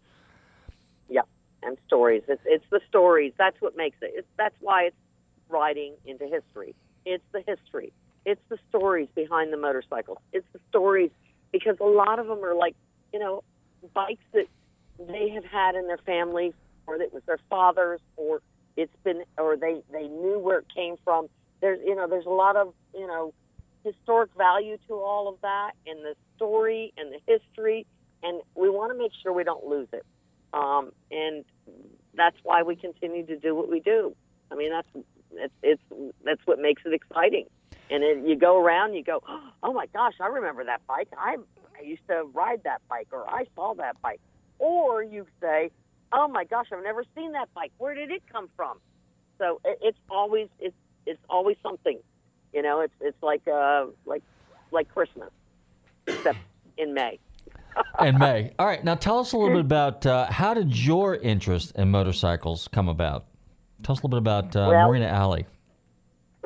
Yeah, 1.09 1.21
and 1.61 1.77
stories. 1.85 2.23
It's 2.27 2.41
it's 2.45 2.65
the 2.71 2.81
stories. 2.89 3.33
That's 3.37 3.61
what 3.61 3.77
makes 3.77 3.97
it. 4.01 4.13
It's, 4.15 4.27
that's 4.35 4.55
why 4.61 4.85
it's 4.85 4.95
riding 5.47 5.93
into 6.05 6.25
history. 6.25 6.73
It's 7.05 7.23
the 7.33 7.41
history. 7.47 7.93
It's 8.27 8.41
the 8.49 8.57
stories 8.67 9.07
behind 9.15 9.53
the 9.53 9.57
motorcycles. 9.57 10.17
It's 10.33 10.45
the 10.51 10.59
stories 10.67 11.11
because 11.53 11.77
a 11.79 11.85
lot 11.85 12.19
of 12.19 12.27
them 12.27 12.43
are 12.43 12.55
like 12.55 12.75
you 13.13 13.19
know 13.19 13.41
bikes 13.93 14.25
that 14.33 14.47
they 14.99 15.29
have 15.29 15.45
had 15.45 15.75
in 15.75 15.87
their 15.87 15.99
family, 15.99 16.53
or 16.87 16.95
it 16.95 17.13
was 17.13 17.23
their 17.25 17.39
fathers, 17.49 18.01
or 18.17 18.41
it's 18.75 18.91
been, 19.05 19.23
or 19.37 19.55
they 19.55 19.81
they 19.93 20.09
knew 20.09 20.39
where 20.39 20.59
it 20.59 20.65
came 20.75 20.95
from. 21.05 21.29
There's 21.61 21.79
you 21.85 21.95
know 21.95 22.05
there's 22.05 22.25
a 22.25 22.37
lot 22.45 22.57
of 22.57 22.73
you 22.93 23.07
know 23.07 23.33
historic 23.85 24.31
value 24.37 24.77
to 24.89 24.95
all 24.95 25.29
of 25.29 25.35
that, 25.41 25.71
and 25.85 25.99
the 25.99 26.13
story 26.35 26.93
and 26.97 27.13
the 27.13 27.19
history, 27.25 27.85
and 28.23 28.41
we 28.55 28.69
want 28.69 28.91
to 28.91 28.97
make 28.97 29.13
sure 29.23 29.31
we 29.31 29.45
don't 29.45 29.65
lose 29.65 29.87
it. 29.93 30.05
Um, 30.51 30.91
and 31.11 31.45
that's 32.13 32.35
why 32.43 32.63
we 32.63 32.75
continue 32.75 33.25
to 33.25 33.37
do 33.37 33.55
what 33.55 33.69
we 33.69 33.79
do. 33.79 34.13
I 34.51 34.55
mean, 34.55 34.71
that's 34.71 35.05
it's, 35.31 35.53
it's 35.63 36.13
that's 36.25 36.41
what 36.43 36.59
makes 36.59 36.81
it 36.85 36.91
exciting. 36.91 37.45
And 37.89 38.03
it, 38.03 38.27
you 38.27 38.35
go 38.35 38.61
around, 38.61 38.93
you 38.93 39.03
go, 39.03 39.21
oh 39.63 39.73
my 39.73 39.85
gosh, 39.87 40.13
I 40.19 40.27
remember 40.27 40.63
that 40.65 40.85
bike. 40.87 41.09
I 41.17 41.37
I 41.79 41.83
used 41.83 42.07
to 42.07 42.23
ride 42.33 42.63
that 42.63 42.81
bike, 42.89 43.07
or 43.11 43.29
I 43.29 43.45
saw 43.55 43.73
that 43.75 44.01
bike. 44.01 44.19
Or 44.59 45.03
you 45.03 45.27
say, 45.39 45.69
oh 46.11 46.27
my 46.27 46.43
gosh, 46.43 46.67
I've 46.73 46.83
never 46.83 47.03
seen 47.15 47.33
that 47.33 47.53
bike. 47.53 47.71
Where 47.77 47.93
did 47.93 48.11
it 48.11 48.23
come 48.31 48.49
from? 48.55 48.79
So 49.37 49.61
it, 49.63 49.79
it's 49.81 49.99
always 50.09 50.47
it's 50.59 50.75
it's 51.05 51.21
always 51.29 51.57
something. 51.61 51.99
You 52.53 52.61
know, 52.61 52.81
it's 52.81 52.93
it's 53.01 53.21
like 53.21 53.47
uh 53.47 53.85
like 54.05 54.23
like 54.71 54.89
Christmas, 54.93 55.29
except 56.07 56.39
in 56.77 56.93
May. 56.93 57.19
in 58.01 58.17
May. 58.17 58.51
All 58.57 58.65
right, 58.65 58.83
now 58.83 58.95
tell 58.95 59.19
us 59.19 59.33
a 59.33 59.37
little 59.37 59.55
bit 59.55 59.65
about 59.65 60.05
uh, 60.05 60.25
how 60.31 60.53
did 60.53 60.77
your 60.77 61.15
interest 61.15 61.73
in 61.75 61.91
motorcycles 61.91 62.67
come 62.67 62.87
about? 62.89 63.25
Tell 63.83 63.93
us 63.93 64.01
a 64.01 64.07
little 64.07 64.19
bit 64.19 64.23
about 64.23 64.55
uh, 64.55 64.67
Well- 64.69 64.87
Marina 64.87 65.05
Alley. 65.05 65.45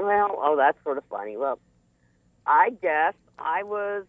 Well, 0.01 0.35
oh, 0.37 0.55
that's 0.57 0.77
sort 0.83 0.97
of 0.97 1.03
funny. 1.09 1.37
Well, 1.37 1.59
I 2.45 2.71
guess 2.81 3.13
I 3.37 3.63
was. 3.63 4.05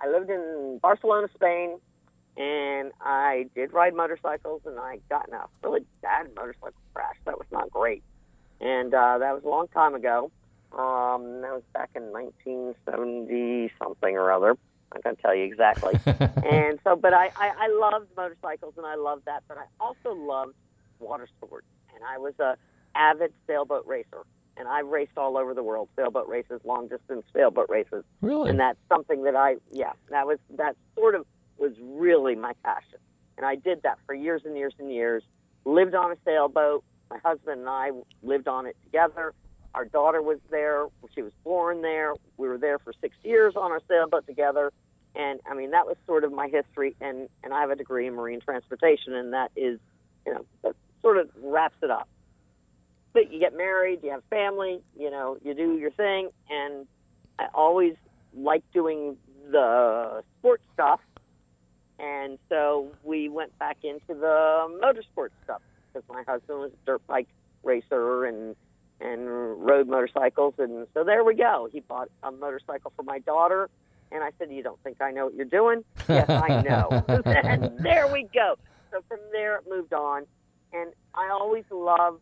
I 0.00 0.08
lived 0.08 0.30
in 0.30 0.80
Barcelona, 0.82 1.28
Spain, 1.34 1.78
and 2.36 2.92
I 3.00 3.46
did 3.54 3.72
ride 3.72 3.94
motorcycles, 3.94 4.62
and 4.66 4.78
I 4.78 4.98
got 5.08 5.28
in 5.28 5.34
a 5.34 5.46
really 5.62 5.84
bad 6.02 6.28
motorcycle 6.34 6.72
crash. 6.92 7.16
That 7.24 7.38
was 7.38 7.46
not 7.50 7.70
great, 7.70 8.02
and 8.60 8.92
uh, 8.92 9.18
that 9.18 9.34
was 9.34 9.44
a 9.44 9.48
long 9.48 9.68
time 9.68 9.94
ago. 9.94 10.30
Um, 10.72 11.42
that 11.42 11.52
was 11.52 11.62
back 11.72 11.90
in 11.94 12.04
1970 12.12 13.70
something 13.82 14.16
or 14.16 14.32
other. 14.32 14.50
I'm 14.50 14.96
not 14.96 15.04
going 15.04 15.16
to 15.16 15.22
tell 15.22 15.34
you 15.34 15.44
exactly. 15.44 15.94
and 16.06 16.78
so, 16.82 16.96
but 16.96 17.14
I, 17.14 17.30
I, 17.36 17.52
I 17.60 17.68
loved 17.68 18.08
motorcycles, 18.16 18.74
and 18.76 18.86
I 18.86 18.96
loved 18.96 19.24
that, 19.26 19.44
but 19.48 19.58
I 19.58 19.64
also 19.80 20.12
loved 20.12 20.54
water 20.98 21.28
sports, 21.38 21.66
and 21.94 22.02
I 22.04 22.18
was 22.18 22.34
a 22.40 22.56
avid 22.94 23.32
sailboat 23.46 23.86
racer 23.86 24.24
and 24.56 24.68
I've 24.68 24.86
raced 24.86 25.16
all 25.16 25.36
over 25.36 25.54
the 25.54 25.62
world, 25.62 25.88
sailboat 25.96 26.28
races, 26.28 26.60
long 26.64 26.88
distance 26.88 27.24
sailboat 27.34 27.68
races. 27.68 28.04
Really? 28.20 28.50
And 28.50 28.60
that's 28.60 28.78
something 28.88 29.24
that 29.24 29.36
I, 29.36 29.56
yeah, 29.70 29.92
that 30.10 30.26
was, 30.26 30.38
that 30.56 30.76
sort 30.94 31.14
of 31.14 31.26
was 31.58 31.72
really 31.80 32.34
my 32.34 32.52
passion. 32.64 32.98
And 33.36 33.46
I 33.46 33.56
did 33.56 33.82
that 33.82 33.98
for 34.06 34.14
years 34.14 34.42
and 34.44 34.56
years 34.56 34.74
and 34.78 34.92
years. 34.92 35.22
Lived 35.64 35.94
on 35.94 36.12
a 36.12 36.16
sailboat. 36.24 36.84
My 37.10 37.18
husband 37.24 37.60
and 37.60 37.68
I 37.68 37.90
lived 38.22 38.48
on 38.48 38.66
it 38.66 38.76
together. 38.84 39.32
Our 39.74 39.84
daughter 39.84 40.20
was 40.20 40.38
there. 40.50 40.86
She 41.14 41.22
was 41.22 41.32
born 41.44 41.82
there. 41.82 42.14
We 42.36 42.48
were 42.48 42.58
there 42.58 42.78
for 42.78 42.92
six 43.00 43.16
years 43.22 43.54
on 43.56 43.70
our 43.70 43.80
sailboat 43.88 44.26
together. 44.26 44.72
And 45.14 45.40
I 45.50 45.54
mean, 45.54 45.70
that 45.70 45.86
was 45.86 45.96
sort 46.06 46.24
of 46.24 46.32
my 46.32 46.48
history. 46.48 46.94
And, 47.00 47.28
and 47.42 47.54
I 47.54 47.60
have 47.60 47.70
a 47.70 47.76
degree 47.76 48.06
in 48.06 48.14
marine 48.14 48.40
transportation, 48.40 49.14
and 49.14 49.32
that 49.32 49.50
is, 49.56 49.78
you 50.26 50.34
know, 50.34 50.44
that 50.62 50.74
sort 51.00 51.18
of 51.18 51.30
wraps 51.42 51.76
it 51.82 51.90
up 51.90 52.08
but 53.12 53.32
you 53.32 53.38
get 53.38 53.56
married, 53.56 54.00
you 54.02 54.10
have 54.10 54.22
family, 54.30 54.80
you 54.98 55.10
know, 55.10 55.36
you 55.44 55.54
do 55.54 55.76
your 55.76 55.90
thing, 55.90 56.30
and 56.50 56.86
I 57.38 57.46
always 57.54 57.94
like 58.34 58.62
doing 58.72 59.16
the 59.50 60.22
sports 60.38 60.62
stuff, 60.74 61.00
and 61.98 62.38
so 62.48 62.88
we 63.02 63.28
went 63.28 63.56
back 63.58 63.78
into 63.82 64.00
the 64.08 64.80
motorsport 64.82 65.28
stuff 65.44 65.60
because 65.92 66.08
my 66.08 66.22
husband 66.26 66.60
was 66.60 66.70
a 66.72 66.86
dirt 66.86 67.06
bike 67.06 67.28
racer 67.62 68.24
and 68.24 68.56
and 69.00 69.28
rode 69.28 69.88
motorcycles, 69.88 70.54
and 70.58 70.86
so 70.94 71.04
there 71.04 71.24
we 71.24 71.34
go. 71.34 71.68
He 71.72 71.80
bought 71.80 72.08
a 72.22 72.30
motorcycle 72.30 72.92
for 72.94 73.02
my 73.02 73.18
daughter, 73.18 73.68
and 74.12 74.22
I 74.22 74.30
said, 74.38 74.50
"You 74.50 74.62
don't 74.62 74.80
think 74.84 75.02
I 75.02 75.10
know 75.10 75.26
what 75.26 75.34
you're 75.34 75.44
doing?" 75.44 75.84
yes, 76.08 76.28
I 76.28 76.62
know. 76.62 77.04
and 77.26 77.78
there 77.78 78.06
we 78.06 78.28
go. 78.32 78.56
So 78.90 79.02
from 79.08 79.18
there, 79.32 79.56
it 79.56 79.64
moved 79.68 79.92
on, 79.92 80.24
and 80.72 80.92
I 81.14 81.30
always 81.30 81.64
loved 81.70 82.20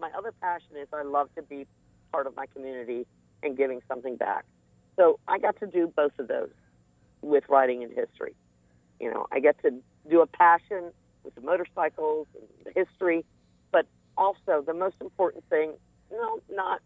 my 0.00 0.10
other 0.16 0.32
passion 0.40 0.76
is 0.80 0.88
I 0.92 1.02
love 1.02 1.28
to 1.36 1.42
be 1.42 1.66
part 2.10 2.26
of 2.26 2.36
my 2.36 2.46
community 2.46 3.06
and 3.42 3.56
giving 3.56 3.80
something 3.88 4.16
back. 4.16 4.44
So 4.96 5.18
I 5.26 5.38
got 5.38 5.58
to 5.60 5.66
do 5.66 5.92
both 5.94 6.12
of 6.18 6.28
those 6.28 6.50
with 7.22 7.44
writing 7.48 7.82
and 7.82 7.92
history. 7.92 8.34
You 9.00 9.10
know, 9.10 9.26
I 9.32 9.40
get 9.40 9.60
to 9.62 9.72
do 10.10 10.20
a 10.20 10.26
passion 10.26 10.92
with 11.24 11.34
the 11.34 11.40
motorcycles 11.40 12.26
and 12.34 12.46
the 12.64 12.78
history, 12.78 13.24
but 13.70 13.86
also 14.16 14.62
the 14.64 14.74
most 14.74 14.96
important 15.00 15.48
thing, 15.48 15.72
no, 16.10 16.40
not 16.50 16.80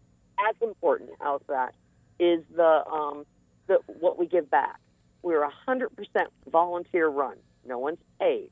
as 0.49 0.55
important 0.61 1.09
as 1.21 1.41
that, 1.47 1.73
is 2.19 2.43
the 2.55 2.83
um, 2.87 3.25
the 3.67 3.79
what 3.99 4.17
we 4.17 4.25
give 4.25 4.49
back. 4.49 4.79
We're 5.21 5.43
a 5.43 5.51
hundred 5.65 5.95
percent 5.95 6.29
volunteer 6.51 7.07
run. 7.07 7.37
No 7.67 7.77
one's 7.77 7.99
paid. 8.19 8.49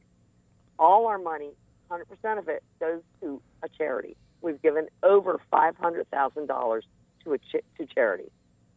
All 0.78 1.08
our 1.08 1.18
money, 1.18 1.52
hundred 1.90 2.10
percent 2.10 2.40
of 2.40 2.48
it, 2.50 2.64
goes 2.80 3.02
to 3.22 3.42
a 3.64 3.70
charity 3.70 4.18
we've 4.46 4.62
given 4.62 4.88
over 5.04 5.42
five 5.52 5.76
hundred 5.76 6.10
thousand 6.12 6.48
dollars 6.48 6.86
to 7.24 7.34
a 7.34 7.38
ch- 7.40 7.66
to 7.78 7.86
charity. 7.94 8.32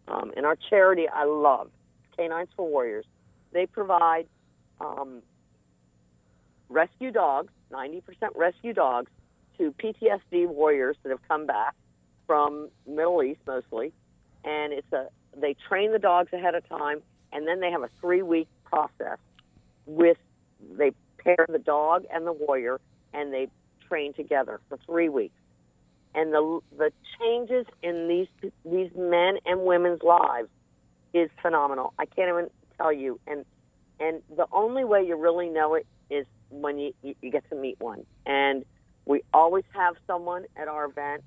Um, 0.09 0.33
and 0.37 0.47
our 0.47 0.57
charity, 0.57 1.07
I 1.07 1.25
love, 1.25 1.71
Canines 2.17 2.49
for 2.57 2.67
Warriors. 2.67 3.05
They 3.53 3.67
provide 3.67 4.27
um, 4.81 5.23
rescue 6.69 7.13
dogs, 7.13 7.53
ninety 7.71 8.01
percent 8.01 8.33
rescue 8.35 8.73
dogs, 8.73 9.11
to 9.59 9.73
PTSD 9.73 10.49
warriors 10.49 10.97
that 11.03 11.11
have 11.11 11.21
come 11.29 11.47
back 11.47 11.75
from 12.27 12.71
Middle 12.87 13.23
East 13.23 13.41
mostly, 13.47 13.93
and 14.45 14.73
it's 14.73 14.93
a 14.93 15.09
they 15.37 15.55
train 15.69 15.93
the 15.93 15.99
dogs 15.99 16.33
ahead 16.33 16.55
of 16.55 16.67
time, 16.69 17.03
and 17.33 17.47
then 17.47 17.61
they 17.61 17.71
have 17.71 17.83
a 17.83 17.91
three 18.01 18.23
week 18.23 18.49
process 18.65 19.19
with 19.87 20.17
they 20.77 20.93
pair 21.19 21.47
the 21.49 21.59
dog 21.59 22.07
and 22.13 22.27
the 22.27 22.33
warrior, 22.33 22.81
and 23.13 23.33
they 23.33 23.49
train 23.87 24.15
together 24.15 24.61
for 24.69 24.79
three 24.87 25.09
weeks 25.09 25.35
and 26.15 26.33
the 26.33 26.61
the 26.77 26.93
changes 27.19 27.67
in 27.83 28.09
these 28.09 28.51
these 28.65 28.91
men 28.97 29.39
and 29.45 29.63
women's 29.63 30.03
lives 30.03 30.49
is 31.15 31.31
phenomenal. 31.43 31.93
I 31.99 32.07
can't 32.07 32.29
even 32.29 32.51
tell 32.77 32.93
you. 32.93 33.21
And 33.27 33.45
and 34.01 34.23
the 34.37 34.47
only 34.53 34.85
way 34.85 35.05
you 35.07 35.17
really 35.17 35.49
know 35.49 35.75
it 35.75 35.87
is 36.11 36.27
when 36.51 36.79
you 36.79 36.93
you, 37.03 37.15
get 37.31 37.49
to 37.51 37.57
meet 37.57 37.81
one. 37.81 38.05
And 38.27 38.65
we 39.05 39.23
always 39.33 39.65
have 39.75 39.97
someone 40.07 40.45
at 40.57 40.69
our 40.69 40.87
event. 40.87 41.25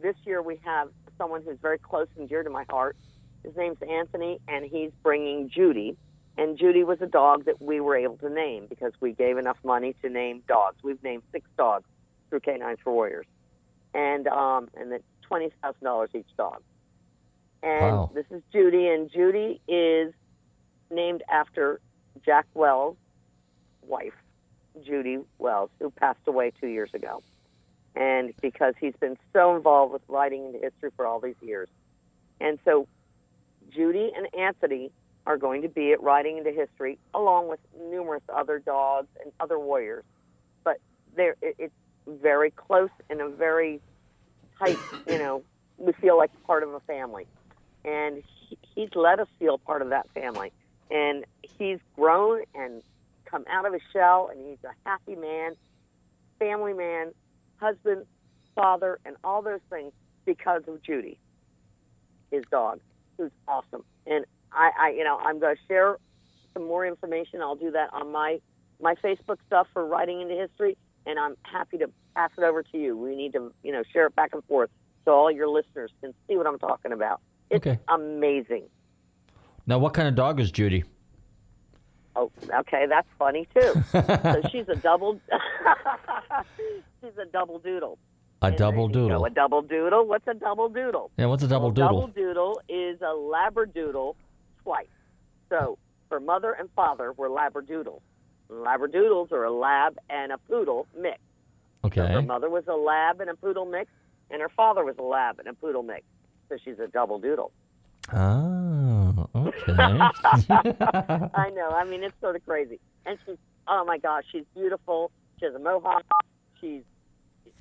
This 0.00 0.16
year 0.24 0.42
we 0.42 0.60
have 0.64 0.88
someone 1.18 1.42
who's 1.44 1.58
very 1.60 1.78
close 1.78 2.08
and 2.18 2.28
dear 2.28 2.42
to 2.42 2.50
my 2.50 2.64
heart. 2.68 2.96
His 3.44 3.56
name's 3.56 3.78
Anthony, 3.88 4.40
and 4.48 4.64
he's 4.64 4.90
bringing 5.02 5.50
Judy. 5.50 5.96
And 6.36 6.58
Judy 6.58 6.82
was 6.82 6.98
a 7.00 7.06
dog 7.06 7.44
that 7.44 7.62
we 7.62 7.80
were 7.80 7.96
able 7.96 8.16
to 8.16 8.30
name 8.30 8.66
because 8.68 8.92
we 9.00 9.12
gave 9.12 9.36
enough 9.36 9.58
money 9.62 9.94
to 10.02 10.08
name 10.08 10.42
dogs. 10.48 10.76
We've 10.82 11.02
named 11.04 11.22
six 11.30 11.48
dogs 11.56 11.84
through 12.28 12.40
Canines 12.40 12.78
for 12.82 12.92
Warriors 12.92 13.26
and 13.94 14.26
um, 14.28 14.68
and 14.76 14.92
it's 14.92 15.04
twenty 15.22 15.50
thousand 15.62 15.84
dollars 15.84 16.10
each 16.14 16.36
dog. 16.36 16.60
And 17.62 17.96
Wow. 17.96 18.10
this 18.14 18.26
is 18.30 18.42
Judy, 18.52 18.88
and 18.88 19.10
Judy 19.10 19.60
is 19.66 20.12
named 20.90 21.22
after 21.30 21.80
Jack 22.24 22.46
Wells' 22.52 22.96
wife, 23.86 24.12
Judy 24.84 25.18
Wells, 25.38 25.70
who 25.80 25.90
passed 25.90 26.20
away 26.26 26.52
two 26.60 26.66
years 26.66 26.90
ago. 26.92 27.22
And 27.96 28.34
because 28.42 28.74
he's 28.78 28.94
been 29.00 29.16
so 29.32 29.56
involved 29.56 29.92
with 29.92 30.02
Riding 30.08 30.46
into 30.46 30.58
History 30.58 30.90
for 30.96 31.06
all 31.06 31.20
these 31.20 31.40
years, 31.40 31.68
and 32.40 32.58
so 32.64 32.86
Judy 33.70 34.10
and 34.14 34.26
Anthony 34.38 34.90
are 35.26 35.38
going 35.38 35.62
to 35.62 35.68
be 35.68 35.92
at 35.92 36.02
Riding 36.02 36.36
into 36.38 36.50
History, 36.50 36.98
along 37.14 37.48
with 37.48 37.60
numerous 37.88 38.22
other 38.28 38.58
dogs 38.58 39.08
and 39.22 39.32
other 39.40 39.58
warriors. 39.58 40.04
But 40.64 40.78
there, 41.16 41.36
it, 41.40 41.54
it's 41.58 41.74
very 42.06 42.50
close 42.50 42.90
and 43.10 43.20
a 43.20 43.28
very 43.28 43.80
tight. 44.58 44.80
You 45.06 45.18
know, 45.18 45.42
we 45.78 45.92
feel 45.94 46.16
like 46.16 46.30
part 46.44 46.62
of 46.62 46.72
a 46.74 46.80
family. 46.80 47.26
and 47.84 48.22
he, 48.48 48.58
he's 48.74 48.90
let 48.94 49.20
us 49.20 49.28
feel 49.38 49.58
part 49.58 49.82
of 49.82 49.90
that 49.90 50.08
family. 50.14 50.52
And 50.90 51.24
he's 51.42 51.78
grown 51.96 52.42
and 52.54 52.82
come 53.24 53.44
out 53.50 53.66
of 53.66 53.72
his 53.72 53.82
shell, 53.92 54.30
and 54.30 54.46
he's 54.46 54.58
a 54.64 54.88
happy 54.88 55.16
man, 55.16 55.54
family 56.38 56.72
man, 56.74 57.12
husband, 57.56 58.06
father, 58.54 58.98
and 59.04 59.16
all 59.24 59.42
those 59.42 59.60
things 59.70 59.92
because 60.24 60.62
of 60.68 60.82
Judy, 60.82 61.18
his 62.30 62.44
dog, 62.50 62.80
who's 63.16 63.32
awesome. 63.48 63.84
And 64.06 64.24
I, 64.52 64.70
I 64.78 64.90
you 64.90 65.04
know, 65.04 65.18
I'm 65.18 65.40
going 65.40 65.56
to 65.56 65.62
share 65.66 65.98
some 66.52 66.66
more 66.66 66.86
information. 66.86 67.40
I'll 67.40 67.56
do 67.56 67.70
that 67.72 67.92
on 67.92 68.12
my 68.12 68.40
my 68.80 68.94
Facebook 68.96 69.38
stuff 69.46 69.66
for 69.72 69.86
Riding 69.86 70.20
into 70.20 70.34
History, 70.34 70.76
and 71.06 71.18
I'm 71.18 71.36
happy 71.42 71.78
to 71.78 71.90
pass 72.14 72.30
it 72.38 72.42
over 72.44 72.62
to 72.62 72.78
you. 72.78 72.96
We 72.96 73.16
need 73.16 73.32
to, 73.34 73.52
you 73.62 73.72
know, 73.72 73.82
share 73.92 74.06
it 74.06 74.14
back 74.16 74.30
and 74.32 74.44
forth 74.44 74.70
so 75.04 75.12
all 75.12 75.30
your 75.30 75.48
listeners 75.48 75.90
can 76.00 76.14
see 76.28 76.36
what 76.36 76.46
I'm 76.46 76.58
talking 76.58 76.92
about. 76.92 77.20
It's 77.50 77.66
Okay. 77.66 77.78
amazing. 77.88 78.64
Now, 79.66 79.78
what 79.78 79.94
kind 79.94 80.08
of 80.08 80.14
dog 80.14 80.40
is 80.40 80.50
Judy? 80.50 80.84
Oh, 82.16 82.30
okay, 82.60 82.86
that's 82.88 83.08
funny 83.18 83.48
too. 83.54 83.74
so 83.92 84.40
she's 84.52 84.68
a 84.68 84.76
double. 84.76 85.20
she's 87.00 87.12
a 87.20 87.26
double 87.26 87.58
doodle. 87.58 87.98
A 88.42 88.50
double 88.52 88.88
You 88.88 88.94
know, 88.94 89.08
doodle. 89.08 89.24
a 89.24 89.30
double 89.30 89.62
doodle. 89.62 90.06
What's 90.06 90.26
a 90.28 90.34
double 90.34 90.68
doodle? 90.68 91.10
Yeah, 91.16 91.26
what's 91.26 91.42
a 91.42 91.48
double 91.48 91.68
Well, 91.68 91.72
doodle? 91.74 92.00
Double 92.00 92.12
doodle 92.12 92.60
is 92.68 93.00
a 93.00 93.14
labradoodle 93.14 94.14
twice. 94.62 94.86
So 95.48 95.78
her 96.10 96.20
mother 96.20 96.52
and 96.52 96.68
father, 96.76 97.12
we're 97.16 97.28
labradoodles. 97.30 98.00
Labradoodles 98.50 99.32
are 99.32 99.44
a 99.44 99.50
lab 99.50 99.98
and 100.10 100.32
a 100.32 100.38
poodle 100.38 100.86
mix. 100.98 101.18
So 102.06 102.12
her 102.14 102.22
mother 102.22 102.48
was 102.48 102.64
a 102.66 102.74
lab 102.74 103.20
and 103.20 103.30
a 103.30 103.34
poodle 103.34 103.66
mix, 103.66 103.90
and 104.30 104.40
her 104.40 104.48
father 104.48 104.84
was 104.84 104.96
a 104.98 105.02
lab 105.02 105.38
and 105.38 105.48
a 105.48 105.54
poodle 105.54 105.82
mix. 105.82 106.02
So 106.48 106.56
she's 106.64 106.78
a 106.78 106.88
double 106.88 107.18
doodle. 107.18 107.52
Oh, 108.12 109.28
okay. 109.34 109.72
I 109.78 111.50
know. 111.54 111.70
I 111.70 111.84
mean, 111.84 112.02
it's 112.02 112.18
sort 112.20 112.36
of 112.36 112.44
crazy. 112.44 112.78
And 113.06 113.18
she's, 113.24 113.36
oh 113.66 113.84
my 113.84 113.98
gosh, 113.98 114.24
she's 114.30 114.44
beautiful. 114.54 115.10
She 115.38 115.46
has 115.46 115.54
a 115.54 115.58
mohawk. 115.58 116.04
She's, 116.60 116.82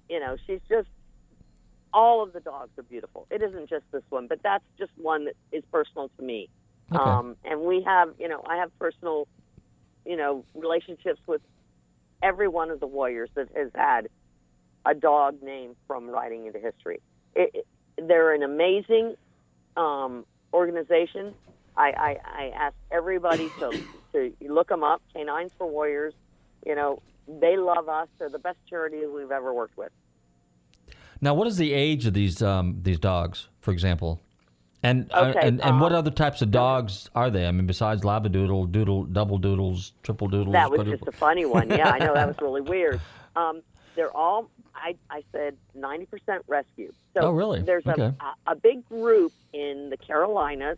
you 0.09 0.19
know, 0.19 0.35
she's 0.45 0.59
just, 0.69 0.87
all 1.93 2.21
of 2.23 2.33
the 2.33 2.39
dogs 2.39 2.71
are 2.77 2.83
beautiful. 2.83 3.27
It 3.29 3.41
isn't 3.41 3.69
just 3.69 3.85
this 3.91 4.03
one, 4.09 4.27
but 4.27 4.39
that's 4.43 4.63
just 4.77 4.91
one 4.97 5.25
that 5.25 5.35
is 5.51 5.63
personal 5.71 6.09
to 6.17 6.23
me. 6.23 6.49
Okay. 6.91 7.01
Um, 7.01 7.35
and 7.45 7.61
we 7.61 7.81
have, 7.83 8.09
you 8.19 8.27
know, 8.27 8.43
I 8.47 8.57
have 8.57 8.77
personal, 8.79 9.27
you 10.05 10.17
know, 10.17 10.43
relationships 10.53 11.19
with 11.27 11.41
every 12.21 12.47
one 12.47 12.71
of 12.71 12.79
the 12.79 12.87
warriors 12.87 13.29
that 13.35 13.49
has 13.55 13.69
had 13.75 14.09
a 14.85 14.93
dog 14.93 15.41
name 15.41 15.75
from 15.87 16.09
Riding 16.09 16.45
into 16.45 16.59
History. 16.59 17.01
It, 17.35 17.51
it, 17.53 17.67
they're 18.07 18.33
an 18.33 18.43
amazing 18.43 19.15
um, 19.77 20.25
organization. 20.53 21.33
I, 21.75 21.91
I, 21.91 22.17
I 22.25 22.51
ask 22.55 22.75
everybody 22.91 23.49
to, 23.59 23.83
to 24.13 24.33
look 24.41 24.69
them 24.69 24.83
up. 24.83 25.01
Canines 25.13 25.51
for 25.57 25.67
Warriors. 25.67 26.13
You 26.65 26.75
know, 26.75 27.01
they 27.27 27.57
love 27.57 27.89
us. 27.89 28.07
They're 28.19 28.29
the 28.29 28.39
best 28.39 28.57
charity 28.69 29.05
we've 29.05 29.31
ever 29.31 29.53
worked 29.53 29.77
with. 29.77 29.91
now, 31.21 31.33
what 31.33 31.47
is 31.47 31.57
the 31.57 31.73
age 31.73 32.05
of 32.05 32.13
these 32.13 32.41
um, 32.41 32.79
these 32.83 32.99
dogs, 32.99 33.47
for 33.59 33.71
example? 33.71 34.21
And 34.83 35.09
uh, 35.13 35.27
Okay, 35.35 35.47
and, 35.47 35.61
and 35.61 35.79
what 35.79 35.93
other 35.93 36.11
types 36.11 36.41
of 36.41 36.51
dogs 36.51 37.09
are 37.15 37.29
they? 37.29 37.47
I 37.47 37.51
mean, 37.51 37.65
besides 37.65 38.01
labradoodle, 38.03 38.71
doodle, 38.71 39.05
double 39.05 39.37
doodles, 39.37 39.93
triple 40.03 40.27
doodles. 40.27 40.53
That 40.53 40.69
was 40.69 40.79
quadruple- 40.79 41.05
just 41.05 41.15
a 41.15 41.19
funny 41.19 41.45
one. 41.45 41.69
Yeah, 41.69 41.87
I 41.89 41.99
know 41.99 42.13
that 42.13 42.27
was 42.27 42.35
really 42.41 42.61
weird. 42.61 42.99
Um, 43.35 43.61
they're 43.95 44.15
all, 44.15 44.49
I, 44.75 44.95
I 45.09 45.23
said, 45.31 45.55
90% 45.77 46.07
rescue. 46.47 46.91
So 47.13 47.21
Oh, 47.21 47.31
really? 47.31 47.61
There's 47.61 47.85
Okay. 47.87 48.11
a, 48.47 48.51
a 48.51 48.55
big 48.55 48.83
group 48.89 49.31
in 49.53 49.89
the 49.89 49.97
Carolinas 49.97 50.77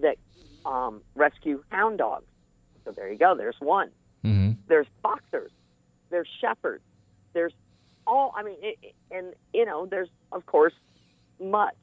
that 0.00 0.16
um, 0.64 1.02
rescue 1.14 1.62
hound 1.68 1.98
dogs. 1.98 2.26
So 2.84 2.90
there 2.92 3.10
you 3.12 3.18
go. 3.18 3.34
There's 3.36 3.56
one. 3.60 3.90
hmm 4.22 4.52
There's 4.68 4.86
boxers. 5.02 5.52
There's 6.10 6.28
shepherds. 6.40 6.82
There's 7.32 7.52
all. 8.06 8.32
I 8.36 8.42
mean, 8.42 8.56
it, 8.62 8.94
and 9.10 9.34
you 9.52 9.64
know, 9.66 9.86
there's 9.86 10.08
of 10.32 10.46
course 10.46 10.72
mutt. 11.40 11.74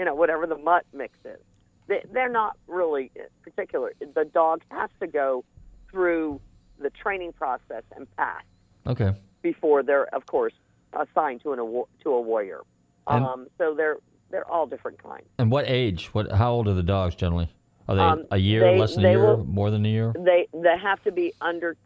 You 0.00 0.06
know, 0.06 0.14
whatever 0.14 0.46
the 0.46 0.56
mutt 0.56 0.86
mix 0.94 1.12
is. 1.26 1.38
They, 1.86 2.02
they're 2.10 2.30
not 2.32 2.56
really 2.66 3.10
particular. 3.42 3.92
The 4.14 4.24
dog 4.24 4.62
has 4.70 4.88
to 4.98 5.06
go 5.06 5.44
through 5.90 6.40
the 6.78 6.88
training 6.88 7.34
process 7.34 7.82
and 7.94 8.06
pass 8.16 8.42
Okay. 8.86 9.12
before 9.42 9.82
they're, 9.82 10.06
of 10.14 10.24
course, 10.24 10.54
assigned 10.94 11.42
to 11.42 11.52
an 11.52 11.58
awa- 11.60 11.84
to 12.02 12.12
a 12.14 12.20
warrior. 12.22 12.62
And- 13.08 13.26
Um, 13.26 13.46
so 13.58 13.74
they're 13.74 13.98
they're 14.30 14.50
all 14.50 14.66
different 14.66 15.02
kinds. 15.02 15.26
And 15.38 15.50
what 15.50 15.66
age? 15.68 16.06
What? 16.14 16.32
How 16.32 16.50
old 16.52 16.66
are 16.66 16.72
the 16.72 16.82
dogs 16.84 17.14
generally? 17.14 17.50
Are 17.86 17.94
they 17.96 18.00
Um, 18.00 18.24
a 18.30 18.38
year, 18.38 18.60
they- 18.62 18.78
less 18.78 18.94
than 18.94 19.04
a 19.04 19.10
year, 19.10 19.18
will- 19.36 19.44
more 19.44 19.70
than 19.70 19.84
a 19.84 19.88
year? 19.88 20.14
They 20.16 20.48
they 20.54 20.78
have 20.78 21.02
to 21.02 21.12
be 21.12 21.34
under 21.42 21.76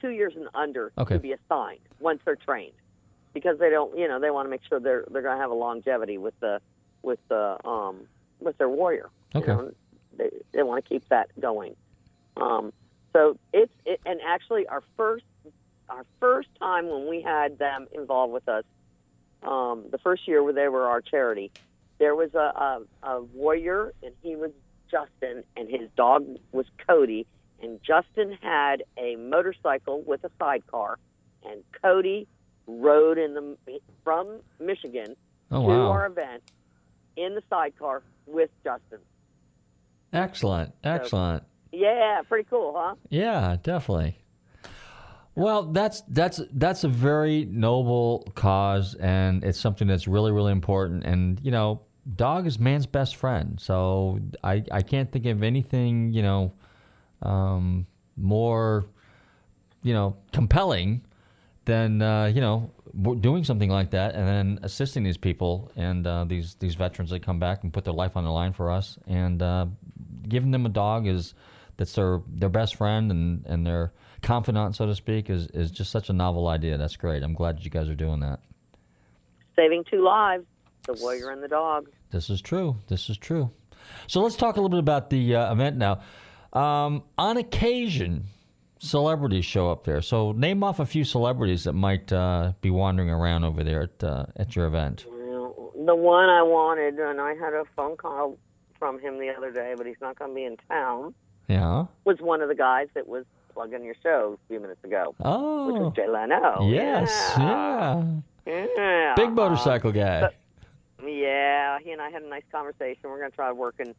two 0.00 0.08
years 0.10 0.34
and 0.34 0.48
under 0.54 0.90
Okay. 0.98 1.14
to 1.14 1.20
be 1.20 1.30
assigned 1.34 1.82
once 2.00 2.20
they're 2.24 2.34
trained, 2.34 2.74
because 3.32 3.58
they 3.60 3.70
don't 3.70 3.96
you 3.96 4.08
know 4.08 4.18
they 4.18 4.32
want 4.32 4.46
to 4.46 4.50
make 4.50 4.64
sure 4.64 4.80
they're 4.80 5.04
they're 5.12 5.22
going 5.22 5.36
to 5.36 5.40
have 5.40 5.52
a 5.52 5.60
longevity 5.68 6.18
with 6.18 6.34
the 6.40 6.60
with 7.02 7.18
the 7.28 7.56
um 7.66 8.06
with 8.40 8.56
their 8.58 8.68
warrior. 8.68 9.10
you 9.34 9.40
Okay. 9.40 9.52
know. 9.52 9.70
they 10.16 10.30
they 10.52 10.62
want 10.62 10.84
to 10.84 10.88
keep 10.88 11.08
that 11.08 11.28
going. 11.40 11.74
Um, 12.36 12.72
so 13.12 13.36
it's 13.52 13.72
it, 13.84 14.00
and 14.06 14.20
actually 14.26 14.66
our 14.66 14.82
first 14.96 15.24
our 15.88 16.04
first 16.20 16.48
time 16.58 16.88
when 16.88 17.08
we 17.08 17.20
had 17.20 17.58
them 17.58 17.86
involved 17.92 18.32
with 18.32 18.48
us, 18.48 18.64
um, 19.42 19.84
the 19.90 19.98
first 19.98 20.28
year 20.28 20.42
where 20.42 20.52
they 20.52 20.68
were 20.68 20.86
our 20.86 21.00
charity, 21.00 21.50
there 21.98 22.14
was 22.14 22.32
a, 22.34 22.38
a, 22.38 22.80
a 23.02 23.22
warrior 23.22 23.92
and 24.02 24.12
he 24.22 24.36
was 24.36 24.52
Justin 24.90 25.42
and 25.56 25.68
his 25.68 25.88
dog 25.96 26.24
was 26.52 26.66
Cody 26.86 27.26
and 27.62 27.80
Justin 27.82 28.38
had 28.40 28.84
a 28.96 29.16
motorcycle 29.16 30.02
with 30.06 30.22
a 30.24 30.30
sidecar 30.38 30.98
and 31.44 31.62
Cody 31.82 32.26
rode 32.66 33.18
in 33.18 33.34
the 33.34 33.56
from 34.04 34.40
Michigan 34.60 35.16
Oh, 35.52 35.62
to 35.62 35.68
wow. 35.68 35.90
our 35.90 36.06
event 36.06 36.44
in 37.16 37.34
the 37.34 37.42
sidecar 37.48 38.02
with 38.26 38.50
Justin. 38.64 38.98
Excellent. 40.12 40.74
Excellent. 40.82 41.44
Yeah, 41.72 42.22
pretty 42.28 42.48
cool, 42.50 42.74
huh? 42.76 42.96
Yeah, 43.10 43.56
definitely. 43.62 44.18
Well, 45.36 45.64
that's 45.64 46.02
that's 46.08 46.40
that's 46.52 46.84
a 46.84 46.88
very 46.88 47.44
noble 47.44 48.30
cause, 48.34 48.94
and 48.96 49.44
it's 49.44 49.58
something 49.58 49.86
that's 49.86 50.08
really 50.08 50.32
really 50.32 50.52
important. 50.52 51.04
And 51.04 51.40
you 51.42 51.52
know, 51.52 51.82
dog 52.16 52.46
is 52.46 52.58
man's 52.58 52.86
best 52.86 53.16
friend. 53.16 53.58
So 53.60 54.18
I 54.42 54.64
I 54.72 54.82
can't 54.82 55.10
think 55.10 55.26
of 55.26 55.42
anything 55.42 56.12
you 56.12 56.22
know 56.22 56.52
um, 57.22 57.86
more 58.16 58.86
you 59.82 59.94
know 59.94 60.16
compelling 60.32 61.06
than 61.64 62.02
uh, 62.02 62.26
you 62.26 62.40
know 62.40 62.70
doing 63.20 63.44
something 63.44 63.70
like 63.70 63.90
that, 63.90 64.14
and 64.14 64.26
then 64.26 64.58
assisting 64.62 65.02
these 65.02 65.16
people 65.16 65.70
and 65.76 66.06
uh, 66.06 66.24
these 66.24 66.56
these 66.58 66.74
veterans 66.74 67.10
that 67.10 67.22
come 67.22 67.38
back 67.38 67.62
and 67.62 67.72
put 67.72 67.84
their 67.84 67.94
life 67.94 68.16
on 68.16 68.24
the 68.24 68.30
line 68.30 68.52
for 68.52 68.70
us, 68.70 68.98
and 69.06 69.42
uh, 69.42 69.66
giving 70.28 70.50
them 70.50 70.66
a 70.66 70.68
dog 70.68 71.06
is 71.06 71.34
that's 71.76 71.94
their 71.94 72.20
their 72.28 72.48
best 72.48 72.76
friend 72.76 73.10
and 73.10 73.44
and 73.46 73.66
their 73.66 73.92
confidant, 74.22 74.76
so 74.76 74.86
to 74.86 74.94
speak, 74.94 75.30
is 75.30 75.46
is 75.48 75.70
just 75.70 75.90
such 75.90 76.10
a 76.10 76.12
novel 76.12 76.48
idea. 76.48 76.76
That's 76.78 76.96
great. 76.96 77.22
I'm 77.22 77.34
glad 77.34 77.58
that 77.58 77.64
you 77.64 77.70
guys 77.70 77.88
are 77.88 77.94
doing 77.94 78.20
that. 78.20 78.40
Saving 79.56 79.84
two 79.90 80.02
lives, 80.02 80.44
the 80.86 80.94
warrior 80.94 81.30
and 81.30 81.42
the 81.42 81.48
dog. 81.48 81.88
This 82.10 82.30
is 82.30 82.40
true. 82.40 82.76
This 82.88 83.08
is 83.10 83.18
true. 83.18 83.50
So 84.06 84.20
let's 84.20 84.36
talk 84.36 84.56
a 84.56 84.60
little 84.60 84.70
bit 84.70 84.78
about 84.78 85.10
the 85.10 85.36
uh, 85.36 85.52
event 85.52 85.76
now. 85.76 86.00
Um, 86.52 87.04
on 87.16 87.36
occasion, 87.36 88.24
celebrities 88.80 89.44
show 89.44 89.70
up 89.70 89.84
there. 89.84 90.02
So 90.02 90.32
name 90.32 90.64
off 90.64 90.80
a 90.80 90.86
few 90.86 91.04
celebrities 91.04 91.64
that 91.64 91.74
might 91.74 92.12
uh, 92.12 92.52
be 92.60 92.70
wandering 92.70 93.10
around 93.10 93.44
over 93.44 93.62
there 93.62 93.82
at 93.82 94.02
uh, 94.04 94.26
at 94.36 94.56
your 94.56 94.66
event. 94.66 95.04
Well, 95.08 95.72
The 95.86 95.94
one 95.94 96.28
I 96.28 96.42
wanted, 96.42 96.98
and 96.98 97.20
I 97.20 97.34
had 97.34 97.52
a 97.54 97.64
phone 97.76 97.96
call 97.96 98.36
from 98.78 98.98
him 99.00 99.18
the 99.18 99.28
other 99.36 99.52
day, 99.52 99.74
but 99.76 99.86
he's 99.86 100.00
not 100.00 100.18
going 100.18 100.30
to 100.30 100.34
be 100.34 100.44
in 100.44 100.56
town, 100.68 101.14
Yeah. 101.48 101.84
was 102.04 102.16
one 102.20 102.40
of 102.40 102.48
the 102.48 102.54
guys 102.54 102.88
that 102.94 103.06
was 103.06 103.24
plugging 103.52 103.84
your 103.84 103.94
show 104.02 104.38
a 104.42 104.48
few 104.48 104.58
minutes 104.58 104.82
ago. 104.84 105.14
Oh. 105.20 105.66
Which 105.72 105.80
was 105.82 105.92
Jay 105.94 106.08
Leno. 106.08 106.66
yes. 106.70 107.32
Yeah. 107.36 108.04
Yeah. 108.46 109.14
Big 109.16 109.32
motorcycle 109.32 109.92
guy. 109.92 110.22
But- 110.22 110.34
Yeah, 111.06 111.78
he 111.84 111.90
and 111.92 112.00
I 112.00 112.08
had 112.10 112.22
a 112.22 112.28
nice 112.28 112.42
conversation. 112.50 113.00
We're 113.10 113.18
going 113.18 113.30
to 113.30 113.36
try 113.36 113.52
working. 113.52 113.94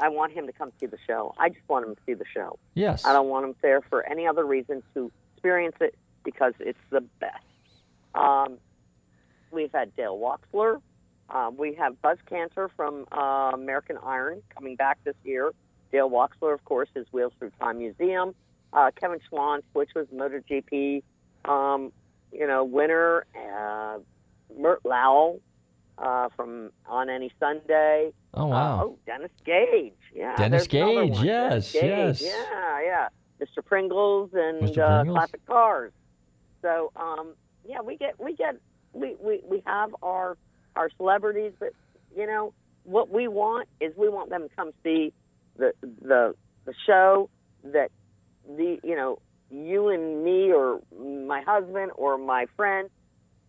I 0.00 0.08
want 0.08 0.32
him 0.32 0.46
to 0.46 0.52
come 0.52 0.72
see 0.80 0.86
the 0.86 0.98
show. 1.06 1.34
I 1.38 1.48
just 1.48 1.68
want 1.68 1.86
him 1.86 1.94
to 1.94 2.00
see 2.06 2.14
the 2.14 2.24
show. 2.32 2.58
Yes. 2.74 3.04
I 3.04 3.12
don't 3.12 3.28
want 3.28 3.46
him 3.46 3.54
there 3.62 3.80
for 3.82 4.06
any 4.08 4.26
other 4.26 4.44
reason 4.44 4.82
to 4.94 5.10
experience 5.34 5.76
it 5.80 5.94
because 6.24 6.54
it's 6.60 6.78
the 6.90 7.00
best. 7.20 7.44
Um, 8.14 8.58
we've 9.50 9.72
had 9.72 9.94
Dale 9.96 10.16
Walksler. 10.18 10.80
Um, 11.30 11.56
we 11.56 11.74
have 11.74 12.00
Buzz 12.02 12.18
Kanter 12.30 12.68
from 12.76 13.06
uh, 13.12 13.50
American 13.54 13.98
Iron 14.04 14.42
coming 14.54 14.76
back 14.76 14.98
this 15.04 15.16
year. 15.24 15.52
Dale 15.92 16.10
Walksler, 16.10 16.52
of 16.52 16.64
course, 16.64 16.88
is 16.94 17.06
Wheels 17.12 17.32
Through 17.38 17.52
Time 17.60 17.78
Museum. 17.78 18.34
Uh, 18.72 18.90
Kevin 18.98 19.20
Schwantz, 19.30 19.62
which 19.72 19.90
was 19.94 20.06
MotoGP, 20.08 21.02
um, 21.44 21.92
you 22.32 22.46
know, 22.46 22.64
winner. 22.64 23.26
Uh, 23.34 23.98
Mert 24.58 24.82
Lawwill 24.84 25.40
uh, 25.98 26.28
from 26.36 26.70
On 26.86 27.08
Any 27.08 27.32
Sunday. 27.40 28.12
Oh 28.36 28.46
wow. 28.46 28.80
Uh, 28.80 28.84
oh, 28.84 28.98
Dennis 29.06 29.30
Gage. 29.44 29.92
Yeah. 30.14 30.36
Dennis 30.36 30.66
Gage, 30.66 31.18
yes, 31.20 31.72
Dennis 31.72 31.72
Gage. 31.72 31.82
yes. 31.82 32.22
Yeah, 32.22 32.80
yeah. 32.82 33.08
Mr. 33.40 33.64
Pringles 33.64 34.30
and 34.32 34.62
Mr. 34.62 34.78
uh, 34.78 35.04
classic 35.10 35.44
cars. 35.46 35.92
So, 36.62 36.92
um, 36.96 37.34
yeah, 37.66 37.80
we 37.80 37.96
get 37.96 38.18
we 38.18 38.34
get 38.34 38.56
we, 38.92 39.16
we, 39.20 39.40
we 39.48 39.62
have 39.66 39.94
our 40.02 40.36
our 40.76 40.90
celebrities, 40.96 41.52
but 41.58 41.70
you 42.16 42.26
know 42.26 42.52
what 42.84 43.10
we 43.10 43.28
want 43.28 43.68
is 43.80 43.92
we 43.96 44.08
want 44.08 44.30
them 44.30 44.48
to 44.48 44.54
come 44.54 44.72
see 44.82 45.12
the 45.56 45.72
the 45.82 46.34
the 46.64 46.74
show 46.86 47.28
that 47.64 47.90
the 48.46 48.78
you 48.82 48.96
know 48.96 49.18
you 49.50 49.88
and 49.88 50.24
me 50.24 50.52
or 50.52 50.80
my 50.98 51.42
husband 51.42 51.92
or 51.96 52.18
my 52.18 52.46
friend 52.56 52.90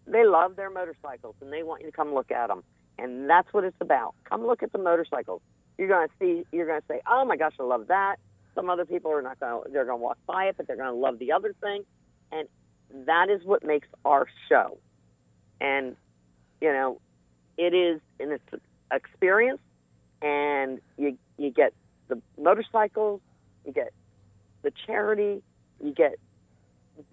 they 0.08 0.24
love 0.26 0.56
their 0.56 0.70
motorcycles 0.70 1.36
and 1.42 1.52
they 1.52 1.64
want 1.64 1.82
you 1.82 1.88
to 1.88 1.96
come 1.96 2.14
look 2.14 2.32
at 2.32 2.48
them 2.48 2.64
and 2.98 3.30
that's 3.30 3.52
what 3.54 3.64
it's 3.64 3.78
about. 3.82 4.16
Come 4.24 4.46
look 4.46 4.64
at 4.64 4.72
the 4.72 4.78
motorcycles. 4.80 5.42
You're 5.78 5.88
going 5.88 6.08
to 6.08 6.14
see 6.20 6.46
you're 6.52 6.68
going 6.68 6.82
to 6.82 6.88
say 6.88 7.02
oh 7.10 7.26
my 7.26 7.38
gosh 7.38 7.54
i 7.60 7.64
love 7.64 7.88
that. 7.88 8.18
Some 8.54 8.70
other 8.70 8.86
people 8.86 9.12
are 9.12 9.22
not 9.22 9.40
going 9.40 9.64
to 9.64 9.72
they're 9.72 9.86
going 9.86 10.00
to 10.00 10.04
walk 10.04 10.18
by 10.26 10.46
it 10.46 10.56
but 10.58 10.68
they're 10.68 10.78
going 10.78 10.94
to 10.94 11.00
love 11.00 11.20
the 11.20 11.32
other 11.32 11.54
thing. 11.62 11.84
And 12.32 12.48
that 13.06 13.30
is 13.30 13.42
what 13.44 13.64
makes 13.64 13.88
our 14.06 14.28
show. 14.50 14.78
And 15.60 15.96
you 16.62 16.72
know 16.72 17.00
it 17.58 17.74
is 17.74 18.02
an 18.20 18.38
experience 18.92 19.60
and 20.22 20.80
you 20.98 21.18
you 21.38 21.52
get 21.52 21.74
the 22.08 22.22
motorcycles 22.42 23.22
you 23.66 23.72
get 23.72 23.92
the 24.64 24.72
charity 24.86 25.42
you 25.84 25.94
get 25.94 26.16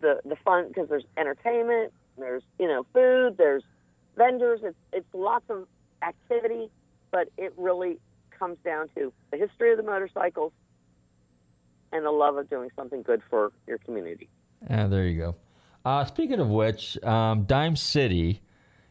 the 0.00 0.20
the 0.24 0.36
fun 0.44 0.68
because 0.68 0.88
there's 0.88 1.04
entertainment 1.16 1.92
there's 2.18 2.42
you 2.58 2.66
know 2.66 2.84
food 2.92 3.36
there's 3.36 3.62
vendors 4.22 4.60
it's 4.62 4.76
it's 4.92 5.06
lots 5.14 5.44
of 5.48 5.66
activity 6.02 6.70
but 7.10 7.28
it 7.36 7.52
really 7.56 7.98
comes 8.38 8.56
down 8.64 8.88
to 8.96 9.12
the 9.30 9.36
history 9.38 9.70
of 9.72 9.76
the 9.76 9.82
motorcycles 9.82 10.52
and 11.92 12.04
the 12.04 12.10
love 12.10 12.36
of 12.36 12.48
doing 12.50 12.70
something 12.76 13.02
good 13.02 13.20
for 13.30 13.52
your 13.66 13.78
community 13.78 14.28
Ah, 14.70 14.86
there 14.86 15.06
you 15.08 15.18
go. 15.18 15.34
Uh, 15.84 16.04
speaking 16.04 16.38
of 16.38 16.48
which, 16.48 16.96
um, 17.02 17.42
Dime 17.46 17.74
City 17.74 18.40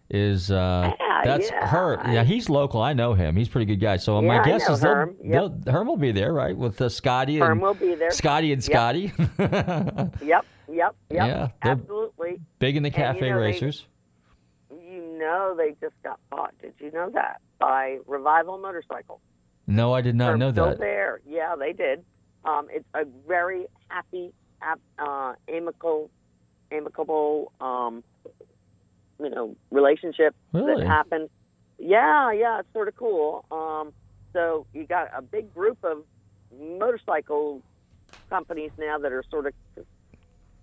is 0.09 0.51
uh, 0.51 0.91
Yeah, 0.99 1.21
that's 1.23 1.49
yeah. 1.49 1.65
Herm. 1.65 2.11
Yeah, 2.11 2.25
he's 2.25 2.49
local. 2.49 2.81
I 2.81 2.91
know 2.91 3.13
him. 3.13 3.37
He's 3.37 3.47
a 3.47 3.51
pretty 3.51 3.67
good 3.67 3.79
guy. 3.79 3.95
So 3.95 4.19
Yeah, 4.19 4.27
my 4.27 4.43
guess 4.43 4.67
is 4.69 4.81
they'll, 4.81 4.93
Herm. 4.93 5.15
Yep. 5.23 5.51
they'll 5.63 5.73
Herm 5.73 5.87
will 5.87 5.95
be 5.95 6.11
there, 6.11 6.33
right? 6.33 6.57
With 6.57 6.81
uh, 6.81 6.89
Scotty 6.89 7.39
and 7.39 7.61
will 7.61 7.73
be 7.73 7.95
there. 7.95 8.11
Scotty 8.11 8.51
and 8.51 8.61
Yep. 8.61 8.69
Scotty. 8.69 9.13
yep 9.39 10.11
yep 10.21 10.45
yep 10.67 10.95
Yeah, 11.09 11.47
absolutely 11.61 12.41
Big 12.59 12.75
in 12.75 12.83
the 12.83 12.87
And 12.87 12.95
you 12.97 13.03
cafe 13.21 13.29
know, 13.29 13.37
racers. 13.37 13.79
you 13.79 13.87
know 15.21 15.55
they 15.57 15.69
just 15.79 15.93
got 16.03 16.19
bought 16.29 16.53
did 16.61 16.73
you 16.79 16.91
know 16.91 17.09
that 17.13 17.39
by 17.59 17.97
revival 18.07 18.57
motorcycle 18.57 19.21
No, 19.67 19.93
I 19.93 20.01
did 20.01 20.15
not 20.15 20.27
They're 20.29 20.37
know 20.37 20.51
still 20.51 20.65
that. 20.69 20.79
there. 20.79 21.21
Yeah, 21.25 21.55
they 21.57 21.71
did. 21.71 22.03
Um, 22.43 22.67
it's 22.71 22.85
a 22.93 23.05
very 23.27 23.67
happy, 23.87 24.33
ap- 24.61 24.79
uh, 24.99 25.33
amicable, 25.47 26.09
amicable, 26.71 27.51
um, 27.61 28.03
you 29.19 29.29
know, 29.29 29.55
relationship 29.69 30.35
Really? 30.51 30.83
that 30.83 30.87
happened. 30.87 31.29
Yeah, 31.77 32.31
yeah, 32.31 32.59
it's 32.59 32.73
sort 32.73 32.87
of 32.87 32.95
cool. 32.95 33.45
Um, 33.51 33.93
so 34.33 34.65
you 34.73 34.85
got 34.87 35.09
a 35.15 35.21
big 35.21 35.53
group 35.53 35.77
of 35.83 36.03
motorcycle 36.59 37.61
companies 38.29 38.71
now 38.79 38.97
that 38.97 39.11
are 39.11 39.23
sort 39.29 39.45
of 39.45 39.53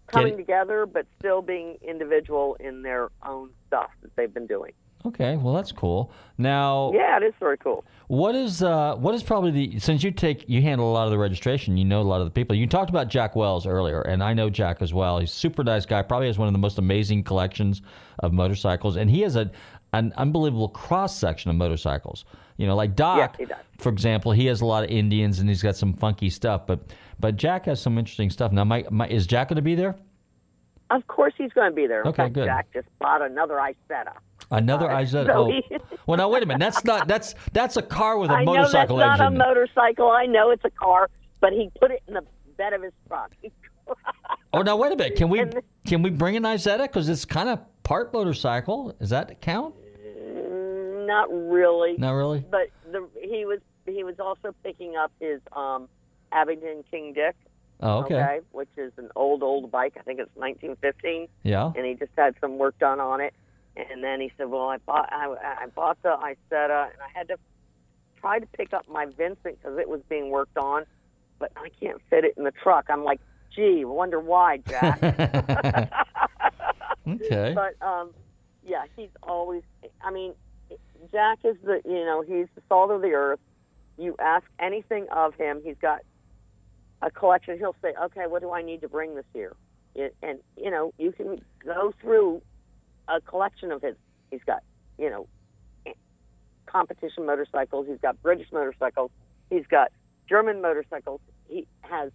coming 0.08 0.32
Getting- 0.32 0.44
together, 0.46 0.86
but 0.86 1.06
still 1.18 1.42
being 1.42 1.76
individual 1.82 2.56
in 2.60 2.82
their 2.82 3.08
own 3.26 3.50
stuff 3.66 3.90
that 4.02 4.14
they've 4.16 4.32
been 4.32 4.46
doing. 4.46 4.72
Okay, 5.06 5.36
well 5.36 5.54
that's 5.54 5.70
cool. 5.70 6.10
Now, 6.38 6.90
Yeah, 6.92 7.18
it 7.18 7.22
is 7.22 7.32
very 7.38 7.56
cool. 7.56 7.84
What 8.08 8.34
is 8.34 8.62
uh 8.64 8.96
what 8.96 9.14
is 9.14 9.22
probably 9.22 9.50
the 9.52 9.78
since 9.78 10.02
you 10.02 10.10
take 10.10 10.48
you 10.48 10.60
handle 10.60 10.90
a 10.90 10.92
lot 10.92 11.04
of 11.04 11.12
the 11.12 11.18
registration, 11.18 11.76
you 11.76 11.84
know 11.84 12.00
a 12.00 12.02
lot 12.02 12.20
of 12.20 12.26
the 12.26 12.32
people. 12.32 12.56
You 12.56 12.66
talked 12.66 12.90
about 12.90 13.06
Jack 13.08 13.36
Wells 13.36 13.64
earlier, 13.66 14.00
and 14.02 14.24
I 14.24 14.34
know 14.34 14.50
Jack 14.50 14.82
as 14.82 14.92
well. 14.92 15.18
He's 15.20 15.30
a 15.30 15.34
super 15.36 15.62
nice 15.62 15.86
guy. 15.86 16.02
Probably 16.02 16.26
has 16.26 16.36
one 16.36 16.48
of 16.48 16.52
the 16.52 16.58
most 16.58 16.78
amazing 16.78 17.22
collections 17.22 17.80
of 18.18 18.32
motorcycles, 18.32 18.96
and 18.96 19.08
he 19.08 19.20
has 19.20 19.36
a 19.36 19.50
an 19.92 20.12
unbelievable 20.16 20.68
cross 20.68 21.16
section 21.16 21.50
of 21.50 21.56
motorcycles. 21.56 22.24
You 22.56 22.66
know, 22.66 22.74
like 22.74 22.96
Doc, 22.96 23.38
does. 23.38 23.48
for 23.78 23.90
example, 23.90 24.32
he 24.32 24.46
has 24.46 24.60
a 24.62 24.66
lot 24.66 24.82
of 24.84 24.90
Indians 24.90 25.38
and 25.38 25.48
he's 25.48 25.62
got 25.62 25.76
some 25.76 25.94
funky 25.94 26.28
stuff. 26.28 26.66
But 26.66 26.80
but 27.20 27.36
Jack 27.36 27.66
has 27.66 27.80
some 27.80 27.98
interesting 27.98 28.30
stuff. 28.30 28.52
Now, 28.52 28.64
my, 28.64 28.84
my 28.90 29.06
is 29.08 29.26
Jack 29.26 29.48
going 29.48 29.56
to 29.56 29.62
be 29.62 29.74
there? 29.74 29.96
Of 30.90 31.06
course, 31.06 31.34
he's 31.36 31.52
going 31.52 31.70
to 31.70 31.74
be 31.74 31.86
there. 31.86 32.00
In 32.02 32.08
Okay, 32.08 32.22
fact, 32.24 32.34
good. 32.34 32.46
Jack 32.46 32.68
just 32.72 32.88
bought 32.98 33.20
another 33.22 33.56
Isetta. 33.56 34.12
Another 34.50 34.90
Uh, 34.90 34.96
I 34.98 35.04
said, 35.04 35.26
so 35.26 35.52
oh, 35.52 35.78
well, 36.06 36.16
now 36.16 36.30
wait 36.30 36.42
a 36.42 36.46
minute. 36.46 36.60
That's 36.60 36.82
not 36.84 37.06
that's 37.06 37.34
that's 37.52 37.76
a 37.76 37.82
car 37.82 38.16
with 38.16 38.30
a 38.30 38.34
I 38.34 38.44
know 38.44 38.54
that's 38.54 38.72
motorcycle 38.72 38.96
not 38.96 39.20
engine. 39.20 39.40
a 39.42 39.46
motorcycle. 39.46 40.10
I 40.10 40.24
know 40.24 40.50
it's 40.50 40.64
a 40.64 40.70
car, 40.70 41.10
but 41.40 41.52
he 41.52 41.70
put 41.78 41.90
it 41.90 42.02
in 42.08 42.14
the 42.14 42.22
bed 42.56 42.72
of 42.72 42.82
his 42.82 42.92
truck. 43.06 43.32
Oh, 44.52 44.60
now 44.62 44.76
wait 44.76 44.92
a 44.92 44.96
minute. 44.96 45.16
Can 45.16 45.28
we 45.30 45.40
And- 45.40 45.60
can 45.86 46.02
we 46.02 46.08
bring 46.10 46.36
an 46.36 46.42
Isetta 46.44 46.82
because 46.82 47.08
it's 47.10 47.24
kind 47.26 47.48
of 47.50 47.60
part 47.82 48.12
motorcycle? 48.14 48.94
Does 48.98 49.10
that 49.10 49.40
count? 49.42 49.74
Not 51.06 51.28
really. 51.30 51.96
Not 51.98 52.12
really. 52.12 52.40
But 52.50 52.68
the, 52.90 53.06
he 53.22 53.44
was 53.44 53.60
he 53.86 54.04
was 54.04 54.16
also 54.18 54.54
picking 54.62 54.94
up 54.96 55.10
his 55.20 55.40
um, 55.52 55.88
Abingdon 56.32 56.84
King 56.90 57.12
Dick. 57.12 57.36
Oh, 57.80 58.00
okay. 58.00 58.40
Which 58.52 58.68
is 58.76 58.92
an 58.96 59.10
old 59.14 59.42
old 59.42 59.70
bike. 59.70 59.94
I 59.98 60.02
think 60.02 60.18
it's 60.18 60.34
1915. 60.34 61.28
Yeah. 61.44 61.72
And 61.76 61.86
he 61.86 61.94
just 61.94 62.10
had 62.16 62.34
some 62.40 62.58
work 62.58 62.78
done 62.78 63.00
on 63.00 63.20
it. 63.20 63.34
And 63.76 64.02
then 64.02 64.20
he 64.20 64.32
said, 64.36 64.50
"Well, 64.50 64.68
I 64.68 64.78
bought 64.78 65.08
I, 65.12 65.34
I 65.62 65.66
bought 65.66 66.02
the 66.02 66.08
Isetta, 66.08 66.90
and 66.90 67.00
I 67.00 67.10
had 67.14 67.28
to 67.28 67.36
try 68.20 68.40
to 68.40 68.46
pick 68.46 68.72
up 68.72 68.88
my 68.88 69.06
Vincent 69.06 69.62
because 69.62 69.78
it 69.78 69.88
was 69.88 70.00
being 70.08 70.30
worked 70.30 70.56
on, 70.56 70.84
but 71.38 71.52
I 71.56 71.70
can't 71.80 72.00
fit 72.10 72.24
it 72.24 72.34
in 72.36 72.42
the 72.42 72.50
truck." 72.50 72.86
I'm 72.88 73.04
like, 73.04 73.20
"Gee, 73.54 73.84
wonder 73.84 74.18
why, 74.18 74.56
Jack." 74.68 75.00
Okay. 77.08 77.54
But 77.54 77.86
um, 77.86 78.10
yeah, 78.66 78.84
he's 78.96 79.08
always. 79.22 79.62
I 80.02 80.10
mean, 80.10 80.34
Jack 81.10 81.38
is 81.44 81.56
the 81.64 81.80
you 81.84 82.04
know 82.04 82.22
he's 82.22 82.46
the 82.54 82.62
salt 82.68 82.90
of 82.90 83.02
the 83.02 83.12
earth. 83.12 83.40
You 83.96 84.14
ask 84.18 84.44
anything 84.60 85.06
of 85.10 85.34
him, 85.34 85.60
he's 85.64 85.76
got 85.80 86.02
a 87.02 87.10
collection. 87.10 87.58
He'll 87.58 87.76
say, 87.82 87.92
"Okay, 88.04 88.26
what 88.26 88.42
do 88.42 88.52
I 88.52 88.62
need 88.62 88.80
to 88.82 88.88
bring 88.88 89.14
this 89.14 89.24
year?" 89.34 89.54
It, 89.94 90.14
and 90.22 90.38
you 90.56 90.70
know, 90.70 90.92
you 90.98 91.12
can 91.12 91.40
go 91.64 91.92
through 92.00 92.42
a 93.08 93.20
collection 93.20 93.72
of 93.72 93.82
his. 93.82 93.94
He's 94.30 94.42
got 94.46 94.62
you 94.98 95.10
know 95.10 95.26
competition 96.66 97.24
motorcycles. 97.26 97.86
He's 97.88 98.00
got 98.00 98.20
British 98.22 98.48
motorcycles. 98.52 99.10
He's 99.50 99.66
got 99.66 99.90
German 100.28 100.60
motorcycles. 100.60 101.20
He 101.48 101.66
has 101.82 102.10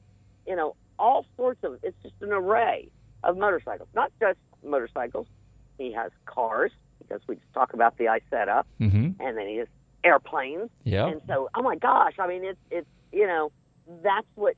you 0.48 0.56
know 0.56 0.76
all 1.00 1.26
sorts 1.38 1.64
of. 1.64 1.80
It's 1.84 1.98
just 2.04 2.16
an 2.22 2.32
array 2.32 2.90
of 3.24 3.38
motorcycles, 3.38 3.90
not 3.96 4.12
just 4.20 4.38
motorcycles. 4.64 5.28
He 5.78 5.92
has 5.94 6.12
cars 6.26 6.72
because 7.00 7.22
we 7.28 7.36
just 7.36 7.52
talk 7.54 7.74
about 7.74 7.98
the 7.98 8.06
Isetta, 8.06 8.64
Mm-hmm. 8.80 9.22
and 9.22 9.38
then 9.38 9.48
he 9.48 9.58
has 9.58 9.68
airplanes. 10.04 10.70
Yeah. 10.84 11.08
And 11.08 11.22
so, 11.28 11.50
oh 11.56 11.62
my 11.64 11.76
gosh, 11.76 12.14
I 12.20 12.28
mean, 12.28 12.44
it's 12.46 12.60
it's 12.70 12.88
you 13.12 13.26
know 13.26 13.52
that's 14.04 14.28
what 14.36 14.56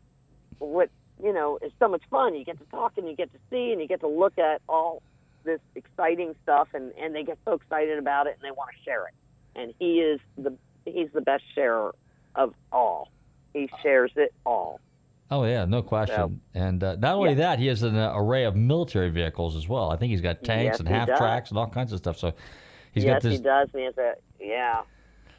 what 0.60 0.90
you 1.24 1.34
know 1.34 1.60
is 1.62 1.72
so 1.80 1.88
much 1.88 2.04
fun. 2.10 2.36
You 2.36 2.46
get 2.46 2.58
to 2.60 2.66
talk 2.66 2.94
and 2.98 3.08
you 3.08 3.16
get 3.16 3.32
to 3.34 3.40
see 3.50 3.72
and 3.72 3.82
you 3.82 3.88
get 3.88 4.02
to 4.02 4.08
look 4.08 4.38
at 4.38 4.62
all 4.68 5.02
this 5.44 5.60
exciting 5.76 6.36
stuff, 6.44 6.70
and 6.74 6.92
and 7.00 7.16
they 7.16 7.24
get 7.24 7.38
so 7.46 7.54
excited 7.54 7.98
about 7.98 8.28
it 8.28 8.38
and 8.40 8.44
they 8.44 8.52
want 8.52 8.72
to 8.72 8.84
share 8.84 9.08
it. 9.08 9.14
And 9.56 9.74
he 9.80 10.00
is 10.00 10.20
the 10.38 10.56
he's 10.86 11.10
the 11.14 11.22
best 11.22 11.44
sharer 11.54 11.96
of 12.36 12.54
all. 12.72 13.10
He 13.54 13.70
shares 13.82 14.12
it 14.16 14.34
all. 14.46 14.80
Oh 15.32 15.44
yeah, 15.46 15.66
no 15.66 15.82
question. 15.82 16.42
and 16.54 16.84
uh, 16.84 16.96
not 16.98 17.16
only 17.16 17.34
that, 17.36 17.58
he 17.58 17.68
has 17.68 17.82
an 17.82 17.96
uh, 17.96 18.14
array 18.16 18.44
of 18.44 18.56
military 18.56 19.10
vehicles 19.10 19.56
as 19.56 19.68
well. 19.68 19.90
I 19.90 19.98
think 19.98 20.12
he's 20.12 20.22
got 20.22 20.44
tanks 20.44 20.74
Yes, 20.74 20.80
and 20.80 20.88
half 20.88 21.08
tracks 21.08 21.50
and 21.50 21.58
all 21.58 21.68
kinds 21.68 21.92
of 21.92 21.98
stuff. 21.98 22.20
So 22.20 22.34
he's 22.92 23.04
yes, 23.04 23.14
got 23.14 23.22
this. 23.24 23.38
he 23.38 23.44
does. 23.44 23.70
And 23.74 23.80
he 23.80 23.86
has 23.86 23.98
a 23.98 24.14
yeah. 24.40 24.82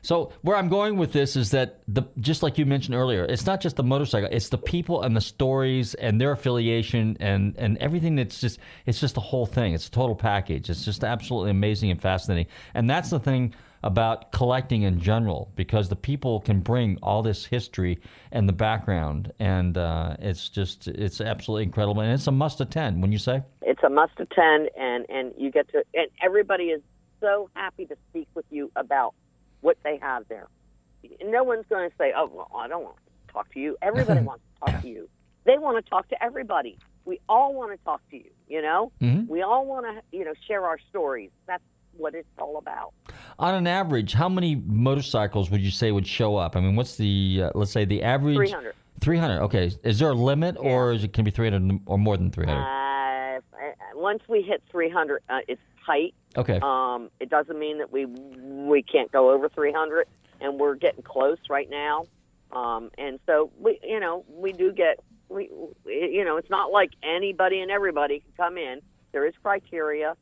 So 0.07 0.31
where 0.43 0.57
I'm 0.57 0.69
going 0.69 0.99
with 0.99 1.13
this 1.13 1.35
is 1.35 1.51
that 1.51 1.81
the 1.89 2.05
just 2.21 2.41
like 2.41 2.59
you 2.59 2.65
mentioned 2.65 2.95
earlier, 2.95 3.25
it's 3.25 3.45
not 3.45 3.61
just 3.61 3.75
the 3.75 3.83
motorcycle; 3.83 4.29
it's 4.31 4.51
the 4.51 4.57
people 4.57 5.03
and 5.03 5.17
the 5.17 5.21
stories 5.21 5.95
and 5.95 6.21
their 6.21 6.31
affiliation 6.31 7.17
and 7.19 7.57
and 7.59 7.77
everything. 7.79 8.15
That's 8.15 8.41
just 8.41 8.61
it's 8.87 9.01
just 9.01 9.17
the 9.17 9.21
whole 9.21 9.47
thing. 9.47 9.75
It's 9.75 9.89
a 9.89 9.91
total 9.91 10.15
package. 10.15 10.71
It's 10.71 10.85
just 10.85 11.03
absolutely 11.03 11.51
amazing 11.51 11.91
and 11.91 12.01
fascinating. 12.01 12.47
And 12.73 12.89
that's 12.89 13.11
the 13.11 13.19
thing 13.19 13.53
about 13.83 14.31
collecting 14.31 14.83
in 14.83 15.01
general, 15.01 15.51
because 15.57 15.89
the 15.89 15.97
people 15.97 16.39
can 16.39 16.61
bring 16.61 16.99
all 17.03 17.23
this 17.23 17.45
history 17.45 17.99
and 18.31 18.49
the 18.49 18.53
background, 18.53 19.33
and 19.41 19.77
uh, 19.77 20.15
it's 20.21 20.49
just 20.49 20.87
it's 20.87 21.21
absolutely 21.21 21.65
incredible. 21.65 22.01
And 22.01 22.13
it's 22.13 22.29
a 22.29 22.31
must 22.31 22.61
attend. 22.61 23.03
When 23.03 23.11
you 23.11 23.19
say, 23.19 23.43
it's 23.63 23.83
a 23.83 23.91
must 23.91 24.21
attend 24.21 24.71
and 24.79 25.05
and 25.09 25.35
you 25.37 25.51
get 25.51 25.69
to 25.73 25.83
and 25.95 26.09
everybody 26.23 26.67
is 26.67 26.81
so 27.21 27.51
happy 27.55 27.87
to 27.87 27.97
speak 28.11 28.29
with 28.37 28.45
you 28.51 28.71
about 28.77 29.13
what 29.67 29.77
they 29.83 29.99
have 30.01 30.23
there 30.29 30.47
no 31.25 31.43
one's 31.45 31.65
going 31.69 31.89
to 31.91 31.97
say 31.97 32.13
oh 32.17 32.29
well 32.33 32.51
i 32.57 32.67
don't 32.69 32.85
want 32.85 32.97
to 32.97 33.33
talk 33.33 33.53
to 33.53 33.59
you 33.61 33.77
everybody 33.83 34.21
wants 34.31 34.43
to 34.55 34.71
talk 34.73 34.83
to 34.83 34.89
you 34.89 35.09
they 35.45 35.59
want 35.59 35.83
to 35.83 35.91
talk 35.91 36.09
to 36.09 36.17
everybody 36.23 36.79
we 37.05 37.21
all 37.29 37.53
want 37.55 37.71
to 37.77 37.85
talk 37.85 38.01
to 38.11 38.17
you 38.17 38.31
you 38.49 38.63
know 38.63 38.93
Mhm. 39.03 39.27
we 39.29 39.43
all 39.43 39.65
want 39.67 39.85
to 39.87 40.17
you 40.17 40.25
know 40.25 40.35
share 40.47 40.65
our 40.65 40.79
stories 40.91 41.31
that's 41.47 41.63
what 41.99 42.15
it's 42.15 42.29
all 42.39 42.59
about. 42.59 42.93
On 43.39 43.55
an 43.55 43.67
average, 43.67 44.13
how 44.13 44.29
many 44.29 44.55
motorcycles 44.55 45.51
would 45.51 45.63
you 45.63 45.71
say 45.71 45.91
would 45.93 46.07
show 46.07 46.37
up? 46.37 46.55
I 46.55 46.61
mean, 46.61 46.77
what's 46.77 46.97
the 46.97 47.45
uh, 47.45 47.51
let's 47.55 47.71
say 47.71 47.87
the 47.87 48.03
average? 48.03 48.37
300. 48.37 48.75
300. 49.01 49.41
Okay. 49.45 49.71
Is 49.83 49.99
there 49.99 50.11
a 50.11 50.15
limit, 50.15 50.57
or 50.59 50.93
is 50.93 51.05
it 51.05 51.15
can 51.15 51.25
be 51.25 51.31
300 51.31 51.81
or 51.87 51.97
more 51.97 52.19
than 52.19 52.31
300? 52.31 52.61
Uh, 52.61 52.67
once 53.95 54.23
we 54.29 54.43
hit 54.43 54.63
300, 54.71 55.23
uh, 55.29 55.39
it's 55.49 55.61
tight. 55.85 56.15
Okay. 56.37 56.59
Um, 56.63 57.11
it 57.21 57.31
doesn't 57.31 57.59
mean 57.59 57.79
that 57.79 57.93
we 57.93 58.07
we 58.07 58.83
can't 58.83 59.11
go 59.11 59.31
over 59.31 59.49
300, 59.49 60.07
and 60.41 60.59
we're 60.59 60.75
getting 60.75 61.03
close 61.03 61.39
right 61.49 61.69
now. 61.71 62.07
Um, 62.53 62.91
and 62.97 63.19
so 63.27 63.51
we, 63.59 63.79
you 63.83 64.01
know, 64.01 64.25
we 64.29 64.53
do 64.53 64.73
get 64.73 64.99
we, 65.29 65.51
you 65.85 66.25
know, 66.25 66.37
it's 66.37 66.51
not 66.51 66.71
like 66.71 66.91
anybody 67.03 67.61
and 67.61 67.71
everybody 67.71 68.21
can 68.21 68.33
come 68.37 68.59
in. 68.59 68.81
There 69.13 69.27
is 69.27 69.35
criteria, 69.43 70.15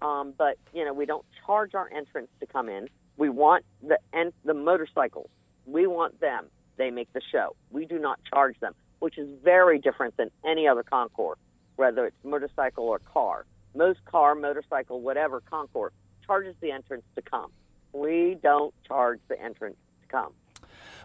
um, 0.00 0.34
but 0.36 0.58
you 0.72 0.84
know, 0.84 0.92
we 0.92 1.06
don't 1.06 1.24
charge 1.44 1.74
our 1.74 1.90
entrants 1.94 2.32
to 2.40 2.46
come 2.46 2.68
in. 2.68 2.88
We 3.16 3.28
want 3.28 3.64
the 3.82 3.98
and 4.12 4.32
the 4.44 4.54
motorcycles. 4.54 5.30
We 5.66 5.86
want 5.86 6.20
them. 6.20 6.46
They 6.76 6.90
make 6.90 7.12
the 7.12 7.20
show. 7.30 7.54
We 7.70 7.86
do 7.86 7.98
not 7.98 8.18
charge 8.24 8.58
them, 8.60 8.74
which 9.00 9.18
is 9.18 9.28
very 9.42 9.78
different 9.78 10.16
than 10.16 10.30
any 10.44 10.66
other 10.66 10.82
concours, 10.82 11.38
whether 11.76 12.06
it's 12.06 12.24
motorcycle 12.24 12.84
or 12.84 12.98
car. 12.98 13.46
Most 13.74 14.04
car, 14.04 14.34
motorcycle, 14.34 15.00
whatever 15.00 15.40
concours 15.40 15.92
charges 16.26 16.54
the 16.60 16.70
entrance 16.70 17.04
to 17.16 17.22
come. 17.22 17.50
We 17.92 18.38
don't 18.42 18.74
charge 18.86 19.20
the 19.28 19.40
entrance 19.40 19.76
to 20.02 20.08
come. 20.08 20.32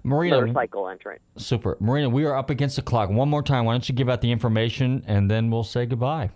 Marina, 0.04 0.40
motorcycle 0.40 0.88
entrant. 0.88 1.22
Super. 1.38 1.78
Marina, 1.80 2.10
we 2.10 2.26
are 2.26 2.36
up 2.36 2.50
against 2.50 2.76
the 2.76 2.82
clock. 2.82 3.10
One 3.10 3.30
more 3.30 3.44
time. 3.44 3.66
Why 3.66 3.74
don't 3.74 3.88
you 3.88 3.96
give 3.96 4.10
out 4.10 4.22
the 4.22 4.32
information 4.32 5.04
and 5.08 5.30
then 5.30 5.50
we'll 5.50 5.64
say 5.64 5.86
goodbye? 5.86 6.30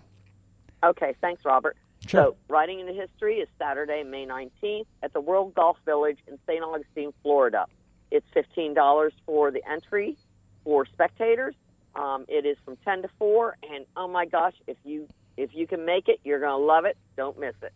Okay, 0.84 1.14
thanks, 1.20 1.44
Robert. 1.44 1.76
Sure. 2.06 2.24
So, 2.24 2.36
Riding 2.48 2.80
into 2.80 2.92
History 2.92 3.36
is 3.36 3.48
Saturday, 3.58 4.02
May 4.02 4.26
19th 4.26 4.86
at 5.02 5.12
the 5.12 5.20
World 5.20 5.54
Golf 5.54 5.76
Village 5.84 6.18
in 6.26 6.38
St. 6.46 6.62
Augustine, 6.62 7.12
Florida. 7.22 7.66
It's 8.10 8.26
$15 8.34 9.12
for 9.24 9.50
the 9.50 9.62
entry 9.70 10.16
for 10.64 10.84
spectators. 10.86 11.54
Um, 11.94 12.24
it 12.28 12.46
is 12.46 12.56
from 12.64 12.76
10 12.84 13.02
to 13.02 13.08
4, 13.18 13.56
and 13.70 13.86
oh 13.96 14.08
my 14.08 14.24
gosh, 14.26 14.54
if 14.66 14.76
you 14.84 15.08
if 15.36 15.54
you 15.54 15.66
can 15.66 15.84
make 15.84 16.08
it, 16.08 16.20
you're 16.24 16.40
going 16.40 16.50
to 16.50 16.56
love 16.56 16.84
it. 16.84 16.96
Don't 17.16 17.38
miss 17.38 17.54
it. 17.62 17.72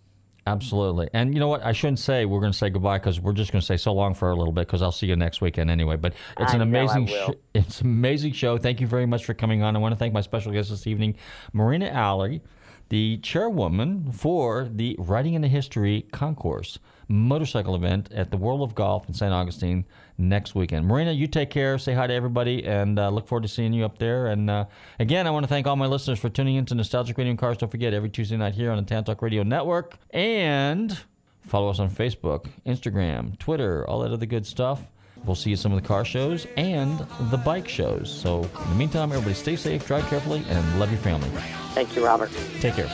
Absolutely. 0.46 1.08
And 1.12 1.34
you 1.34 1.40
know 1.40 1.48
what? 1.48 1.64
I 1.64 1.72
shouldn't 1.72 1.98
say 1.98 2.24
we're 2.24 2.38
going 2.40 2.52
to 2.52 2.56
say 2.56 2.70
goodbye 2.70 2.98
because 2.98 3.20
we're 3.20 3.32
just 3.32 3.50
going 3.50 3.60
to 3.60 3.66
say 3.66 3.76
so 3.76 3.92
long 3.92 4.14
for 4.14 4.30
a 4.30 4.36
little 4.36 4.52
bit 4.52 4.66
because 4.66 4.80
I'll 4.80 4.92
see 4.92 5.06
you 5.06 5.16
next 5.16 5.40
weekend 5.40 5.70
anyway. 5.70 5.96
But 5.96 6.14
it's 6.38 6.52
I 6.52 6.56
an 6.56 6.60
amazing, 6.60 7.08
sh- 7.08 7.30
it's 7.54 7.80
an 7.80 7.88
amazing 7.88 8.32
show. 8.32 8.56
Thank 8.56 8.80
you 8.80 8.86
very 8.86 9.06
much 9.06 9.24
for 9.24 9.34
coming 9.34 9.62
on. 9.62 9.74
I 9.74 9.80
want 9.80 9.92
to 9.92 9.96
thank 9.96 10.14
my 10.14 10.20
special 10.20 10.52
guest 10.52 10.70
this 10.70 10.86
evening, 10.86 11.16
Marina 11.52 11.88
Alley, 11.88 12.42
the 12.88 13.18
chairwoman 13.18 14.12
for 14.12 14.68
the 14.70 14.96
Riding 14.98 15.34
into 15.34 15.48
History 15.48 16.06
Concours 16.12 16.78
motorcycle 17.08 17.74
event 17.74 18.10
at 18.12 18.30
the 18.30 18.36
World 18.36 18.62
of 18.62 18.74
Golf 18.74 19.06
in 19.08 19.14
St. 19.14 19.32
Augustine 19.32 19.84
next 20.18 20.54
weekend. 20.54 20.86
Marina, 20.86 21.12
you 21.12 21.26
take 21.26 21.50
care. 21.50 21.78
Say 21.78 21.94
hi 21.94 22.06
to 22.06 22.12
everybody, 22.12 22.64
and 22.64 22.98
uh, 22.98 23.10
look 23.10 23.28
forward 23.28 23.42
to 23.42 23.48
seeing 23.48 23.72
you 23.72 23.84
up 23.84 23.98
there. 23.98 24.26
And 24.26 24.50
uh, 24.50 24.64
again, 24.98 25.26
I 25.26 25.30
want 25.30 25.44
to 25.44 25.48
thank 25.48 25.66
all 25.66 25.76
my 25.76 25.86
listeners 25.86 26.18
for 26.18 26.28
tuning 26.28 26.56
into 26.56 26.74
Nostalgic 26.74 27.16
Radio 27.16 27.30
and 27.30 27.38
Cars. 27.38 27.58
Don't 27.58 27.70
forget 27.70 27.94
every 27.94 28.10
Tuesday 28.10 28.36
night 28.36 28.54
here 28.54 28.70
on 28.70 28.76
the 28.76 28.82
Tan 28.82 29.04
Talk 29.04 29.22
Radio 29.22 29.42
Network, 29.42 29.96
and 30.10 30.98
follow 31.42 31.68
us 31.68 31.78
on 31.78 31.90
Facebook, 31.90 32.46
Instagram, 32.66 33.38
Twitter, 33.38 33.88
all 33.88 34.00
that 34.00 34.12
other 34.12 34.26
good 34.26 34.46
stuff. 34.46 34.88
We'll 35.24 35.34
see 35.34 35.50
you 35.50 35.54
at 35.54 35.60
some 35.60 35.72
of 35.72 35.80
the 35.80 35.86
car 35.86 36.04
shows 36.04 36.46
and 36.56 36.98
the 37.30 37.36
bike 37.36 37.68
shows. 37.68 38.10
So, 38.10 38.42
in 38.42 38.70
the 38.70 38.76
meantime, 38.76 39.12
everybody 39.12 39.34
stay 39.34 39.56
safe, 39.56 39.86
drive 39.86 40.06
carefully, 40.08 40.44
and 40.48 40.80
love 40.80 40.90
your 40.90 41.00
family. 41.00 41.28
Thank 41.74 41.94
you, 41.96 42.04
Robert. 42.04 42.30
Take 42.60 42.74
care. 42.74 42.86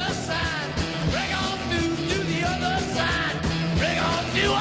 Bring 1.11 1.33
on 3.99 4.35
new, 4.35 4.53